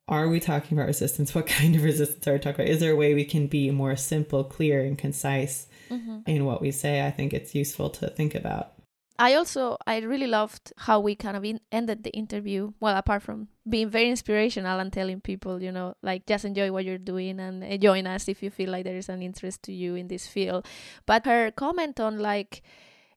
are 0.09 0.29
we 0.29 0.41
talking 0.41 0.77
about 0.77 0.89
resistance? 0.89 1.35
What 1.35 1.47
kind 1.59 1.77
of 1.77 1.85
resistance 1.85 2.27
are 2.27 2.33
we 2.33 2.39
talking 2.39 2.65
about? 2.65 2.73
Is 2.73 2.81
there 2.81 2.93
a 2.93 2.97
way 2.97 3.15
we 3.15 3.25
can 3.25 3.47
be 3.47 3.71
more 3.71 3.97
simple, 3.97 4.43
clear, 4.43 4.83
and 4.83 4.99
concise 4.99 5.67
mm-hmm. 5.91 6.21
in 6.27 6.45
what 6.45 6.61
we 6.61 6.71
say? 6.71 7.07
I 7.07 7.11
think 7.11 7.33
it's 7.33 7.55
useful 7.55 7.91
to 7.91 8.09
think 8.09 8.35
about. 8.35 8.73
I 9.19 9.35
also 9.35 9.77
I 9.87 9.99
really 9.99 10.29
loved 10.29 10.73
how 10.77 11.01
we 11.01 11.17
kind 11.17 11.37
of 11.37 11.45
in, 11.45 11.61
ended 11.73 12.05
the 12.05 12.11
interview. 12.11 12.73
Well, 12.79 12.97
apart 12.97 13.23
from 13.23 13.49
being 13.69 13.91
very 13.91 14.11
inspirational 14.11 14.79
and 14.79 14.93
telling 14.93 15.21
people, 15.21 15.61
you 15.61 15.73
know, 15.73 15.95
like 16.03 16.27
just 16.27 16.45
enjoy 16.45 16.71
what 16.71 16.85
you're 16.85 16.99
doing 16.99 17.41
and 17.41 17.65
uh, 17.65 17.77
join 17.79 18.07
us 18.07 18.29
if 18.29 18.43
you 18.43 18.51
feel 18.51 18.71
like 18.71 18.85
there 18.85 18.97
is 18.97 19.09
an 19.09 19.23
interest 19.23 19.63
to 19.65 19.73
you 19.73 19.97
in 19.97 20.07
this 20.07 20.29
field. 20.29 20.67
But 21.05 21.27
her 21.27 21.51
comment 21.51 21.99
on 21.99 22.19
like 22.21 22.63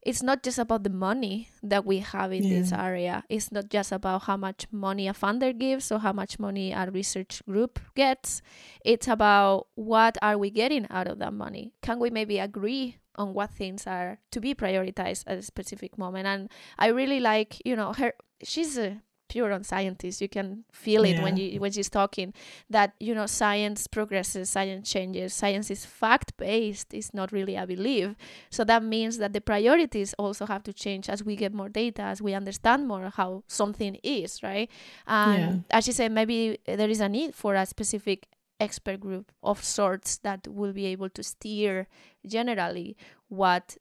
it's 0.02 0.24
not 0.24 0.42
just 0.42 0.58
about 0.58 0.84
the 0.84 0.90
money 0.90 1.50
that 1.62 1.86
we 1.86 2.00
have 2.00 2.32
in 2.32 2.44
yeah. 2.44 2.60
this 2.60 2.72
area. 2.72 3.24
It's 3.30 3.52
not 3.52 3.70
just 3.70 3.92
about 3.92 4.24
how 4.24 4.36
much 4.36 4.66
money 4.72 5.08
a 5.08 5.14
funder 5.14 5.56
gives 5.58 5.92
or 5.92 6.00
how 6.00 6.14
much 6.14 6.40
money 6.40 6.72
a 6.72 6.90
research 6.90 7.44
group 7.48 7.80
gets. 7.96 8.42
It's 8.84 9.08
about 9.08 9.68
what 9.76 10.18
are 10.22 10.40
we 10.40 10.50
getting 10.50 10.88
out 10.90 11.08
of 11.08 11.20
that 11.20 11.34
money? 11.34 11.74
Can 11.84 12.00
we 12.00 12.10
maybe 12.10 12.40
agree 12.40 12.98
on 13.16 13.34
what 13.34 13.52
things 13.52 13.86
are 13.88 14.20
to 14.32 14.40
be 14.40 14.54
prioritized 14.56 15.24
at 15.28 15.38
a 15.38 15.42
specific 15.42 15.98
moment. 15.98 16.28
And 16.28 16.50
I 16.78 16.88
really 16.88 17.20
like, 17.20 17.62
you 17.66 17.76
know, 17.76 17.94
her. 17.94 18.14
She's 18.44 18.78
a 18.78 19.02
pure 19.32 19.54
on 19.54 19.64
scientist. 19.64 20.22
You 20.22 20.28
can 20.28 20.66
feel 20.74 21.06
it 21.06 21.16
yeah. 21.16 21.24
when 21.24 21.38
you 21.38 21.60
when 21.62 21.72
she's 21.72 21.90
talking 21.90 22.34
that 22.70 22.94
you 23.00 23.16
know 23.16 23.26
science 23.26 23.88
progresses, 23.88 24.50
science 24.50 24.92
changes, 24.92 25.34
science 25.34 25.72
is 25.72 25.86
fact 25.86 26.36
based. 26.38 26.94
It's 26.94 27.14
not 27.14 27.32
really 27.32 27.56
a 27.56 27.66
belief. 27.66 28.16
So 28.50 28.66
that 28.66 28.84
means 28.84 29.18
that 29.20 29.32
the 29.32 29.40
priorities 29.40 30.14
also 30.16 30.46
have 30.46 30.64
to 30.64 30.74
change 30.74 31.10
as 31.10 31.24
we 31.24 31.36
get 31.38 31.54
more 31.54 31.70
data, 31.70 32.04
as 32.04 32.22
we 32.22 32.34
understand 32.34 32.88
more 32.88 33.10
how 33.10 33.44
something 33.48 33.96
is, 34.04 34.44
right? 34.44 34.70
And 35.08 35.64
yeah. 35.70 35.78
as 35.78 35.86
she 35.86 35.94
said, 35.94 36.12
maybe 36.12 36.60
there 36.66 36.90
is 36.90 37.00
a 37.00 37.08
need 37.08 37.34
for 37.34 37.56
a 37.56 37.66
specific 37.66 38.28
expert 38.62 39.00
group 39.00 39.32
of 39.42 39.64
sorts 39.64 40.18
that 40.20 40.48
will 40.48 40.74
be 40.74 40.86
able 40.86 41.10
to 41.10 41.24
steer 41.24 41.88
generally 42.26 42.96
what 43.28 43.78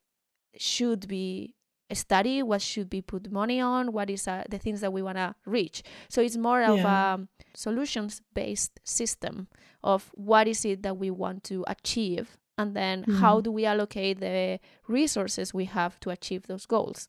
should 0.56 1.06
be 1.06 1.54
studied, 1.92 2.44
what 2.44 2.62
should 2.62 2.88
be 2.88 3.02
put 3.02 3.30
money 3.30 3.60
on, 3.60 3.92
what 3.92 4.10
is 4.10 4.26
uh, 4.26 4.44
the 4.48 4.58
things 4.58 4.80
that 4.80 4.92
we 4.92 5.02
want 5.02 5.16
to 5.16 5.34
reach. 5.44 5.82
So 6.08 6.22
it's 6.22 6.36
more 6.36 6.62
of 6.62 6.78
a 6.78 7.28
solutions 7.54 8.22
based 8.34 8.80
system 8.84 9.48
of 9.82 10.10
what 10.14 10.46
is 10.46 10.64
it 10.64 10.82
that 10.82 10.96
we 10.96 11.10
want 11.10 11.44
to 11.44 11.64
achieve 11.66 12.38
and 12.56 12.76
then 12.76 13.02
mm-hmm. 13.02 13.16
how 13.16 13.40
do 13.40 13.50
we 13.50 13.64
allocate 13.64 14.20
the 14.20 14.60
resources 14.86 15.54
we 15.54 15.64
have 15.64 15.98
to 16.00 16.10
achieve 16.10 16.46
those 16.46 16.66
goals. 16.66 17.08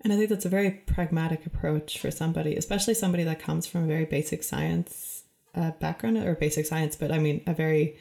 And 0.00 0.12
I 0.12 0.16
think 0.16 0.28
that's 0.28 0.44
a 0.44 0.50
very 0.50 0.70
pragmatic 0.70 1.46
approach 1.46 1.98
for 1.98 2.10
somebody, 2.10 2.56
especially 2.56 2.94
somebody 2.94 3.24
that 3.24 3.38
comes 3.38 3.66
from 3.66 3.84
a 3.84 3.86
very 3.86 4.04
basic 4.04 4.42
science 4.42 5.23
uh, 5.54 5.72
background 5.72 6.18
or 6.18 6.34
basic 6.34 6.66
science, 6.66 6.96
but 6.96 7.12
I 7.12 7.18
mean 7.18 7.42
a 7.46 7.54
very 7.54 7.96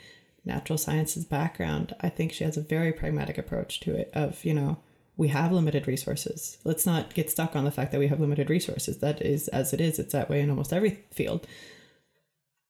natural 0.45 0.77
sciences 0.77 1.25
background. 1.25 1.95
I 2.01 2.09
think 2.09 2.33
she 2.33 2.43
has 2.43 2.57
a 2.57 2.61
very 2.61 2.91
pragmatic 2.91 3.37
approach 3.37 3.79
to 3.81 3.95
it. 3.95 4.11
Of 4.13 4.43
you 4.43 4.53
know 4.53 4.77
we 5.15 5.27
have 5.29 5.51
limited 5.51 5.87
resources. 5.87 6.57
Let's 6.63 6.85
not 6.85 7.13
get 7.13 7.29
stuck 7.29 7.55
on 7.55 7.65
the 7.65 7.71
fact 7.71 7.91
that 7.91 7.99
we 7.99 8.07
have 8.07 8.19
limited 8.19 8.49
resources. 8.49 8.97
That 8.99 9.21
is 9.21 9.47
as 9.49 9.73
it 9.73 9.81
is. 9.81 9.99
It's 9.99 10.13
that 10.13 10.29
way 10.29 10.41
in 10.41 10.49
almost 10.49 10.73
every 10.73 11.03
field. 11.11 11.47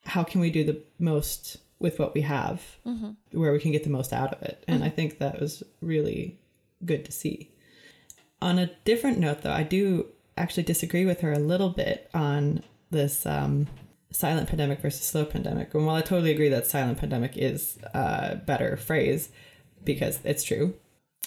How 0.06 0.24
can 0.24 0.42
we 0.42 0.52
do 0.52 0.64
the 0.64 0.82
most 1.00 1.58
with 1.80 2.00
what 2.00 2.14
we 2.14 2.22
have, 2.22 2.62
mm-hmm. 2.86 3.12
where 3.32 3.54
we 3.54 3.60
can 3.60 3.72
get 3.72 3.84
the 3.84 3.90
most 3.90 4.12
out 4.12 4.34
of 4.34 4.42
it? 4.42 4.64
And 4.68 4.78
mm-hmm. 4.78 4.88
I 4.88 4.90
think 4.90 5.20
that 5.20 5.40
was 5.40 5.64
really 5.82 6.38
good 6.86 7.06
to 7.06 7.12
see. 7.12 7.52
On 8.42 8.60
a 8.60 8.72
different 8.84 9.20
note, 9.20 9.42
though, 9.42 9.54
I 9.54 9.64
do 9.64 10.08
actually 10.38 10.64
disagree 10.64 11.06
with 11.06 11.22
her 11.22 11.32
a 11.32 11.40
little 11.40 11.70
bit 11.70 12.10
on 12.14 12.62
this 12.92 13.26
um, 13.26 13.68
silent 14.14 14.48
pandemic 14.48 14.80
versus 14.80 15.06
slow 15.06 15.26
pandemic. 15.26 15.74
And 15.74 15.86
while 15.86 15.96
I 15.96 16.02
totally 16.02 16.32
agree 16.32 16.50
that 16.50 16.68
silent 16.68 17.00
pandemic 17.00 17.36
is 17.36 17.78
a 17.94 18.36
better 18.36 18.78
phrase 18.78 19.30
because 19.84 20.20
it's 20.24 20.44
true, 20.44 20.76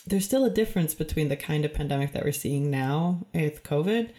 there's 0.06 0.24
still 0.24 0.44
a 0.44 0.50
difference 0.50 0.94
between 0.94 1.28
the 1.28 1.36
kind 1.36 1.64
of 1.64 1.74
pandemic 1.74 2.12
that 2.12 2.24
we're 2.24 2.32
seeing 2.32 2.70
now 2.70 3.26
with 3.34 3.64
COVID 3.64 4.10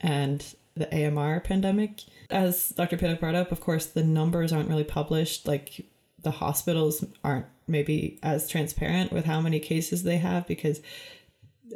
and 0.00 0.54
the 0.74 0.92
AMR 0.92 1.40
pandemic. 1.40 2.04
As 2.30 2.70
Dr. 2.70 2.96
Pittock 2.96 3.20
brought 3.20 3.34
up, 3.34 3.52
of 3.52 3.60
course, 3.60 3.86
the 3.86 4.02
numbers 4.02 4.52
aren't 4.52 4.68
really 4.68 4.84
published. 4.84 5.46
Like 5.46 5.86
the 6.22 6.30
hospitals 6.30 7.04
aren't 7.22 7.46
maybe 7.68 8.18
as 8.22 8.48
transparent 8.48 9.12
with 9.12 9.26
how 9.26 9.40
many 9.40 9.60
cases 9.60 10.04
they 10.04 10.16
have 10.16 10.46
because, 10.46 10.80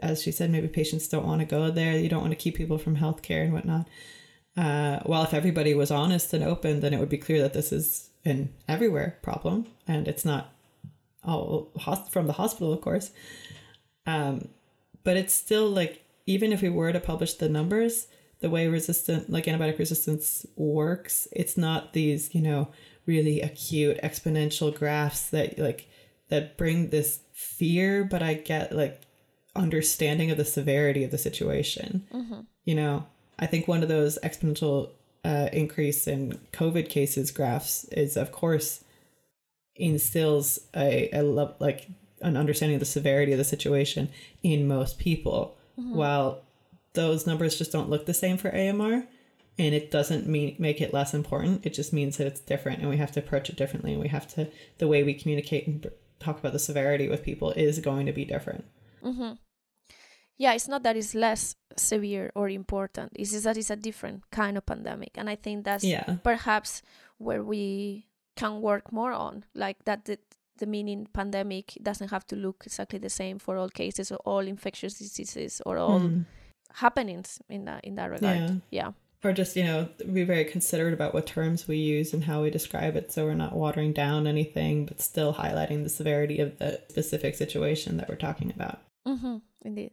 as 0.02 0.22
she 0.22 0.32
said, 0.32 0.50
maybe 0.50 0.68
patients 0.68 1.06
don't 1.06 1.26
want 1.26 1.40
to 1.40 1.46
go 1.46 1.70
there. 1.70 1.98
You 1.98 2.08
don't 2.08 2.22
want 2.22 2.32
to 2.32 2.36
keep 2.36 2.56
people 2.56 2.78
from 2.78 2.96
healthcare 2.96 3.44
and 3.44 3.52
whatnot. 3.52 3.88
Uh, 4.60 5.00
well, 5.06 5.22
if 5.22 5.32
everybody 5.32 5.72
was 5.72 5.90
honest 5.90 6.34
and 6.34 6.44
open, 6.44 6.80
then 6.80 6.92
it 6.92 7.00
would 7.00 7.08
be 7.08 7.16
clear 7.16 7.40
that 7.40 7.54
this 7.54 7.72
is 7.72 8.10
an 8.26 8.52
everywhere 8.68 9.16
problem 9.22 9.66
and 9.88 10.06
it's 10.06 10.24
not 10.24 10.52
all 11.24 11.72
from 12.10 12.26
the 12.26 12.34
hospital, 12.34 12.70
of 12.70 12.82
course. 12.82 13.10
Um, 14.06 14.48
but 15.02 15.16
it's 15.16 15.32
still 15.32 15.70
like, 15.70 16.04
even 16.26 16.52
if 16.52 16.60
we 16.60 16.68
were 16.68 16.92
to 16.92 17.00
publish 17.00 17.34
the 17.34 17.48
numbers, 17.48 18.06
the 18.40 18.50
way 18.50 18.68
resistant, 18.68 19.30
like 19.30 19.46
antibiotic 19.46 19.78
resistance 19.78 20.44
works, 20.56 21.26
it's 21.32 21.56
not 21.56 21.94
these, 21.94 22.34
you 22.34 22.42
know, 22.42 22.68
really 23.06 23.40
acute 23.40 23.98
exponential 24.02 24.76
graphs 24.76 25.30
that 25.30 25.58
like 25.58 25.88
that 26.28 26.58
bring 26.58 26.90
this 26.90 27.20
fear, 27.32 28.04
but 28.04 28.22
I 28.22 28.34
get 28.34 28.76
like 28.76 29.00
understanding 29.56 30.30
of 30.30 30.36
the 30.36 30.44
severity 30.44 31.02
of 31.02 31.12
the 31.12 31.18
situation. 31.18 32.06
Mm-hmm. 32.12 32.40
You 32.66 32.74
know, 32.74 33.06
I 33.40 33.46
think 33.46 33.66
one 33.66 33.82
of 33.82 33.88
those 33.88 34.18
exponential 34.22 34.90
uh, 35.24 35.48
increase 35.52 36.06
in 36.06 36.38
COVID 36.52 36.88
cases 36.88 37.30
graphs 37.30 37.84
is, 37.84 38.16
of 38.16 38.30
course, 38.30 38.84
instills 39.74 40.60
a, 40.76 41.10
a 41.12 41.22
like 41.22 41.88
an 42.20 42.36
understanding 42.36 42.76
of 42.76 42.80
the 42.80 42.86
severity 42.86 43.32
of 43.32 43.38
the 43.38 43.44
situation 43.44 44.10
in 44.42 44.68
most 44.68 44.98
people. 44.98 45.56
Mm-hmm. 45.78 45.96
While 45.96 46.42
those 46.92 47.26
numbers 47.26 47.56
just 47.56 47.72
don't 47.72 47.88
look 47.88 48.06
the 48.06 48.14
same 48.14 48.36
for 48.36 48.54
AMR, 48.54 49.04
and 49.58 49.74
it 49.74 49.90
doesn't 49.90 50.26
mean 50.26 50.54
make 50.58 50.80
it 50.80 50.92
less 50.92 51.14
important. 51.14 51.64
It 51.64 51.74
just 51.74 51.92
means 51.92 52.18
that 52.18 52.26
it's 52.26 52.40
different, 52.40 52.80
and 52.80 52.88
we 52.88 52.98
have 52.98 53.12
to 53.12 53.20
approach 53.20 53.48
it 53.48 53.56
differently, 53.56 53.92
and 53.92 54.00
we 54.00 54.08
have 54.08 54.28
to 54.34 54.48
the 54.78 54.88
way 54.88 55.02
we 55.02 55.14
communicate 55.14 55.66
and 55.66 55.90
talk 56.18 56.38
about 56.38 56.52
the 56.52 56.58
severity 56.58 57.08
with 57.08 57.24
people 57.24 57.50
is 57.52 57.78
going 57.78 58.06
to 58.06 58.12
be 58.12 58.24
different. 58.24 58.64
Mm-hmm 59.02 59.32
yeah, 60.40 60.54
it's 60.54 60.68
not 60.68 60.82
that 60.84 60.96
it's 60.96 61.14
less 61.14 61.54
severe 61.76 62.30
or 62.34 62.48
important. 62.48 63.12
It's 63.14 63.32
just 63.32 63.44
that 63.44 63.56
it's 63.56 63.70
a 63.70 63.76
different 63.76 64.30
kind 64.30 64.56
of 64.56 64.66
pandemic, 64.66 65.12
and 65.16 65.28
I 65.28 65.36
think 65.36 65.64
that's 65.64 65.84
yeah. 65.84 66.16
perhaps 66.22 66.82
where 67.18 67.42
we 67.42 68.06
can 68.36 68.60
work 68.60 68.92
more 68.92 69.12
on, 69.12 69.44
like 69.54 69.84
that 69.84 70.04
the, 70.06 70.18
the 70.58 70.66
meaning 70.66 71.06
pandemic 71.12 71.76
doesn't 71.82 72.08
have 72.08 72.26
to 72.26 72.36
look 72.36 72.62
exactly 72.66 72.98
the 72.98 73.10
same 73.10 73.38
for 73.38 73.56
all 73.56 73.68
cases 73.68 74.10
or 74.10 74.16
all 74.24 74.40
infectious 74.40 74.94
diseases 74.94 75.60
or 75.66 75.78
all 75.78 76.00
mm. 76.00 76.24
happenings 76.74 77.40
in 77.48 77.64
that 77.66 77.84
in 77.84 77.94
that 77.96 78.10
regard. 78.10 78.38
Yeah. 78.38 78.54
yeah. 78.70 78.92
Or 79.22 79.34
just, 79.34 79.54
you 79.54 79.64
know, 79.64 79.86
be 80.10 80.24
very 80.24 80.46
considerate 80.46 80.94
about 80.94 81.12
what 81.12 81.26
terms 81.26 81.68
we 81.68 81.76
use 81.76 82.14
and 82.14 82.24
how 82.24 82.40
we 82.40 82.48
describe 82.48 82.96
it 82.96 83.12
so 83.12 83.26
we're 83.26 83.34
not 83.34 83.52
watering 83.52 83.92
down 83.92 84.26
anything, 84.26 84.86
but 84.86 84.98
still 84.98 85.34
highlighting 85.34 85.82
the 85.82 85.90
severity 85.90 86.40
of 86.40 86.56
the 86.56 86.80
specific 86.88 87.34
situation 87.34 87.98
that 87.98 88.08
we're 88.08 88.14
talking 88.14 88.50
about. 88.50 88.80
Mm-hmm, 89.06 89.36
indeed 89.62 89.90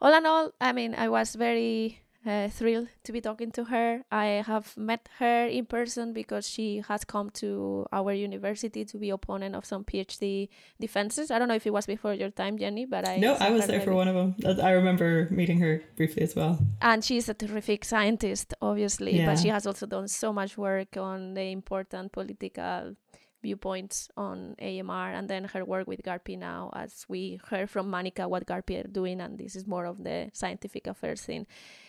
all 0.00 0.14
in 0.14 0.26
all, 0.26 0.52
I 0.60 0.72
mean, 0.72 0.94
I 0.94 1.08
was 1.08 1.34
very 1.34 2.00
uh, 2.26 2.48
thrilled 2.48 2.88
to 3.04 3.12
be 3.12 3.20
talking 3.20 3.50
to 3.52 3.64
her. 3.64 4.02
I 4.10 4.42
have 4.46 4.76
met 4.76 5.08
her 5.18 5.46
in 5.46 5.66
person 5.66 6.12
because 6.12 6.48
she 6.48 6.82
has 6.86 7.04
come 7.04 7.30
to 7.30 7.86
our 7.92 8.12
university 8.12 8.84
to 8.84 8.98
be 8.98 9.10
opponent 9.10 9.54
of 9.54 9.64
some 9.64 9.84
PhD 9.84 10.48
defenses. 10.78 11.30
I 11.30 11.38
don't 11.38 11.48
know 11.48 11.54
if 11.54 11.66
it 11.66 11.72
was 11.72 11.86
before 11.86 12.14
your 12.14 12.30
time, 12.30 12.58
Jenny, 12.58 12.84
but 12.84 13.08
I 13.08 13.16
no, 13.16 13.34
I 13.40 13.50
was 13.50 13.66
there 13.66 13.78
maybe. 13.78 13.84
for 13.84 13.94
one 13.94 14.08
of 14.08 14.14
them. 14.14 14.60
I 14.62 14.70
remember 14.70 15.28
meeting 15.30 15.60
her 15.60 15.82
briefly 15.96 16.22
as 16.22 16.36
well. 16.36 16.58
And 16.82 17.04
she's 17.04 17.28
a 17.28 17.34
terrific 17.34 17.84
scientist, 17.84 18.54
obviously, 18.60 19.18
yeah. 19.18 19.26
but 19.26 19.38
she 19.38 19.48
has 19.48 19.66
also 19.66 19.86
done 19.86 20.08
so 20.08 20.32
much 20.32 20.58
work 20.58 20.96
on 20.96 21.34
the 21.34 21.44
important 21.44 22.12
political 22.12 22.96
viewpoints 23.42 24.08
on 24.16 24.54
AMR 24.60 25.12
and 25.12 25.28
then 25.28 25.44
her 25.44 25.64
work 25.64 25.86
with 25.86 26.02
GARPI 26.02 26.38
now, 26.38 26.70
as 26.74 27.04
we 27.08 27.40
heard 27.48 27.70
from 27.70 27.90
Manika 27.90 28.28
what 28.28 28.46
GARPI 28.46 28.84
are 28.84 28.88
doing, 28.88 29.20
and 29.20 29.38
this 29.38 29.56
is 29.56 29.66
more 29.66 29.86
of 29.86 30.02
the 30.04 30.30
scientific 30.32 30.86
affairs 30.86 31.22
thing. 31.22 31.46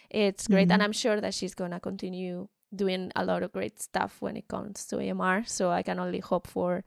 It's 0.10 0.48
great, 0.48 0.64
mm-hmm. 0.64 0.74
and 0.74 0.84
I'm 0.84 0.92
sure 0.92 1.22
that 1.22 1.34
she's 1.34 1.56
gonna 1.56 1.80
continue 1.80 2.48
doing 2.74 3.12
a 3.16 3.26
lot 3.26 3.44
of 3.44 3.52
great 3.52 3.80
stuff 3.80 4.18
when 4.22 4.38
it 4.38 4.48
comes 4.48 4.86
to 4.88 5.00
AMR. 5.00 5.44
So 5.46 5.72
I 5.72 5.84
can 5.84 6.00
only 6.00 6.20
hope 6.20 6.48
for 6.48 6.84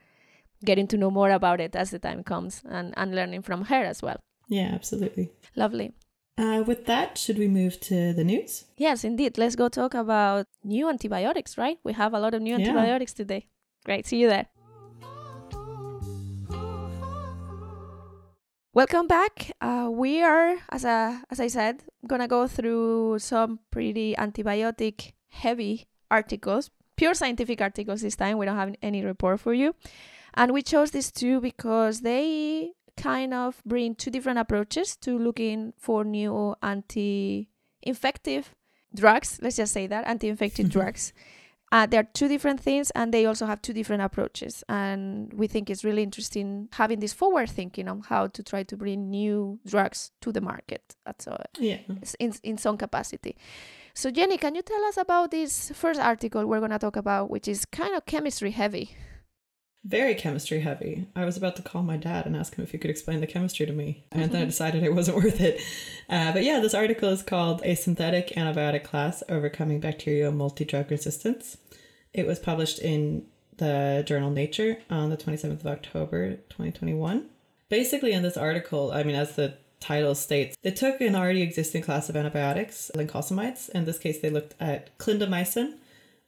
getting 0.65 0.87
to 0.89 0.97
know 0.97 1.11
more 1.11 1.31
about 1.31 1.61
it 1.61 1.77
as 1.77 1.91
the 1.91 1.99
time 1.99 2.23
comes 2.23 2.63
and, 2.69 2.95
and 2.97 3.15
learning 3.15 3.43
from 3.43 3.65
her 3.65 3.85
as 3.85 4.03
well. 4.03 4.21
Yeah, 4.49 4.71
absolutely. 4.75 5.33
Lovely. 5.57 5.93
Uh, 6.37 6.65
with 6.67 6.87
that, 6.87 7.17
should 7.17 7.39
we 7.39 7.47
move 7.47 7.79
to 7.81 8.13
the 8.13 8.25
news? 8.25 8.65
Yes, 8.77 9.05
indeed. 9.05 9.39
Let's 9.39 9.55
go 9.55 9.69
talk 9.69 9.95
about 9.95 10.47
new 10.65 10.89
antibiotics, 10.89 11.57
right? 11.57 11.79
We 11.85 11.93
have 11.93 12.13
a 12.13 12.19
lot 12.19 12.35
of 12.35 12.43
new 12.43 12.57
yeah. 12.57 12.69
antibiotics 12.69 13.13
today. 13.13 13.49
Great. 13.85 14.07
See 14.07 14.19
you 14.19 14.29
there. 14.29 14.47
Welcome 18.75 19.07
back. 19.07 19.53
Uh, 19.61 19.89
we 19.89 20.21
are, 20.21 20.57
as, 20.69 20.85
a, 20.85 21.23
as 21.31 21.39
I 21.39 21.47
said, 21.47 21.85
gonna 22.09 22.27
go 22.27 22.49
through 22.49 23.21
some 23.21 23.61
pretty 23.71 24.17
antibiotic 24.19 25.13
heavy 25.29 25.87
articles, 26.11 26.71
pure 26.97 27.15
scientific 27.15 27.61
articles 27.61 28.01
this 28.01 28.17
time. 28.17 28.37
We 28.37 28.47
don't 28.47 28.57
have 28.57 28.75
any 28.83 29.05
report 29.05 29.39
for 29.39 29.55
you. 29.55 29.77
And 30.35 30.51
we 30.53 30.61
chose 30.61 30.91
these 30.91 31.13
two 31.13 31.41
because 31.41 32.01
they 32.01 32.73
kind 32.97 33.33
of 33.33 33.63
bring 33.65 33.95
two 33.95 34.11
different 34.11 34.41
approaches 34.41 34.97
to 35.03 35.17
looking 35.21 35.73
for 35.79 36.03
new 36.03 36.57
anti 36.61 37.49
infective 37.81 38.57
drugs. 38.93 39.39
Let's 39.41 39.55
just 39.55 39.73
say 39.73 39.87
that 39.87 40.05
anti 40.05 40.29
infective 40.29 40.69
drugs. 40.77 41.13
Uh, 41.75 41.87
they 41.87 41.97
are 41.97 42.05
two 42.05 42.29
different 42.29 42.61
things 42.61 42.93
and 42.93 43.13
they 43.13 43.27
also 43.27 43.47
have 43.47 43.61
two 43.61 43.73
different 43.73 44.01
approaches. 44.01 44.63
And 44.69 45.33
we 45.35 45.49
think 45.49 45.69
it's 45.69 45.83
really 45.83 46.05
interesting 46.05 46.69
having 46.71 47.01
this 47.01 47.13
forward 47.13 47.51
thinking 47.51 47.89
on 47.89 48.03
how 48.03 48.29
to 48.29 48.45
try 48.45 48.63
to 48.63 48.77
bring 48.77 49.11
new 49.11 49.59
drugs 49.67 50.13
to 50.21 50.31
the 50.31 50.41
market 50.41 50.95
at 51.05 51.27
yeah. 51.59 51.79
in, 52.21 52.33
in 52.45 52.59
some 52.59 52.77
capacity. 52.77 53.37
So, 53.93 54.13
Jenny, 54.13 54.39
can 54.39 54.55
you 54.55 54.63
tell 54.63 54.85
us 54.85 54.97
about 54.97 55.33
this 55.33 55.73
first 55.75 55.99
article 55.99 56.47
we're 56.47 56.61
going 56.61 56.71
to 56.71 56.79
talk 56.79 56.95
about, 56.95 57.29
which 57.29 57.49
is 57.49 57.67
kind 57.67 57.97
of 57.97 58.07
chemistry 58.07 58.53
heavy? 58.53 58.97
Very 59.85 60.15
chemistry 60.15 60.61
heavy. 60.61 61.07
I 61.15 61.25
was 61.25 61.37
about 61.37 61.57
to 61.57 61.63
call 61.63 61.83
my 61.83 61.97
dad 61.97 62.25
and 62.25 62.35
ask 62.35 62.57
him 62.57 62.65
if 62.65 62.71
he 62.73 62.79
could 62.79 62.91
explain 62.91 63.21
the 63.21 63.27
chemistry 63.27 63.67
to 63.67 63.73
me, 63.73 64.05
and 64.11 64.31
then 64.31 64.43
I 64.43 64.45
decided 64.47 64.83
it 64.83 64.95
wasn't 64.95 65.17
worth 65.23 65.41
it. 65.41 65.61
Uh, 66.09 66.33
but 66.33 66.43
yeah, 66.43 66.61
this 66.61 66.75
article 66.75 67.11
is 67.11 67.23
called 67.23 67.61
A 67.65 67.75
Synthetic 67.75 68.29
Antibiotic 68.29 68.83
Class 68.83 69.23
Overcoming 69.29 69.81
Bacterial 69.81 70.33
Multi 70.33 70.65
Drug 70.65 70.91
Resistance. 70.91 71.59
It 72.13 72.27
was 72.27 72.39
published 72.39 72.79
in 72.79 73.27
the 73.59 74.03
journal 74.07 74.31
Nature 74.31 74.79
on 74.89 75.11
the 75.11 75.17
27th 75.17 75.61
of 75.61 75.67
October 75.67 76.37
2021. 76.49 77.29
Basically, 77.69 78.13
in 78.13 78.23
this 78.23 78.37
article, 78.37 78.91
I 78.93 79.03
mean, 79.03 79.17
as 79.17 79.37
the 79.37 79.59
title 79.81 80.15
states, 80.15 80.57
they 80.63 80.71
took 80.71 81.01
an 81.03 81.15
already 81.15 81.43
existing 81.43 81.83
class 81.83 82.09
of 82.09 82.17
antibiotics, 82.17 82.91
lincosamides. 82.95 83.69
In 83.71 83.85
this 83.85 83.99
case, 83.99 84.21
they 84.21 84.31
looked 84.31 84.55
at 84.59 84.97
clindamycin 84.99 85.75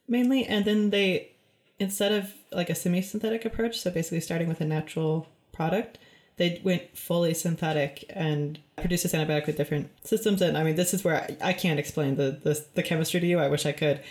mainly, 0.07 0.45
and 0.45 0.65
then 0.65 0.89
they 0.91 1.31
instead 1.79 2.11
of 2.11 2.33
like 2.51 2.69
a 2.69 2.75
semi-synthetic 2.75 3.45
approach, 3.45 3.79
so 3.79 3.91
basically 3.91 4.21
starting 4.21 4.47
with 4.47 4.61
a 4.61 4.65
natural 4.65 5.27
product, 5.51 5.97
they 6.37 6.61
went 6.63 6.95
fully 6.97 7.33
synthetic 7.33 8.05
and 8.09 8.59
produced 8.77 9.03
this 9.03 9.13
antibiotic 9.13 9.47
with 9.47 9.57
different 9.57 9.89
systems. 10.03 10.41
And 10.41 10.57
I 10.57 10.63
mean, 10.63 10.75
this 10.75 10.93
is 10.93 11.03
where 11.03 11.21
I, 11.21 11.49
I 11.49 11.53
can't 11.53 11.79
explain 11.79 12.15
the, 12.15 12.39
the 12.43 12.63
the 12.75 12.83
chemistry 12.83 13.19
to 13.19 13.27
you. 13.27 13.39
I 13.39 13.47
wish 13.47 13.65
I 13.65 13.71
could, 13.71 14.01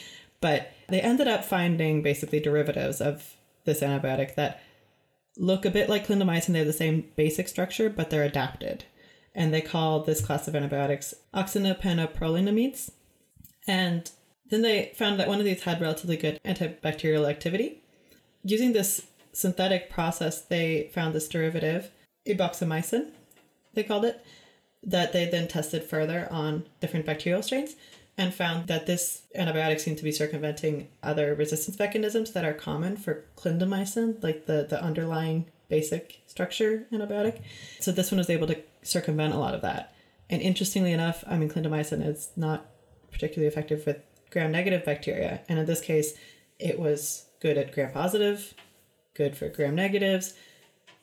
but 0.41 0.73
they 0.89 1.01
ended 1.01 1.29
up 1.29 1.45
finding 1.45 2.03
basically 2.03 2.41
derivatives 2.41 3.01
of 3.01 3.37
this 3.65 3.81
antibiotic 3.81 4.35
that 4.35 4.61
look 5.37 5.65
a 5.65 5.71
bit 5.71 5.89
like 5.89 6.07
clindamycin. 6.07 6.53
They 6.53 6.59
have 6.59 6.67
the 6.67 6.73
same 6.73 7.05
basic 7.15 7.47
structure, 7.47 7.89
but 7.89 8.11
they're 8.11 8.25
adapted. 8.25 8.85
And 9.35 9.53
they 9.53 9.61
call 9.61 10.01
this 10.01 10.25
class 10.25 10.49
of 10.49 10.57
antibiotics 10.57 11.15
oxynapenoprolinamides. 11.35 12.91
And 13.69 14.11
then 14.51 14.63
they 14.63 14.93
found 14.97 15.19
that 15.19 15.29
one 15.29 15.39
of 15.39 15.45
these 15.45 15.63
had 15.63 15.81
relatively 15.81 16.17
good 16.17 16.41
antibacterial 16.45 17.29
activity. 17.29 17.83
Using 18.45 18.73
this 18.73 19.07
synthetic 19.33 19.91
process, 19.91 20.41
they 20.41 20.91
found 20.95 21.15
this 21.15 21.29
derivative, 21.29 21.91
iboxamycin, 22.27 23.11
they 23.75 23.83
called 23.83 24.05
it, 24.05 24.25
that 24.83 25.13
they 25.13 25.27
then 25.27 25.49
tested 25.49 25.83
further 25.83 26.29
on 26.31 26.65
different 26.81 27.07
bacterial 27.07 27.43
strains 27.43 27.75
and 28.19 28.33
found 28.33 28.67
that 28.69 28.87
this 28.87 29.23
antibiotic 29.39 29.81
seemed 29.81 29.99
to 29.99 30.05
be 30.05 30.13
circumventing 30.13 30.89
other 31.03 31.35
resistance 31.35 31.79
mechanisms 31.79 32.33
that 32.33 32.45
are 32.45 32.55
common 32.55 32.97
for 32.97 33.25
clindamycin, 33.37 34.23
like 34.23 34.47
the, 34.47 34.67
the 34.69 34.83
underlying 34.83 35.47
basic 35.69 36.23
structure 36.27 36.87
antibiotic. 36.93 37.43
So 37.81 37.93
this 37.93 38.11
one 38.11 38.19
was 38.19 38.31
able 38.31 38.47
to 38.47 38.59
circumvent 38.83 39.35
a 39.35 39.39
lot 39.39 39.55
of 39.55 39.63
that. 39.63 39.95
And 40.31 40.41
interestingly 40.41 40.93
enough, 40.93 41.25
I 41.27 41.37
mean, 41.37 41.51
clindamycin 41.51 42.07
is 42.07 42.31
not 42.37 42.67
particularly 43.11 43.49
effective 43.49 43.85
with 43.85 43.99
gram 44.37 44.53
negative 44.53 44.85
bacteria. 44.85 45.41
And 45.49 45.59
in 45.59 45.65
this 45.65 45.81
case, 45.81 46.13
it 46.59 46.79
was 46.79 47.25
good 47.41 47.57
at 47.57 47.73
gram 47.73 47.91
positive, 47.91 48.53
good 49.15 49.35
for 49.35 49.49
gram 49.49 49.75
negatives, 49.75 50.35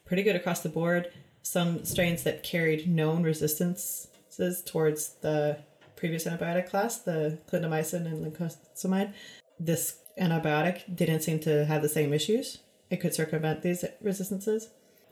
pretty 0.06 0.22
good 0.22 0.36
across 0.36 0.60
the 0.60 0.70
board. 0.70 1.12
Some 1.42 1.84
strains 1.84 2.22
that 2.24 2.44
carried 2.44 2.88
known 2.88 3.24
resistances 3.24 4.62
towards 4.68 5.16
the 5.22 5.58
previous 5.96 6.26
antibiotic 6.26 6.70
class, 6.70 7.00
the 7.00 7.40
clindamycin 7.52 8.06
and 8.06 8.24
lincosamide, 8.24 9.14
this 9.60 9.98
antibiotic 10.22 10.96
didn't 10.96 11.22
seem 11.22 11.40
to 11.40 11.66
have 11.66 11.82
the 11.82 11.90
same 11.90 12.14
issues. 12.14 12.60
It 12.92 12.98
could 12.98 13.16
circumvent 13.16 13.64
these 13.64 13.84
resistances. 14.00 14.70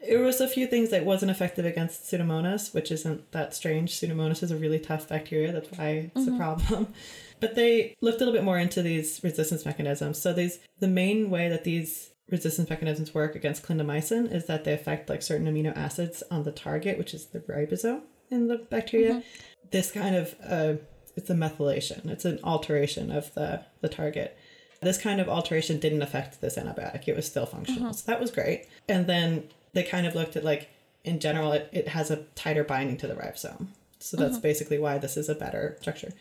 There 0.08 0.24
was 0.24 0.42
a 0.42 0.48
few 0.48 0.68
things 0.68 0.90
that 0.90 1.06
wasn't 1.06 1.32
effective 1.32 1.66
against 1.66 2.04
Pseudomonas, 2.04 2.74
which 2.74 2.92
isn't 2.92 3.32
that 3.32 3.54
strange. 3.54 3.92
Pseudomonas 3.92 4.42
is 4.42 4.52
a 4.52 4.58
really 4.58 4.80
tough 4.80 5.08
bacteria. 5.08 5.52
That's 5.52 5.70
why 5.78 6.12
it's 6.16 6.26
mm-hmm. 6.26 6.36
a 6.36 6.38
problem. 6.38 6.94
But 7.42 7.56
they 7.56 7.96
looked 8.02 8.22
a 8.22 8.24
little 8.24 8.36
bit 8.36 8.44
more 8.44 8.60
into 8.60 8.84
these 8.84 9.20
resistance 9.24 9.66
mechanisms. 9.66 10.22
So 10.22 10.32
these 10.32 10.60
the 10.80 10.88
main 10.88 11.32
way 11.32 11.50
that 11.50 11.64
these 11.64 12.12
resistance 12.30 12.70
mechanisms 12.70 13.14
work 13.14 13.36
against 13.36 13.64
clindamycin 13.64 14.32
is 14.32 14.46
that 14.46 14.64
they 14.64 14.74
affect 14.74 15.10
like 15.10 15.24
certain 15.24 15.48
amino 15.48 15.76
acids 15.76 16.24
on 16.30 16.44
the 16.44 16.52
target, 16.52 17.00
which 17.00 17.16
is 17.16 17.26
the 17.26 17.40
ribosome 17.40 18.02
in 18.30 18.48
the 18.48 18.58
bacteria. 18.58 19.16
Mm-hmm. 19.16 19.70
This 19.72 19.92
kind 19.92 20.16
of 20.16 20.36
uh, 20.48 20.74
it's 21.16 21.30
a 21.30 21.34
methylation. 21.34 22.06
It's 22.10 22.26
an 22.26 22.40
alteration 22.44 23.12
of 23.12 23.34
the 23.34 23.66
the 23.82 23.90
target. 23.90 24.38
This 24.82 25.00
kind 25.00 25.20
of 25.20 25.28
alteration 25.28 25.80
didn't 25.80 26.04
affect 26.04 26.42
this 26.42 26.58
antibiotic. 26.58 27.08
It 27.08 27.16
was 27.16 27.26
still 27.26 27.48
functional. 27.48 27.90
Mm-hmm. 27.90 27.94
So 27.94 28.12
that 28.12 28.22
was 28.22 28.32
great. 28.32 28.68
And 28.88 29.08
then 29.08 29.44
they 29.74 29.84
kind 29.84 30.06
of 30.06 30.16
looked 30.16 30.36
at 30.36 30.44
like 30.44 30.70
in 31.04 31.20
general 31.20 31.52
it, 31.52 31.70
it 31.72 31.88
has 31.90 32.12
a 32.12 32.24
tighter 32.36 32.64
binding 32.64 32.98
to 32.98 33.08
the 33.08 33.16
ribosome. 33.16 33.68
So 34.00 34.18
that's 34.18 34.34
mm-hmm. 34.34 34.42
basically 34.42 34.80
why 34.80 34.98
this 34.98 35.18
is 35.18 35.30
a 35.30 35.36
better 35.36 35.78
structure. 35.80 36.12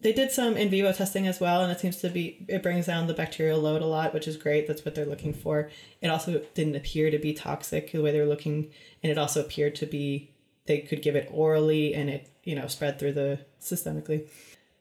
They 0.00 0.12
did 0.12 0.32
some 0.32 0.56
in 0.56 0.68
vivo 0.68 0.92
testing 0.92 1.28
as 1.28 1.38
well, 1.38 1.62
and 1.62 1.70
it 1.70 1.78
seems 1.78 1.98
to 1.98 2.08
be 2.08 2.44
it 2.48 2.62
brings 2.62 2.86
down 2.86 3.06
the 3.06 3.14
bacterial 3.14 3.60
load 3.60 3.82
a 3.82 3.86
lot, 3.86 4.12
which 4.12 4.26
is 4.26 4.36
great. 4.36 4.66
That's 4.66 4.84
what 4.84 4.96
they're 4.96 5.06
looking 5.06 5.32
for. 5.32 5.70
It 6.00 6.08
also 6.08 6.42
didn't 6.54 6.74
appear 6.74 7.10
to 7.12 7.18
be 7.18 7.32
toxic 7.32 7.92
the 7.92 8.02
way 8.02 8.10
they 8.10 8.18
were 8.18 8.26
looking, 8.26 8.70
and 9.02 9.12
it 9.12 9.18
also 9.18 9.40
appeared 9.40 9.76
to 9.76 9.86
be 9.86 10.30
they 10.66 10.78
could 10.78 11.02
give 11.02 11.16
it 11.16 11.28
orally 11.32 11.94
and 11.94 12.08
it 12.10 12.28
you 12.44 12.54
know 12.54 12.66
spread 12.66 12.98
through 12.98 13.12
the 13.12 13.38
systemically. 13.60 14.26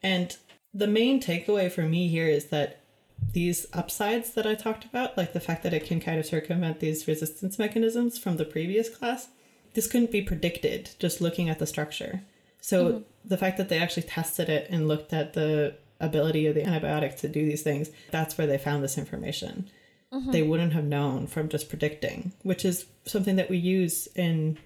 And 0.02 0.36
the 0.74 0.88
main 0.88 1.22
takeaway 1.22 1.72
for 1.72 1.84
me 1.84 2.08
here 2.08 2.28
is 2.28 2.46
that 2.46 2.81
these 3.34 3.66
upsides 3.74 4.32
that 4.32 4.46
I 4.46 4.56
talked 4.56 4.86
about, 4.86 5.18
like 5.18 5.34
the 5.34 5.40
fact 5.40 5.64
that 5.64 5.74
it 5.74 5.86
can 5.86 6.00
kind 6.00 6.20
of 6.20 6.26
circumvent 6.26 6.80
these 6.80 7.08
resistance 7.08 7.58
mechanisms 7.58 8.18
from 8.18 8.38
the 8.38 8.46
previous 8.46 8.90
class, 8.90 9.30
this 9.74 9.88
couldn't 9.88 10.12
be 10.12 10.22
predicted 10.22 10.92
just 11.00 11.22
looking 11.22 11.50
at 11.50 11.60
the 11.60 11.68
structure. 11.68 12.22
So 12.60 12.86
mm-hmm. 12.86 13.02
the 13.26 13.38
fact 13.38 13.58
that 13.58 13.70
they 13.70 13.80
actually 13.80 14.04
tested 14.04 14.50
it 14.50 14.68
and 14.70 14.88
looked 14.88 15.14
at 15.14 15.34
the 15.34 15.76
ability 16.00 16.48
of 16.48 16.56
the 16.56 16.64
antibiotic 16.64 17.18
to 17.18 17.30
do 17.30 17.46
these 17.46 17.64
things, 17.64 17.90
that's 18.12 18.38
where 18.38 18.48
they 18.48 18.58
found 18.58 18.84
this 18.84 18.98
information. 18.98 19.70
Mm-hmm. 20.12 20.32
They 20.32 20.44
wouldn't 20.44 20.74
have 20.74 20.84
known 20.84 21.28
from 21.28 21.48
just 21.48 21.70
predicting, 21.70 22.34
which 22.44 22.66
is 22.66 22.86
something 23.06 23.38
that 23.38 23.50
we 23.50 23.58
use 23.58 24.08
in 24.16 24.58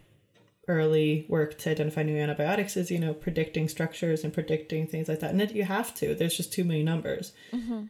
early 0.68 1.26
work 1.30 1.58
to 1.60 1.70
identify 1.70 2.02
new 2.02 2.18
antibiotics 2.18 2.76
is 2.76 2.90
you 2.90 2.98
know 2.98 3.14
predicting 3.14 3.70
structures 3.70 4.24
and 4.24 4.34
predicting 4.34 4.88
things 4.88 5.08
like 5.08 5.20
that 5.20 5.30
and 5.30 5.40
it, 5.40 5.52
you 5.52 5.64
have 5.64 5.94
to 5.94 6.16
there's 6.16 6.36
just 6.36 6.52
too 6.52 6.64
many 6.64 6.82
numbers 6.82 7.34
mm-hmm. 7.52 7.84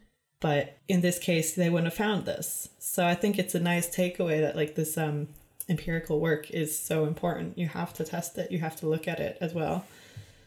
But 0.48 0.78
in 0.88 1.00
this 1.02 1.18
case 1.30 1.56
they 1.56 1.70
wouldn't 1.70 1.92
have 1.92 2.06
found 2.06 2.26
this 2.26 2.70
so 2.80 3.00
i 3.06 3.16
think 3.22 3.34
it's 3.40 3.56
a 3.56 3.60
nice 3.60 3.88
takeaway 4.00 4.38
that 4.42 4.56
like 4.56 4.76
this 4.76 4.98
um 4.98 5.28
empirical 5.70 6.20
work 6.20 6.52
is 6.52 6.78
so 6.78 7.06
important. 7.06 7.58
You 7.58 7.68
have 7.68 7.94
to 7.94 8.04
test 8.04 8.38
it. 8.38 8.52
You 8.52 8.60
have 8.60 8.76
to 8.78 8.88
look 8.88 9.08
at 9.08 9.20
it 9.20 9.38
as 9.42 9.54
well. 9.54 9.86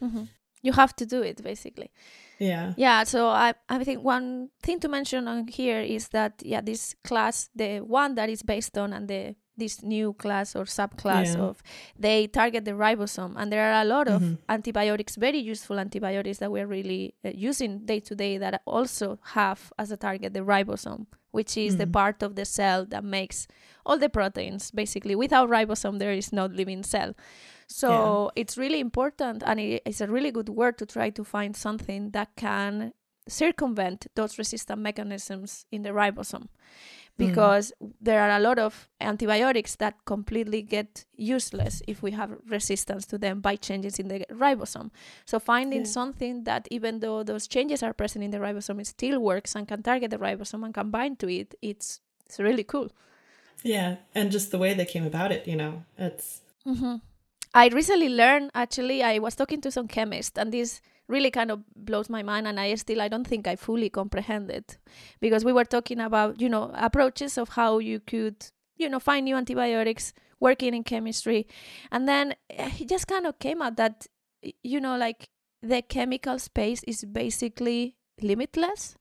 Mm-hmm. 0.01 0.23
You 0.61 0.73
have 0.73 0.95
to 0.97 1.05
do 1.05 1.21
it 1.21 1.41
basically. 1.43 1.91
Yeah. 2.37 2.73
Yeah. 2.77 3.03
So 3.03 3.27
I 3.27 3.53
I 3.69 3.83
think 3.83 4.03
one 4.03 4.49
thing 4.61 4.79
to 4.81 4.87
mention 4.87 5.27
on 5.27 5.47
here 5.47 5.81
is 5.81 6.09
that 6.09 6.41
yeah 6.43 6.61
this 6.61 6.95
class 7.03 7.49
the 7.55 7.79
one 7.79 8.15
that 8.15 8.29
is 8.29 8.43
based 8.43 8.77
on 8.77 8.93
and 8.93 9.07
the 9.07 9.35
this 9.59 9.83
new 9.83 10.13
class 10.13 10.55
or 10.55 10.65
subclass 10.65 11.35
yeah. 11.35 11.41
of 11.41 11.61
they 11.97 12.27
target 12.27 12.65
the 12.65 12.71
ribosome 12.71 13.33
and 13.37 13.51
there 13.51 13.71
are 13.71 13.81
a 13.81 13.85
lot 13.85 14.07
of 14.07 14.21
mm-hmm. 14.21 14.35
antibiotics 14.49 15.15
very 15.15 15.37
useful 15.37 15.79
antibiotics 15.79 16.39
that 16.39 16.51
we're 16.51 16.67
really 16.67 17.13
uh, 17.25 17.29
using 17.33 17.85
day 17.85 17.99
to 17.99 18.15
day 18.15 18.37
that 18.37 18.61
also 18.65 19.19
have 19.33 19.71
as 19.77 19.91
a 19.91 19.97
target 19.97 20.33
the 20.33 20.39
ribosome 20.39 21.05
which 21.31 21.55
is 21.57 21.73
mm-hmm. 21.73 21.81
the 21.81 21.87
part 21.87 22.23
of 22.23 22.35
the 22.35 22.45
cell 22.45 22.85
that 22.85 23.03
makes 23.03 23.47
all 23.85 23.97
the 23.97 24.09
proteins 24.09 24.71
basically 24.71 25.15
without 25.15 25.49
ribosome 25.49 25.99
there 25.99 26.13
is 26.13 26.33
no 26.33 26.45
living 26.45 26.83
cell 26.83 27.13
so 27.67 28.31
yeah. 28.35 28.41
it's 28.41 28.57
really 28.57 28.79
important 28.79 29.43
and 29.45 29.59
it's 29.59 30.01
a 30.01 30.07
really 30.07 30.31
good 30.31 30.49
word 30.49 30.77
to 30.79 30.85
try 30.85 31.11
to 31.11 31.23
find 31.23 31.55
something 31.55 32.09
that 32.11 32.29
can 32.35 32.93
circumvent 33.29 34.07
those 34.15 34.37
resistant 34.37 34.81
mechanisms 34.81 35.65
in 35.71 35.83
the 35.83 35.89
ribosome. 35.89 36.47
Because 37.19 37.73
mm. 37.83 37.91
there 38.01 38.21
are 38.21 38.31
a 38.37 38.39
lot 38.39 38.57
of 38.57 38.89
antibiotics 39.01 39.75
that 39.75 39.93
completely 40.05 40.61
get 40.61 41.05
useless 41.17 41.83
if 41.87 42.01
we 42.01 42.11
have 42.11 42.31
resistance 42.47 43.05
to 43.05 43.17
them 43.17 43.41
by 43.41 43.55
changes 43.57 43.99
in 43.99 44.07
the 44.07 44.25
ribosome. 44.31 44.89
So 45.25 45.37
finding 45.39 45.81
yeah. 45.81 45.91
something 45.99 46.45
that 46.45 46.67
even 46.71 47.01
though 47.01 47.23
those 47.23 47.45
changes 47.45 47.83
are 47.83 47.93
present 47.93 48.23
in 48.23 48.31
the 48.31 48.39
ribosome, 48.39 48.79
it 48.79 48.87
still 48.87 49.19
works 49.19 49.55
and 49.55 49.67
can 49.67 49.83
target 49.83 50.11
the 50.11 50.17
ribosome 50.17 50.63
and 50.63 50.73
can 50.73 50.89
bind 50.89 51.19
to 51.19 51.29
it, 51.29 51.53
it's 51.61 51.99
it's 52.25 52.39
really 52.39 52.63
cool. 52.63 52.89
Yeah, 53.63 53.97
and 54.15 54.31
just 54.31 54.51
the 54.51 54.57
way 54.57 54.73
they 54.73 54.85
came 54.85 55.05
about 55.05 55.31
it, 55.31 55.45
you 55.45 55.57
know, 55.57 55.83
it's. 55.97 56.41
Mm-hmm. 56.65 56.95
I 57.53 57.67
recently 57.67 58.09
learned. 58.09 58.51
Actually, 58.53 59.03
I 59.03 59.19
was 59.19 59.35
talking 59.35 59.59
to 59.61 59.71
some 59.71 59.87
chemist, 59.87 60.37
and 60.37 60.53
this 60.53 60.79
really 61.09 61.31
kind 61.31 61.51
of 61.51 61.61
blows 61.75 62.09
my 62.09 62.23
mind 62.23 62.47
and 62.47 62.59
i 62.59 62.73
still 62.75 63.01
i 63.01 63.07
don't 63.07 63.27
think 63.27 63.47
i 63.47 63.55
fully 63.55 63.89
comprehend 63.89 64.49
it 64.49 64.77
because 65.19 65.43
we 65.43 65.51
were 65.51 65.65
talking 65.65 65.99
about 65.99 66.39
you 66.39 66.47
know 66.47 66.71
approaches 66.75 67.37
of 67.37 67.49
how 67.49 67.79
you 67.79 67.99
could 67.99 68.45
you 68.77 68.87
know 68.87 68.99
find 68.99 69.25
new 69.25 69.35
antibiotics 69.35 70.13
working 70.39 70.73
in 70.73 70.83
chemistry 70.83 71.47
and 71.91 72.07
then 72.07 72.35
eh, 72.51 72.71
it 72.79 72.87
just 72.87 73.07
kind 73.07 73.25
of 73.25 73.37
came 73.39 73.61
out 73.61 73.75
that 73.75 74.07
you 74.63 74.79
know 74.79 74.95
like 74.95 75.27
the 75.61 75.81
chemical 75.81 76.39
space 76.39 76.83
is 76.83 77.03
basically 77.03 77.97
limitless 78.21 78.95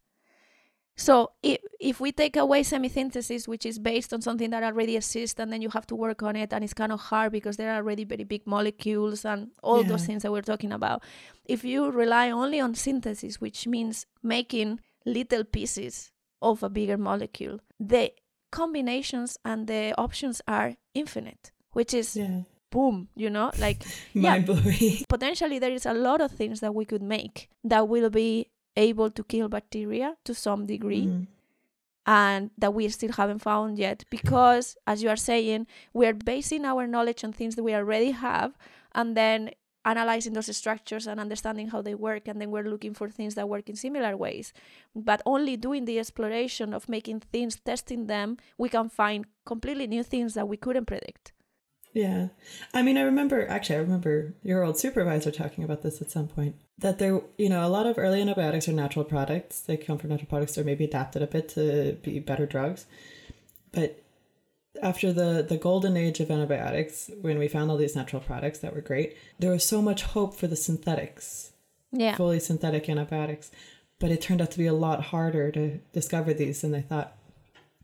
so 0.99 1.31
if, 1.45 1.59
if 1.79 2.01
we 2.01 2.11
take 2.11 2.37
away 2.37 2.65
semisynthesis, 2.65 3.47
which 3.47 3.65
is 3.65 3.79
based 3.79 4.13
on 4.13 4.21
something 4.21 4.51
that 4.51 4.65
already 4.65 4.97
exists, 4.97 5.39
and 5.39 5.53
then 5.53 5.63
you 5.63 5.69
have 5.71 5.87
to 5.87 5.95
work 5.95 6.25
on 6.25 6.35
it, 6.35 6.53
and 6.53 6.65
it's 6.65 6.75
kind 6.75 6.91
of 6.91 6.99
hard 6.99 7.31
because 7.31 7.57
there 7.57 7.71
are 7.71 7.77
already 7.77 8.03
very 8.03 8.25
big 8.25 8.45
molecules 8.49 9.25
and 9.25 9.53
all 9.63 9.83
yeah. 9.83 9.89
those 9.89 10.05
things 10.05 10.25
that 10.25 10.33
we're 10.33 10.43
talking 10.43 10.73
about. 10.73 11.05
If 11.45 11.65
you 11.65 11.89
rely 11.93 12.31
only 12.31 12.59
on 12.59 12.75
synthesis, 12.75 13.41
which 13.41 13.69
means 13.69 14.07
making 14.25 14.81
little 15.07 15.45
pieces 15.45 16.11
of 16.43 16.65
a 16.65 16.69
bigger 16.69 16.99
molecule, 16.99 17.61
the 17.79 18.11
combinations 18.51 19.39
and 19.45 19.69
the 19.69 19.95
options 19.97 20.43
are 20.49 20.75
infinite, 20.95 21.53
which 21.75 21.95
is 21.95 22.17
yeah. 22.17 22.41
boom, 22.73 23.09
you 23.15 23.31
know, 23.31 23.53
like. 23.61 23.85
Yeah, 24.15 24.43
potentially 25.09 25.61
there 25.61 25.71
is 25.71 25.87
a 25.87 25.95
lot 25.95 26.21
of 26.21 26.33
things 26.33 26.59
that 26.59 26.75
we 26.75 26.85
could 26.85 27.03
make 27.03 27.49
that 27.63 27.87
will 27.87 28.11
be 28.11 28.49
able 28.77 29.11
to 29.11 29.25
kill 29.25 29.49
bacteria 29.49 30.17
to 30.25 30.35
some 30.35 30.67
degree. 30.67 31.07
Mm. 31.07 31.27
And 32.07 32.51
that 32.57 32.73
we 32.73 32.89
still 32.89 33.13
haven't 33.13 33.41
found 33.41 33.79
yet 33.79 34.05
because, 34.09 34.79
as 34.87 35.03
you 35.03 35.11
are 35.11 35.17
saying, 35.17 35.67
we 35.93 36.07
are 36.07 36.15
basing 36.15 36.65
our 36.65 36.87
knowledge 36.87 37.23
on 37.23 37.35
things 37.35 37.55
that 37.57 37.63
we 37.63 37.75
already 37.75 38.13
have 38.13 38.57
and 38.95 39.15
then 39.15 39.51
analyzing 39.85 40.33
those 40.33 40.55
structures 40.57 41.07
and 41.07 41.21
understanding 41.21 41.69
how 41.69 41.81
they 41.81 41.95
work 41.95 42.29
and 42.29 42.41
then 42.41 42.51
we're 42.51 42.69
looking 42.69 42.95
for 42.95 43.09
things 43.09 43.35
that 43.35 43.49
work 43.49 43.69
in 43.69 43.77
similar 43.77 44.17
ways 44.17 44.53
but 44.95 45.23
only 45.25 45.57
doing 45.57 45.85
the 45.85 45.99
exploration 45.99 46.75
of 46.75 46.89
making 46.89 47.21
things 47.21 47.59
testing 47.61 48.07
them 48.07 48.37
we 48.59 48.69
can 48.69 48.89
find 48.89 49.25
completely 49.47 49.87
new 49.87 50.03
things 50.03 50.35
that 50.35 50.49
we 50.49 50.57
couldn't 50.57 50.87
predict 50.87 51.33
yeah. 51.93 52.29
I 52.75 52.83
mean, 52.83 52.97
I 52.97 53.03
remember, 53.03 53.47
actually, 53.49 53.77
I 53.77 53.81
remember 53.81 54.35
your 54.43 54.63
old 54.63 54.79
supervisor 54.79 55.31
talking 55.31 55.65
about 55.65 55.83
this 55.83 56.01
at 56.01 56.11
some 56.11 56.29
point 56.29 56.55
that 56.79 56.99
there, 56.99 57.21
you 57.37 57.49
know, 57.49 57.67
a 57.67 57.69
lot 57.69 57.87
of 57.87 57.99
early 57.99 58.21
antibiotics 58.21 58.69
are 58.69 58.73
natural 58.73 59.05
products. 59.05 59.61
They 59.61 59.77
come 59.77 59.99
from 59.99 60.11
natural 60.11 60.29
products. 60.29 60.55
They're 60.55 60.65
maybe 60.65 60.85
adapted 60.85 61.23
a 61.23 61.27
bit 61.27 61.49
to 61.51 61.99
be 62.03 62.21
better 62.21 62.47
drugs. 62.47 62.87
But 63.73 64.03
after 64.83 65.13
the, 65.13 65.45
the 65.47 65.57
golden 65.57 65.97
age 65.97 66.21
of 66.21 66.31
antibiotics, 66.31 67.11
when 67.21 67.39
we 67.39 67.49
found 67.49 67.71
all 67.71 67.77
these 67.77 67.97
natural 67.97 68.23
products 68.23 68.61
that 68.61 68.75
were 68.75 68.81
great, 68.81 69.17
there 69.39 69.51
was 69.51 69.65
so 69.65 69.83
much 69.83 70.03
hope 70.03 70.37
for 70.37 70.47
the 70.47 70.57
synthetics. 70.57 71.53
Yeah. 71.91 72.17
Fully 72.17 72.39
synthetic 72.39 72.89
antibiotics. 72.89 73.51
But 73.99 74.13
it 74.13 74.21
turned 74.21 74.41
out 74.41 74.53
to 74.53 74.59
be 74.59 74.67
a 74.67 74.73
lot 74.73 75.03
harder 75.05 75.51
to 75.51 75.79
discover 75.93 76.33
these 76.33 76.61
than 76.61 76.71
they 76.71 76.83
thought. 76.83 77.17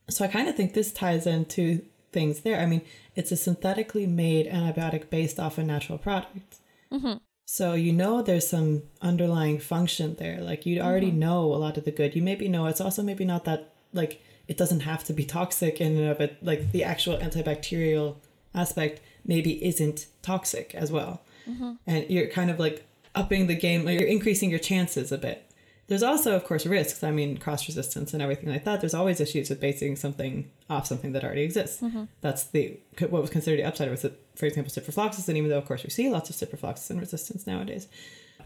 So 0.09 0.25
I 0.25 0.29
kind 0.29 0.49
of 0.49 0.55
think 0.55 0.75
this 0.75 0.93
ties 0.93 1.27
into 1.27 1.83
things 2.15 2.41
there. 2.41 2.59
I 2.61 2.67
mean, 2.67 2.81
it's 3.15 3.31
a 3.33 3.37
synthetically 3.37 4.07
made 4.07 4.47
antibiotic 4.47 5.11
based 5.11 5.39
off 5.39 5.59
a 5.59 5.63
natural 5.63 5.99
product. 5.99 6.57
Mm-hmm. 6.91 7.19
So 7.45 7.75
you 7.75 7.93
know 7.93 8.23
there's 8.23 8.49
some 8.49 8.85
underlying 9.03 9.59
function 9.59 10.17
there. 10.19 10.41
Like 10.41 10.65
you 10.65 10.81
already 10.81 11.09
mm-hmm. 11.09 11.19
know 11.19 11.43
a 11.53 11.57
lot 11.57 11.77
of 11.77 11.85
the 11.85 11.91
good. 11.91 12.17
You 12.17 12.23
maybe 12.23 12.49
know 12.49 12.67
it's 12.67 12.81
also 12.81 13.03
maybe 13.03 13.25
not 13.25 13.45
that 13.45 13.75
like 13.93 14.23
it 14.49 14.57
doesn't 14.57 14.81
have 14.81 15.05
to 15.05 15.13
be 15.13 15.25
toxic 15.25 15.81
in 15.81 15.97
and 15.97 16.09
of 16.09 16.21
it. 16.21 16.39
Like 16.43 16.73
the 16.73 16.85
actual 16.85 17.19
antibacterial 17.19 18.17
aspect 18.55 19.03
maybe 19.27 19.63
isn't 19.65 20.07
toxic 20.23 20.75
as 20.75 20.91
well. 20.91 21.21
Mm-hmm. 21.49 21.73
And 21.87 22.09
you're 22.09 22.29
kind 22.29 22.51
of 22.51 22.59
like 22.59 22.87
upping 23.15 23.47
the 23.47 23.55
game. 23.57 23.87
You're 23.89 24.09
increasing 24.09 24.49
your 24.49 24.59
chances 24.59 25.13
a 25.13 25.19
bit 25.19 25.51
there's 25.87 26.03
also, 26.03 26.35
of 26.35 26.45
course, 26.45 26.65
risks. 26.67 27.03
I 27.05 27.11
mean, 27.11 27.37
cross 27.39 27.67
resistance 27.67 28.15
and 28.15 28.23
everything 28.23 28.49
like 28.49 28.65
that. 28.65 28.81
There's 28.81 28.95
always 28.95 29.21
issues 29.21 29.51
with 29.51 29.61
basing 29.61 29.97
something 29.97 30.51
off 30.71 30.87
something 30.87 31.13
that 31.13 31.25
already 31.25 31.43
exists. 31.43 31.83
Mm-hmm. 31.83 32.05
That's 32.21 32.45
the 32.45 32.79
what 33.01 33.21
was 33.23 33.31
considered 33.31 33.59
the 33.59 33.65
upside 33.65 33.91
was, 33.91 34.07
for 34.35 34.47
example, 34.47 34.73
ciprofloxacin. 34.73 35.37
Even 35.37 35.51
though, 35.51 35.59
of 35.59 35.67
course, 35.67 35.85
we 35.85 35.91
see 35.91 36.09
lots 36.09 36.31
of 36.31 36.37
ciprofloxacin 36.37 36.99
resistance 36.99 37.47
nowadays. 37.47 37.89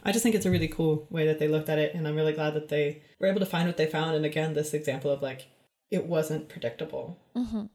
I 0.04 0.12
just 0.12 0.22
think 0.22 0.34
it's 0.34 0.46
a 0.46 0.50
really 0.50 0.68
cool 0.68 1.06
way 1.10 1.26
that 1.26 1.38
they 1.38 1.48
looked 1.48 1.68
at 1.68 1.78
it, 1.78 1.94
and 1.94 2.06
I'm 2.06 2.16
really 2.16 2.32
glad 2.32 2.54
that 2.54 2.68
they 2.68 3.02
were 3.18 3.26
able 3.26 3.40
to 3.40 3.46
find 3.46 3.66
what 3.68 3.76
they 3.76 3.86
found. 3.86 4.14
And 4.16 4.24
again, 4.24 4.54
this 4.54 4.74
example 4.74 5.10
of 5.10 5.22
like 5.22 5.46
it 5.90 6.06
wasn't 6.06 6.48
predictable 6.48 7.18
Mm-hmm. 7.36 7.66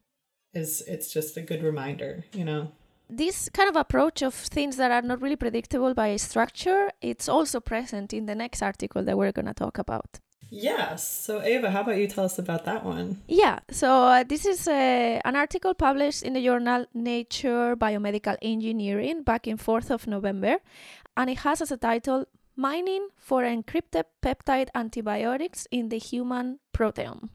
is 0.53 0.81
it's 0.87 1.11
just 1.11 1.37
a 1.37 1.41
good 1.41 1.63
reminder, 1.63 2.25
you 2.33 2.45
know. 2.45 2.71
This 3.17 3.49
kind 3.53 3.69
of 3.69 3.75
approach 3.75 4.21
of 4.21 4.33
things 4.33 4.75
that 4.77 4.91
are 4.91 5.01
not 5.01 5.21
really 5.21 5.35
predictable 5.35 5.93
by 5.93 6.15
structure 6.15 6.89
it's 7.01 7.27
also 7.29 7.59
present 7.59 8.13
in 8.13 8.25
the 8.25 8.35
next 8.35 8.61
article 8.61 9.03
that 9.03 9.17
we're 9.17 9.31
going 9.31 9.45
to 9.45 9.53
talk 9.53 9.77
about 9.77 10.19
Yes. 10.55 11.07
So 11.25 11.41
Ava, 11.41 11.71
how 11.71 11.81
about 11.81 11.97
you 11.97 12.07
tell 12.07 12.25
us 12.25 12.37
about 12.37 12.65
that 12.65 12.85
one? 12.85 13.23
yeah 13.27 13.59
so 13.71 13.89
uh, 14.03 14.23
this 14.23 14.45
is 14.45 14.67
uh, 14.67 15.19
an 15.25 15.35
article 15.35 15.73
published 15.73 16.21
in 16.21 16.33
the 16.33 16.43
journal 16.43 16.85
nature 16.93 17.75
biomedical 17.75 18.37
engineering 18.41 19.23
back 19.23 19.47
in 19.47 19.57
4th 19.57 19.89
of 19.89 20.05
november 20.05 20.57
and 21.17 21.29
it 21.29 21.39
has 21.39 21.61
as 21.61 21.71
a 21.71 21.77
title 21.77 22.25
mining 22.55 23.07
for 23.17 23.41
encrypted 23.41 24.03
peptide 24.21 24.69
antibiotics 24.75 25.67
in 25.71 25.89
the 25.89 25.97
human 25.97 26.59
proteome 26.71 27.29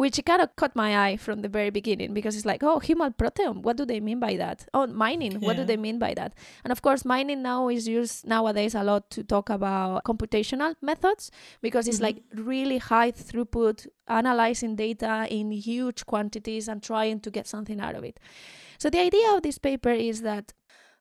which 0.00 0.18
kind 0.24 0.40
of 0.44 0.48
caught 0.56 0.74
my 0.74 0.90
eye 1.04 1.16
from 1.24 1.42
the 1.42 1.48
very 1.58 1.68
beginning 1.78 2.14
because 2.18 2.34
it's 2.36 2.46
like, 2.52 2.62
oh, 2.62 2.78
human 2.78 3.12
proteome, 3.12 3.58
what 3.66 3.76
do 3.76 3.84
they 3.84 4.00
mean 4.08 4.18
by 4.18 4.34
that? 4.42 4.58
Oh, 4.72 4.86
mining, 4.86 5.34
what 5.46 5.56
do 5.58 5.64
they 5.70 5.76
mean 5.76 5.98
by 5.98 6.12
that? 6.14 6.32
And 6.64 6.72
of 6.72 6.80
course, 6.80 7.04
mining 7.04 7.42
now 7.42 7.68
is 7.68 7.86
used 7.86 8.26
nowadays 8.26 8.74
a 8.74 8.82
lot 8.82 9.10
to 9.10 9.22
talk 9.22 9.50
about 9.50 10.04
computational 10.10 10.72
methods 10.90 11.30
because 11.66 11.84
it's 11.86 11.98
Mhm. 11.98 12.06
like 12.08 12.18
really 12.52 12.78
high 12.92 13.12
throughput, 13.12 13.76
analyzing 14.20 14.72
data 14.86 15.12
in 15.38 15.46
huge 15.70 16.00
quantities 16.06 16.64
and 16.70 16.78
trying 16.82 17.20
to 17.20 17.30
get 17.30 17.46
something 17.54 17.78
out 17.86 17.94
of 17.98 18.02
it. 18.10 18.16
So 18.78 18.86
the 18.88 19.00
idea 19.08 19.28
of 19.34 19.42
this 19.42 19.58
paper 19.58 19.94
is 20.10 20.16
that 20.30 20.46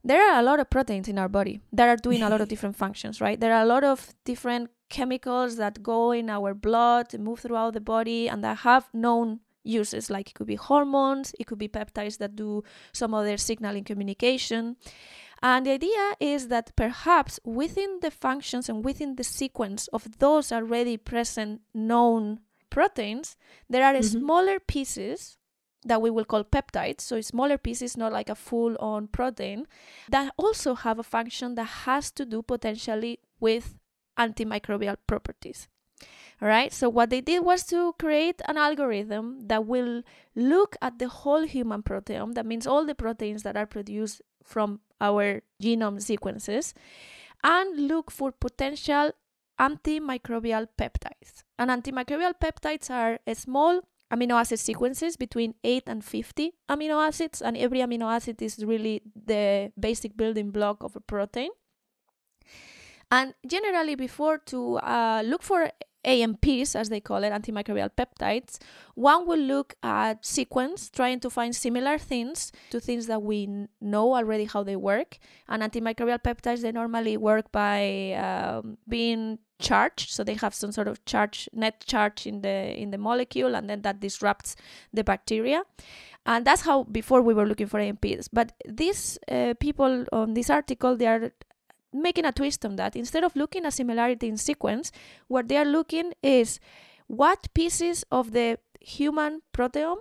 there 0.03 0.21
are 0.27 0.39
a 0.39 0.43
lot 0.49 0.59
of 0.59 0.69
proteins 0.75 1.07
in 1.07 1.17
our 1.17 1.29
body 1.39 1.55
that 1.77 1.87
are 1.87 2.01
doing 2.07 2.21
a 2.21 2.29
lot 2.33 2.41
of 2.41 2.47
different 2.53 2.75
functions, 2.75 3.15
right? 3.25 3.39
There 3.39 3.53
are 3.57 3.63
a 3.63 3.71
lot 3.75 3.83
of 3.93 3.97
different 4.31 4.69
chemicals 4.89 5.55
that 5.57 5.81
go 5.83 6.11
in 6.11 6.29
our 6.29 6.53
blood, 6.53 7.17
move 7.19 7.39
throughout 7.39 7.73
the 7.73 7.81
body, 7.81 8.27
and 8.27 8.43
that 8.43 8.57
have 8.59 8.89
known 8.93 9.39
uses. 9.63 10.09
Like 10.09 10.29
it 10.29 10.33
could 10.33 10.47
be 10.47 10.55
hormones, 10.55 11.33
it 11.39 11.45
could 11.47 11.59
be 11.59 11.67
peptides 11.67 12.17
that 12.17 12.35
do 12.35 12.63
some 12.91 13.13
other 13.13 13.37
signaling 13.37 13.83
communication. 13.83 14.77
And 15.41 15.65
the 15.65 15.71
idea 15.71 16.15
is 16.19 16.49
that 16.49 16.75
perhaps 16.75 17.39
within 17.45 17.99
the 18.01 18.11
functions 18.11 18.67
and 18.67 18.83
within 18.83 19.15
the 19.15 19.23
sequence 19.23 19.87
of 19.89 20.19
those 20.19 20.51
already 20.51 20.97
present 20.97 21.61
known 21.73 22.39
proteins, 22.69 23.37
there 23.69 23.85
are 23.85 23.93
Mhm. 23.95 24.03
smaller 24.19 24.59
pieces 24.59 25.37
that 25.85 26.01
we 26.01 26.09
will 26.09 26.25
call 26.25 26.43
peptides, 26.43 27.01
so 27.01 27.21
smaller 27.21 27.57
pieces, 27.57 27.95
not 27.95 28.11
like 28.11 28.27
a 28.29 28.35
full 28.35 28.75
on 28.79 29.07
protein, 29.07 29.65
that 30.09 30.33
also 30.37 30.75
have 30.75 30.99
a 30.99 31.03
function 31.03 31.55
that 31.55 31.85
has 31.87 32.11
to 32.11 32.25
do 32.25 32.41
potentially 32.41 33.19
with 33.39 33.78
antimicrobial 34.19 34.97
properties. 35.07 35.67
All 36.41 36.47
right, 36.47 36.71
so 36.71 36.87
what 36.87 37.09
they 37.09 37.19
did 37.21 37.43
was 37.43 37.63
to 37.65 37.93
create 37.99 38.41
an 38.47 38.55
algorithm 38.55 39.47
that 39.47 39.65
will 39.65 40.03
look 40.35 40.77
at 40.81 40.97
the 40.99 41.09
whole 41.09 41.43
human 41.43 41.83
proteome, 41.83 42.33
that 42.35 42.45
means 42.45 42.65
all 42.65 42.85
the 42.85 42.95
proteins 42.95 43.43
that 43.43 43.57
are 43.57 43.65
produced 43.65 44.21
from 44.43 44.79
our 45.01 45.41
genome 45.61 46.01
sequences, 46.01 46.73
and 47.43 47.87
look 47.87 48.09
for 48.09 48.31
potential 48.31 49.11
antimicrobial 49.59 50.67
peptides. 50.77 51.43
And 51.57 51.69
antimicrobial 51.69 52.33
peptides 52.41 52.89
are 52.89 53.19
small 53.33 53.81
amino 54.11 54.39
acid 54.39 54.59
sequences 54.59 55.17
between 55.17 55.55
8 55.63 55.83
and 55.87 56.03
50 56.03 56.53
amino 56.69 57.05
acids, 57.05 57.41
and 57.41 57.57
every 57.57 57.79
amino 57.79 58.11
acid 58.11 58.41
is 58.41 58.63
really 58.63 59.01
the 59.13 59.73
basic 59.77 60.15
building 60.15 60.51
block 60.51 60.83
of 60.83 60.95
a 60.95 61.01
protein. 61.01 61.49
And 63.11 63.33
generally, 63.45 63.95
before 63.95 64.37
to 64.37 64.77
uh, 64.77 65.23
look 65.25 65.41
for 65.41 65.71
AMPs, 66.05 66.75
as 66.75 66.89
they 66.89 67.01
call 67.01 67.23
it, 67.23 67.31
antimicrobial 67.31 67.89
peptides, 67.97 68.57
one 68.95 69.27
will 69.27 69.39
look 69.39 69.75
at 69.83 70.25
sequence, 70.25 70.89
trying 70.89 71.19
to 71.19 71.29
find 71.29 71.55
similar 71.55 71.97
things 71.97 72.51
to 72.69 72.79
things 72.79 73.07
that 73.07 73.21
we 73.21 73.67
know 73.81 74.13
already 74.13 74.45
how 74.45 74.63
they 74.63 74.75
work. 74.75 75.17
And 75.47 75.61
antimicrobial 75.61 76.21
peptides, 76.21 76.61
they 76.61 76.71
normally 76.71 77.17
work 77.17 77.51
by 77.51 78.13
um, 78.13 78.77
being 78.87 79.39
charged, 79.59 80.11
so 80.11 80.23
they 80.23 80.35
have 80.35 80.53
some 80.53 80.71
sort 80.71 80.87
of 80.87 81.03
charge, 81.03 81.49
net 81.51 81.83
charge 81.85 82.25
in 82.25 82.41
the 82.41 82.79
in 82.79 82.91
the 82.91 82.97
molecule, 82.97 83.55
and 83.55 83.69
then 83.69 83.81
that 83.81 83.99
disrupts 83.99 84.55
the 84.93 85.03
bacteria. 85.03 85.63
And 86.25 86.45
that's 86.45 86.61
how 86.61 86.83
before 86.83 87.21
we 87.21 87.33
were 87.33 87.45
looking 87.45 87.67
for 87.67 87.79
AMPs. 87.79 88.29
But 88.31 88.53
these 88.65 89.17
uh, 89.29 89.55
people 89.59 90.05
on 90.13 90.33
this 90.33 90.49
article, 90.49 90.95
they 90.95 91.07
are 91.07 91.31
making 91.93 92.25
a 92.25 92.31
twist 92.31 92.65
on 92.65 92.75
that. 92.77 92.95
Instead 92.95 93.23
of 93.23 93.35
looking 93.35 93.65
at 93.65 93.73
similarity 93.73 94.27
in 94.27 94.37
sequence, 94.37 94.91
what 95.27 95.47
they 95.47 95.57
are 95.57 95.65
looking 95.65 96.13
is 96.21 96.59
what 97.07 97.47
pieces 97.53 98.03
of 98.11 98.31
the 98.31 98.57
human 98.79 99.41
proteome 99.53 99.97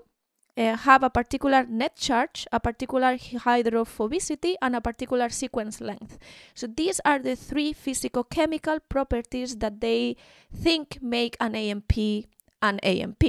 uh, 0.56 0.76
have 0.76 1.02
a 1.02 1.10
particular 1.10 1.64
net 1.68 1.96
charge, 1.96 2.46
a 2.52 2.58
particular 2.58 3.16
hydrophobicity, 3.16 4.54
and 4.60 4.74
a 4.74 4.80
particular 4.80 5.28
sequence 5.28 5.80
length. 5.80 6.18
So 6.54 6.66
these 6.66 7.00
are 7.04 7.20
the 7.20 7.36
three 7.36 7.72
physicochemical 7.72 8.80
properties 8.88 9.56
that 9.58 9.80
they 9.80 10.16
think 10.52 10.98
make 11.00 11.36
an 11.40 11.54
AMP 11.54 12.26
an 12.60 12.78
AMP. 12.80 13.22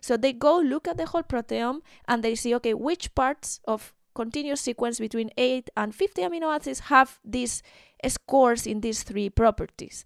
So 0.00 0.16
they 0.16 0.32
go 0.32 0.58
look 0.58 0.88
at 0.88 0.96
the 0.96 1.06
whole 1.06 1.22
proteome 1.22 1.80
and 2.08 2.22
they 2.22 2.34
see, 2.34 2.54
okay, 2.56 2.74
which 2.74 3.14
parts 3.14 3.60
of 3.66 3.92
continuous 4.14 4.60
sequence 4.60 4.98
between 4.98 5.30
8 5.36 5.70
and 5.76 5.94
50 5.94 6.22
amino 6.22 6.54
acids 6.54 6.80
have 6.80 7.18
these 7.24 7.62
scores 8.06 8.66
in 8.66 8.80
these 8.80 9.02
three 9.02 9.30
properties. 9.30 10.04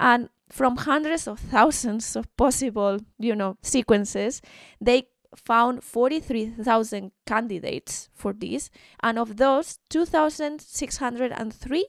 And 0.00 0.28
from 0.48 0.76
hundreds 0.76 1.26
of 1.26 1.38
thousands 1.38 2.16
of 2.16 2.34
possible, 2.36 2.98
you 3.18 3.34
know, 3.34 3.56
sequences, 3.62 4.40
they 4.80 5.08
found 5.36 5.84
43,000 5.84 7.12
candidates 7.26 8.08
for 8.14 8.32
this, 8.32 8.70
and 9.02 9.18
of 9.18 9.36
those, 9.36 9.78
2,603 9.90 11.86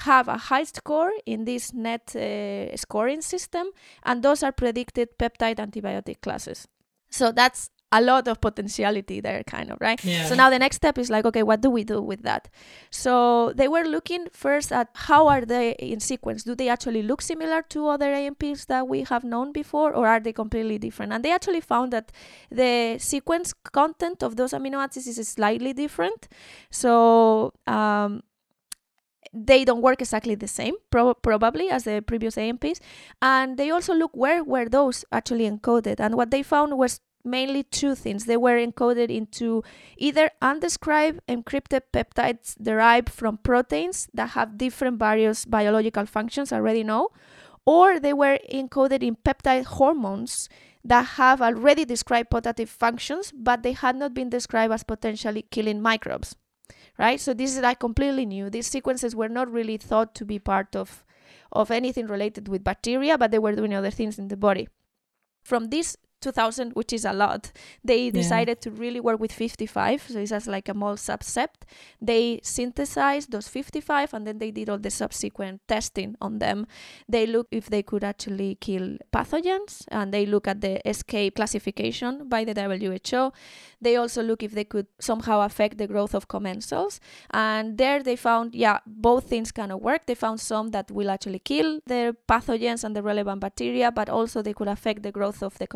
have 0.00 0.28
a 0.28 0.36
high 0.36 0.64
score 0.64 1.12
in 1.24 1.44
this 1.44 1.72
net 1.72 2.14
uh, 2.14 2.76
scoring 2.76 3.22
system, 3.22 3.68
and 4.02 4.22
those 4.22 4.42
are 4.42 4.52
predicted 4.52 5.16
peptide 5.18 5.56
antibiotic 5.56 6.20
classes. 6.20 6.68
So 7.08 7.32
that's 7.32 7.70
a 7.92 8.00
lot 8.00 8.26
of 8.26 8.40
potentiality 8.40 9.20
there, 9.20 9.44
kind 9.44 9.70
of, 9.70 9.78
right? 9.80 10.02
Yeah. 10.04 10.24
So 10.26 10.34
now 10.34 10.50
the 10.50 10.58
next 10.58 10.76
step 10.76 10.98
is 10.98 11.08
like, 11.08 11.24
okay, 11.24 11.42
what 11.42 11.60
do 11.60 11.70
we 11.70 11.84
do 11.84 12.02
with 12.02 12.22
that? 12.22 12.48
So 12.90 13.52
they 13.54 13.68
were 13.68 13.84
looking 13.84 14.26
first 14.32 14.72
at 14.72 14.88
how 14.94 15.28
are 15.28 15.44
they 15.44 15.72
in 15.78 16.00
sequence? 16.00 16.42
Do 16.42 16.54
they 16.56 16.68
actually 16.68 17.02
look 17.02 17.22
similar 17.22 17.62
to 17.70 17.88
other 17.88 18.12
AMPs 18.12 18.66
that 18.66 18.88
we 18.88 19.02
have 19.04 19.22
known 19.22 19.52
before, 19.52 19.94
or 19.94 20.06
are 20.06 20.20
they 20.20 20.32
completely 20.32 20.78
different? 20.78 21.12
And 21.12 21.24
they 21.24 21.32
actually 21.32 21.60
found 21.60 21.92
that 21.92 22.10
the 22.50 22.96
sequence 22.98 23.52
content 23.72 24.22
of 24.22 24.36
those 24.36 24.50
amino 24.50 24.82
acids 24.82 25.06
is 25.06 25.28
slightly 25.28 25.72
different. 25.72 26.26
So 26.70 27.52
um, 27.68 28.24
they 29.32 29.64
don't 29.64 29.82
work 29.82 30.00
exactly 30.00 30.34
the 30.34 30.48
same, 30.48 30.74
pro- 30.90 31.14
probably 31.14 31.70
as 31.70 31.84
the 31.84 32.02
previous 32.02 32.36
AMPs. 32.36 32.80
And 33.22 33.56
they 33.56 33.70
also 33.70 33.94
look 33.94 34.10
where 34.14 34.42
were 34.42 34.68
those 34.68 35.04
actually 35.12 35.48
encoded, 35.48 36.00
and 36.00 36.16
what 36.16 36.30
they 36.30 36.42
found 36.42 36.76
was 36.76 37.00
mainly 37.26 37.62
two 37.64 37.94
things. 37.94 38.24
They 38.24 38.36
were 38.36 38.56
encoded 38.56 39.10
into 39.10 39.62
either 39.96 40.30
undescribed 40.40 41.20
encrypted 41.28 41.82
peptides 41.92 42.56
derived 42.62 43.10
from 43.10 43.38
proteins 43.38 44.08
that 44.14 44.30
have 44.30 44.56
different 44.58 44.98
various 44.98 45.44
biological 45.44 46.06
functions 46.06 46.52
already 46.52 46.84
know, 46.84 47.10
or 47.66 47.98
they 47.98 48.12
were 48.12 48.38
encoded 48.52 49.02
in 49.02 49.16
peptide 49.16 49.64
hormones 49.64 50.48
that 50.84 51.04
have 51.16 51.42
already 51.42 51.84
described 51.84 52.30
putative 52.30 52.70
functions, 52.70 53.32
but 53.34 53.62
they 53.62 53.72
had 53.72 53.96
not 53.96 54.14
been 54.14 54.30
described 54.30 54.72
as 54.72 54.84
potentially 54.84 55.42
killing 55.50 55.82
microbes. 55.82 56.36
Right? 56.98 57.20
So 57.20 57.34
this 57.34 57.54
is 57.54 57.60
like 57.60 57.80
completely 57.80 58.24
new. 58.24 58.48
These 58.48 58.68
sequences 58.68 59.14
were 59.14 59.28
not 59.28 59.50
really 59.50 59.76
thought 59.76 60.14
to 60.14 60.24
be 60.24 60.38
part 60.38 60.74
of 60.74 61.04
of 61.52 61.70
anything 61.70 62.06
related 62.06 62.48
with 62.48 62.64
bacteria, 62.64 63.16
but 63.18 63.30
they 63.30 63.38
were 63.38 63.54
doing 63.54 63.74
other 63.74 63.90
things 63.90 64.18
in 64.18 64.28
the 64.28 64.36
body. 64.36 64.68
From 65.42 65.68
these 65.70 65.96
2000, 66.26 66.72
which 66.72 66.92
is 66.92 67.04
a 67.04 67.12
lot. 67.12 67.52
They 67.84 68.10
decided 68.10 68.58
yeah. 68.58 68.64
to 68.64 68.70
really 68.72 69.00
work 69.00 69.20
with 69.20 69.32
55, 69.32 70.02
so 70.08 70.18
it's 70.18 70.32
as 70.32 70.46
like 70.46 70.68
a 70.68 70.72
small 70.72 70.96
subset. 70.96 71.48
They 72.00 72.40
synthesized 72.42 73.30
those 73.30 73.48
55 73.48 74.14
and 74.14 74.26
then 74.26 74.38
they 74.38 74.50
did 74.50 74.68
all 74.68 74.78
the 74.78 74.90
subsequent 74.90 75.60
testing 75.68 76.16
on 76.20 76.38
them. 76.38 76.66
They 77.08 77.26
look 77.26 77.46
if 77.50 77.70
they 77.70 77.82
could 77.82 78.02
actually 78.02 78.56
kill 78.60 78.98
pathogens 79.12 79.84
and 79.88 80.12
they 80.12 80.26
look 80.26 80.48
at 80.48 80.60
the 80.60 80.86
escape 80.88 81.36
classification 81.36 82.28
by 82.28 82.44
the 82.44 82.54
WHO. 82.54 83.32
They 83.80 83.96
also 83.96 84.22
look 84.22 84.42
if 84.42 84.52
they 84.52 84.64
could 84.64 84.86
somehow 84.98 85.42
affect 85.42 85.78
the 85.78 85.86
growth 85.86 86.14
of 86.14 86.28
commensals. 86.28 86.98
And 87.30 87.78
there 87.78 88.02
they 88.02 88.16
found, 88.16 88.54
yeah, 88.54 88.78
both 88.86 89.28
things 89.28 89.52
kind 89.52 89.70
of 89.70 89.80
work. 89.80 90.06
They 90.06 90.14
found 90.14 90.40
some 90.40 90.70
that 90.70 90.90
will 90.90 91.10
actually 91.10 91.38
kill 91.38 91.80
the 91.86 92.16
pathogens 92.28 92.84
and 92.84 92.96
the 92.96 93.02
relevant 93.02 93.40
bacteria, 93.40 93.92
but 93.92 94.08
also 94.08 94.42
they 94.42 94.54
could 94.54 94.68
affect 94.68 95.02
the 95.02 95.12
growth 95.12 95.42
of 95.42 95.56
the 95.58 95.66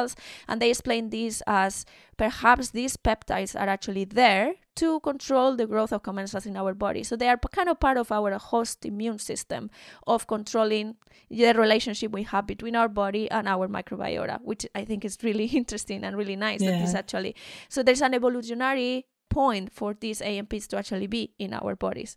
commensals. 0.00 0.16
And 0.48 0.60
they 0.60 0.70
explain 0.70 1.10
this 1.10 1.42
as 1.46 1.84
perhaps 2.16 2.70
these 2.70 2.96
peptides 2.96 3.58
are 3.58 3.68
actually 3.68 4.04
there 4.04 4.54
to 4.76 5.00
control 5.00 5.56
the 5.56 5.66
growth 5.66 5.92
of 5.92 6.02
commensals 6.02 6.46
in 6.46 6.56
our 6.56 6.74
body. 6.74 7.02
So 7.02 7.16
they 7.16 7.28
are 7.28 7.38
kind 7.52 7.68
of 7.68 7.80
part 7.80 7.96
of 7.96 8.10
our 8.12 8.36
host 8.38 8.84
immune 8.84 9.18
system 9.18 9.70
of 10.06 10.26
controlling 10.26 10.96
the 11.30 11.52
relationship 11.52 12.12
we 12.12 12.22
have 12.24 12.46
between 12.46 12.76
our 12.76 12.88
body 12.88 13.30
and 13.30 13.48
our 13.48 13.68
microbiota, 13.68 14.40
which 14.42 14.66
I 14.74 14.84
think 14.84 15.04
is 15.04 15.18
really 15.22 15.44
interesting 15.52 16.04
and 16.04 16.16
really 16.16 16.36
nice 16.36 16.62
yeah. 16.62 16.72
that 16.72 16.80
this 16.80 16.94
actually. 16.94 17.34
So 17.68 17.82
there's 17.82 18.02
an 18.02 18.14
evolutionary 18.14 19.06
point 19.28 19.72
for 19.72 19.94
these 19.94 20.20
AMPs 20.20 20.66
to 20.68 20.76
actually 20.76 21.06
be 21.06 21.32
in 21.38 21.54
our 21.54 21.76
bodies. 21.76 22.16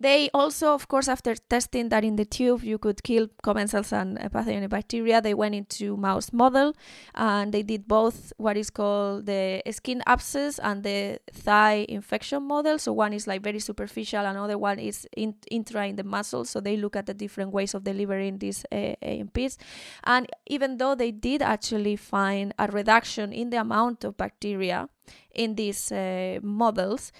They 0.00 0.30
also, 0.32 0.74
of 0.74 0.86
course, 0.86 1.08
after 1.08 1.34
testing 1.34 1.88
that 1.88 2.04
in 2.04 2.14
the 2.14 2.24
tube 2.24 2.62
you 2.62 2.78
could 2.78 3.02
kill 3.02 3.26
commensals 3.42 3.92
and 3.92 4.16
pathogenic 4.32 4.70
bacteria, 4.70 5.20
they 5.20 5.34
went 5.34 5.56
into 5.56 5.96
mouse 5.96 6.32
model 6.32 6.72
and 7.16 7.52
they 7.52 7.64
did 7.64 7.88
both 7.88 8.32
what 8.36 8.56
is 8.56 8.70
called 8.70 9.26
the 9.26 9.60
skin 9.72 10.04
abscess 10.06 10.60
and 10.60 10.84
the 10.84 11.18
thigh 11.32 11.84
infection 11.88 12.44
model. 12.44 12.78
So 12.78 12.92
one 12.92 13.12
is 13.12 13.26
like 13.26 13.42
very 13.42 13.58
superficial, 13.58 14.24
another 14.24 14.56
one 14.56 14.78
is 14.78 15.04
in, 15.16 15.34
intra 15.50 15.88
in 15.88 15.96
the 15.96 16.04
muscle. 16.04 16.44
So 16.44 16.60
they 16.60 16.76
look 16.76 16.94
at 16.94 17.06
the 17.06 17.14
different 17.14 17.50
ways 17.52 17.74
of 17.74 17.82
delivering 17.82 18.38
these 18.38 18.64
uh, 18.70 18.94
AMPs. 19.02 19.58
And 20.04 20.28
even 20.46 20.76
though 20.76 20.94
they 20.94 21.10
did 21.10 21.42
actually 21.42 21.96
find 21.96 22.54
a 22.56 22.68
reduction 22.68 23.32
in 23.32 23.50
the 23.50 23.60
amount 23.60 24.04
of 24.04 24.16
bacteria 24.16 24.88
in 25.34 25.56
these 25.56 25.90
uh, 25.90 26.38
models, 26.42 27.10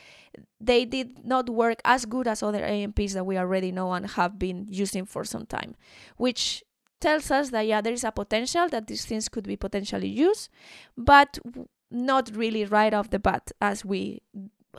they 0.61 0.85
did 0.85 1.25
not 1.25 1.49
work 1.49 1.81
as 1.85 2.05
good 2.05 2.27
as 2.27 2.43
other 2.43 2.65
AMPs 2.65 3.15
that 3.15 3.25
we 3.25 3.39
already 3.39 3.73
know 3.73 3.93
and 3.93 4.11
have 4.11 4.39
been 4.39 4.67
using 4.69 5.05
for 5.05 5.25
some 5.25 5.47
time, 5.47 5.75
which 6.17 6.63
tells 7.01 7.31
us 7.31 7.51
that 7.51 7.67
yeah, 7.67 7.81
there 7.81 7.93
is 7.93 8.05
a 8.05 8.13
potential 8.13 8.69
that 8.69 8.87
these 8.87 9.05
things 9.05 9.29
could 9.29 9.47
be 9.47 9.57
potentially 9.57 10.09
used, 10.09 10.49
but 10.97 11.39
not 11.91 12.31
really 12.35 12.65
right 12.65 12.93
off 12.93 13.11
the 13.11 13.19
bat 13.19 13.51
as 13.61 13.85
we 13.85 14.21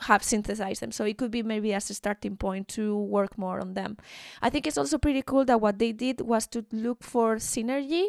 have 0.02 0.22
synthesized 0.22 0.80
them. 0.80 0.92
So 0.92 1.04
it 1.04 1.18
could 1.18 1.30
be 1.30 1.42
maybe 1.42 1.74
as 1.74 1.90
a 1.90 1.94
starting 1.94 2.36
point 2.36 2.68
to 2.68 2.96
work 2.96 3.36
more 3.36 3.60
on 3.60 3.74
them. 3.74 3.96
I 4.40 4.50
think 4.50 4.66
it's 4.66 4.78
also 4.78 4.98
pretty 4.98 5.22
cool 5.22 5.44
that 5.46 5.60
what 5.60 5.78
they 5.78 5.92
did 5.92 6.20
was 6.20 6.46
to 6.48 6.64
look 6.72 7.02
for 7.02 7.36
synergy 7.36 8.06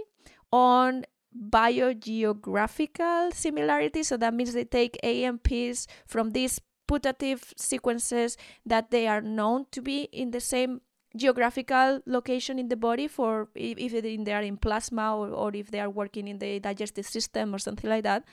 on 0.52 1.06
biogeographical 1.50 3.34
similarity. 3.34 4.04
So 4.04 4.18
that 4.18 4.34
means 4.34 4.54
they 4.54 4.66
take 4.66 4.98
AMPs 5.04 5.88
from 6.06 6.32
these 6.32 6.60
putative 6.92 7.54
sequences 7.56 8.38
that 8.66 8.92
they 8.92 9.08
are 9.08 9.22
known 9.22 9.66
to 9.72 9.82
be 9.82 10.10
in 10.12 10.32
the 10.32 10.42
same 10.42 10.82
geographical 11.16 12.02
location 12.06 12.60
in 12.60 12.68
the 12.68 12.76
body 12.76 13.08
for 13.08 13.48
if, 13.56 13.92
they 14.26 14.34
are 14.34 14.42
in 14.42 14.58
plasma 14.58 15.16
or, 15.16 15.30
or 15.30 15.56
if 15.56 15.72
they 15.72 15.80
are 15.80 15.90
working 15.90 16.28
in 16.28 16.38
the 16.40 16.60
digestive 16.60 17.06
system 17.06 17.56
or 17.56 17.60
something 17.60 17.90
like 17.90 18.04
that. 18.04 18.26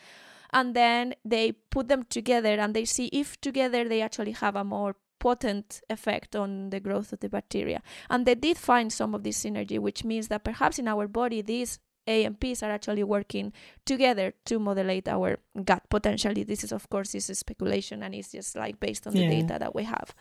And 0.53 0.75
then 0.75 1.15
they 1.25 1.53
put 1.53 1.87
them 1.87 2.03
together 2.05 2.55
and 2.59 2.75
they 2.75 2.85
see 2.85 3.07
if 3.13 3.41
together 3.41 3.89
they 3.89 4.03
actually 4.03 4.33
have 4.33 4.57
a 4.57 4.65
more 4.65 4.97
potent 5.21 5.81
effect 5.89 6.35
on 6.35 6.71
the 6.71 6.81
growth 6.81 7.13
of 7.13 7.21
the 7.21 7.29
bacteria. 7.29 7.81
And 8.11 8.27
they 8.27 8.35
did 8.35 8.57
find 8.57 8.93
some 8.93 9.15
of 9.15 9.23
this 9.23 9.45
synergy 9.45 9.79
which 9.79 10.03
means 10.05 10.29
that 10.29 10.43
perhaps 10.43 10.79
in 10.79 10.89
our 10.89 11.07
body 11.07 11.43
these 11.43 11.79
AMPs 12.09 12.63
are 12.63 12.71
actually 12.71 13.05
working 13.05 13.53
together 13.85 14.33
to 14.47 14.59
modulate 14.59 15.09
our 15.09 15.39
gut 15.65 15.83
potentially. 15.91 16.43
This 16.43 16.65
is, 16.65 16.73
of 16.73 16.89
course, 16.89 17.13
this 17.13 17.31
is 17.31 17.39
speculation 17.39 18.03
and 18.03 18.15
it's 18.15 18.33
just 18.33 18.57
like 18.57 18.81
based 18.81 19.07
on 19.07 19.15
the 19.15 19.21
yeah. 19.21 19.43
data 19.43 19.57
that 19.61 19.75
we 19.75 19.85
have. 19.85 20.15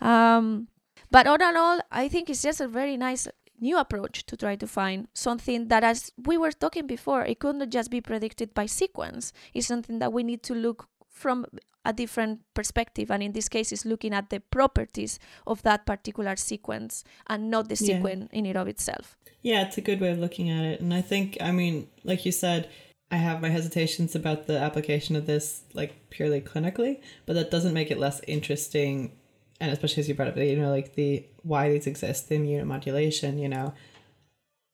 Um, 0.00 0.68
but 1.10 1.26
all 1.26 1.36
in 1.36 1.56
all, 1.56 1.80
I 1.90 2.08
think 2.08 2.30
it's 2.30 2.42
just 2.42 2.60
a 2.60 2.68
very 2.68 2.96
nice 2.96 3.28
new 3.60 3.78
approach 3.78 4.26
to 4.26 4.36
try 4.36 4.56
to 4.56 4.66
find 4.66 5.08
something 5.14 5.68
that, 5.68 5.84
as 5.84 6.12
we 6.26 6.36
were 6.36 6.52
talking 6.52 6.86
before, 6.86 7.24
it 7.24 7.38
could 7.38 7.56
not 7.56 7.70
just 7.70 7.90
be 7.90 8.00
predicted 8.00 8.52
by 8.54 8.66
sequence. 8.66 9.32
It's 9.54 9.66
something 9.66 9.98
that 10.00 10.12
we 10.12 10.22
need 10.22 10.42
to 10.44 10.54
look 10.54 10.88
from 11.14 11.46
a 11.84 11.92
different 11.92 12.40
perspective 12.54 13.10
and 13.10 13.22
in 13.22 13.32
this 13.32 13.48
case 13.48 13.70
is 13.70 13.84
looking 13.84 14.12
at 14.14 14.30
the 14.30 14.40
properties 14.40 15.18
of 15.46 15.62
that 15.62 15.86
particular 15.86 16.34
sequence 16.34 17.04
and 17.28 17.50
not 17.50 17.68
the 17.68 17.74
yeah. 17.74 17.96
sequence 17.96 18.28
in 18.32 18.46
it 18.46 18.56
of 18.56 18.66
itself. 18.68 19.16
Yeah 19.42 19.66
it's 19.66 19.78
a 19.78 19.82
good 19.82 20.00
way 20.00 20.10
of 20.10 20.18
looking 20.18 20.50
at 20.50 20.64
it. 20.64 20.80
And 20.80 20.92
i 20.92 21.00
think 21.00 21.36
i 21.40 21.50
mean 21.50 21.88
like 22.02 22.24
you 22.26 22.32
said 22.32 22.68
i 23.10 23.16
have 23.16 23.42
my 23.42 23.50
hesitations 23.50 24.14
about 24.14 24.46
the 24.46 24.58
application 24.58 25.14
of 25.14 25.26
this 25.26 25.62
like 25.74 26.10
purely 26.10 26.40
clinically 26.40 27.00
but 27.26 27.34
that 27.34 27.50
doesn't 27.50 27.74
make 27.74 27.90
it 27.90 27.98
less 27.98 28.20
interesting 28.26 29.12
and 29.60 29.70
especially 29.70 30.00
as 30.00 30.08
you 30.08 30.14
brought 30.14 30.28
up 30.28 30.36
you 30.36 30.56
know 30.56 30.70
like 30.70 30.94
the 30.94 31.24
why 31.42 31.70
these 31.70 31.86
exist 31.86 32.28
the 32.28 32.36
immunomodulation 32.38 33.40
you 33.40 33.48
know. 33.48 33.74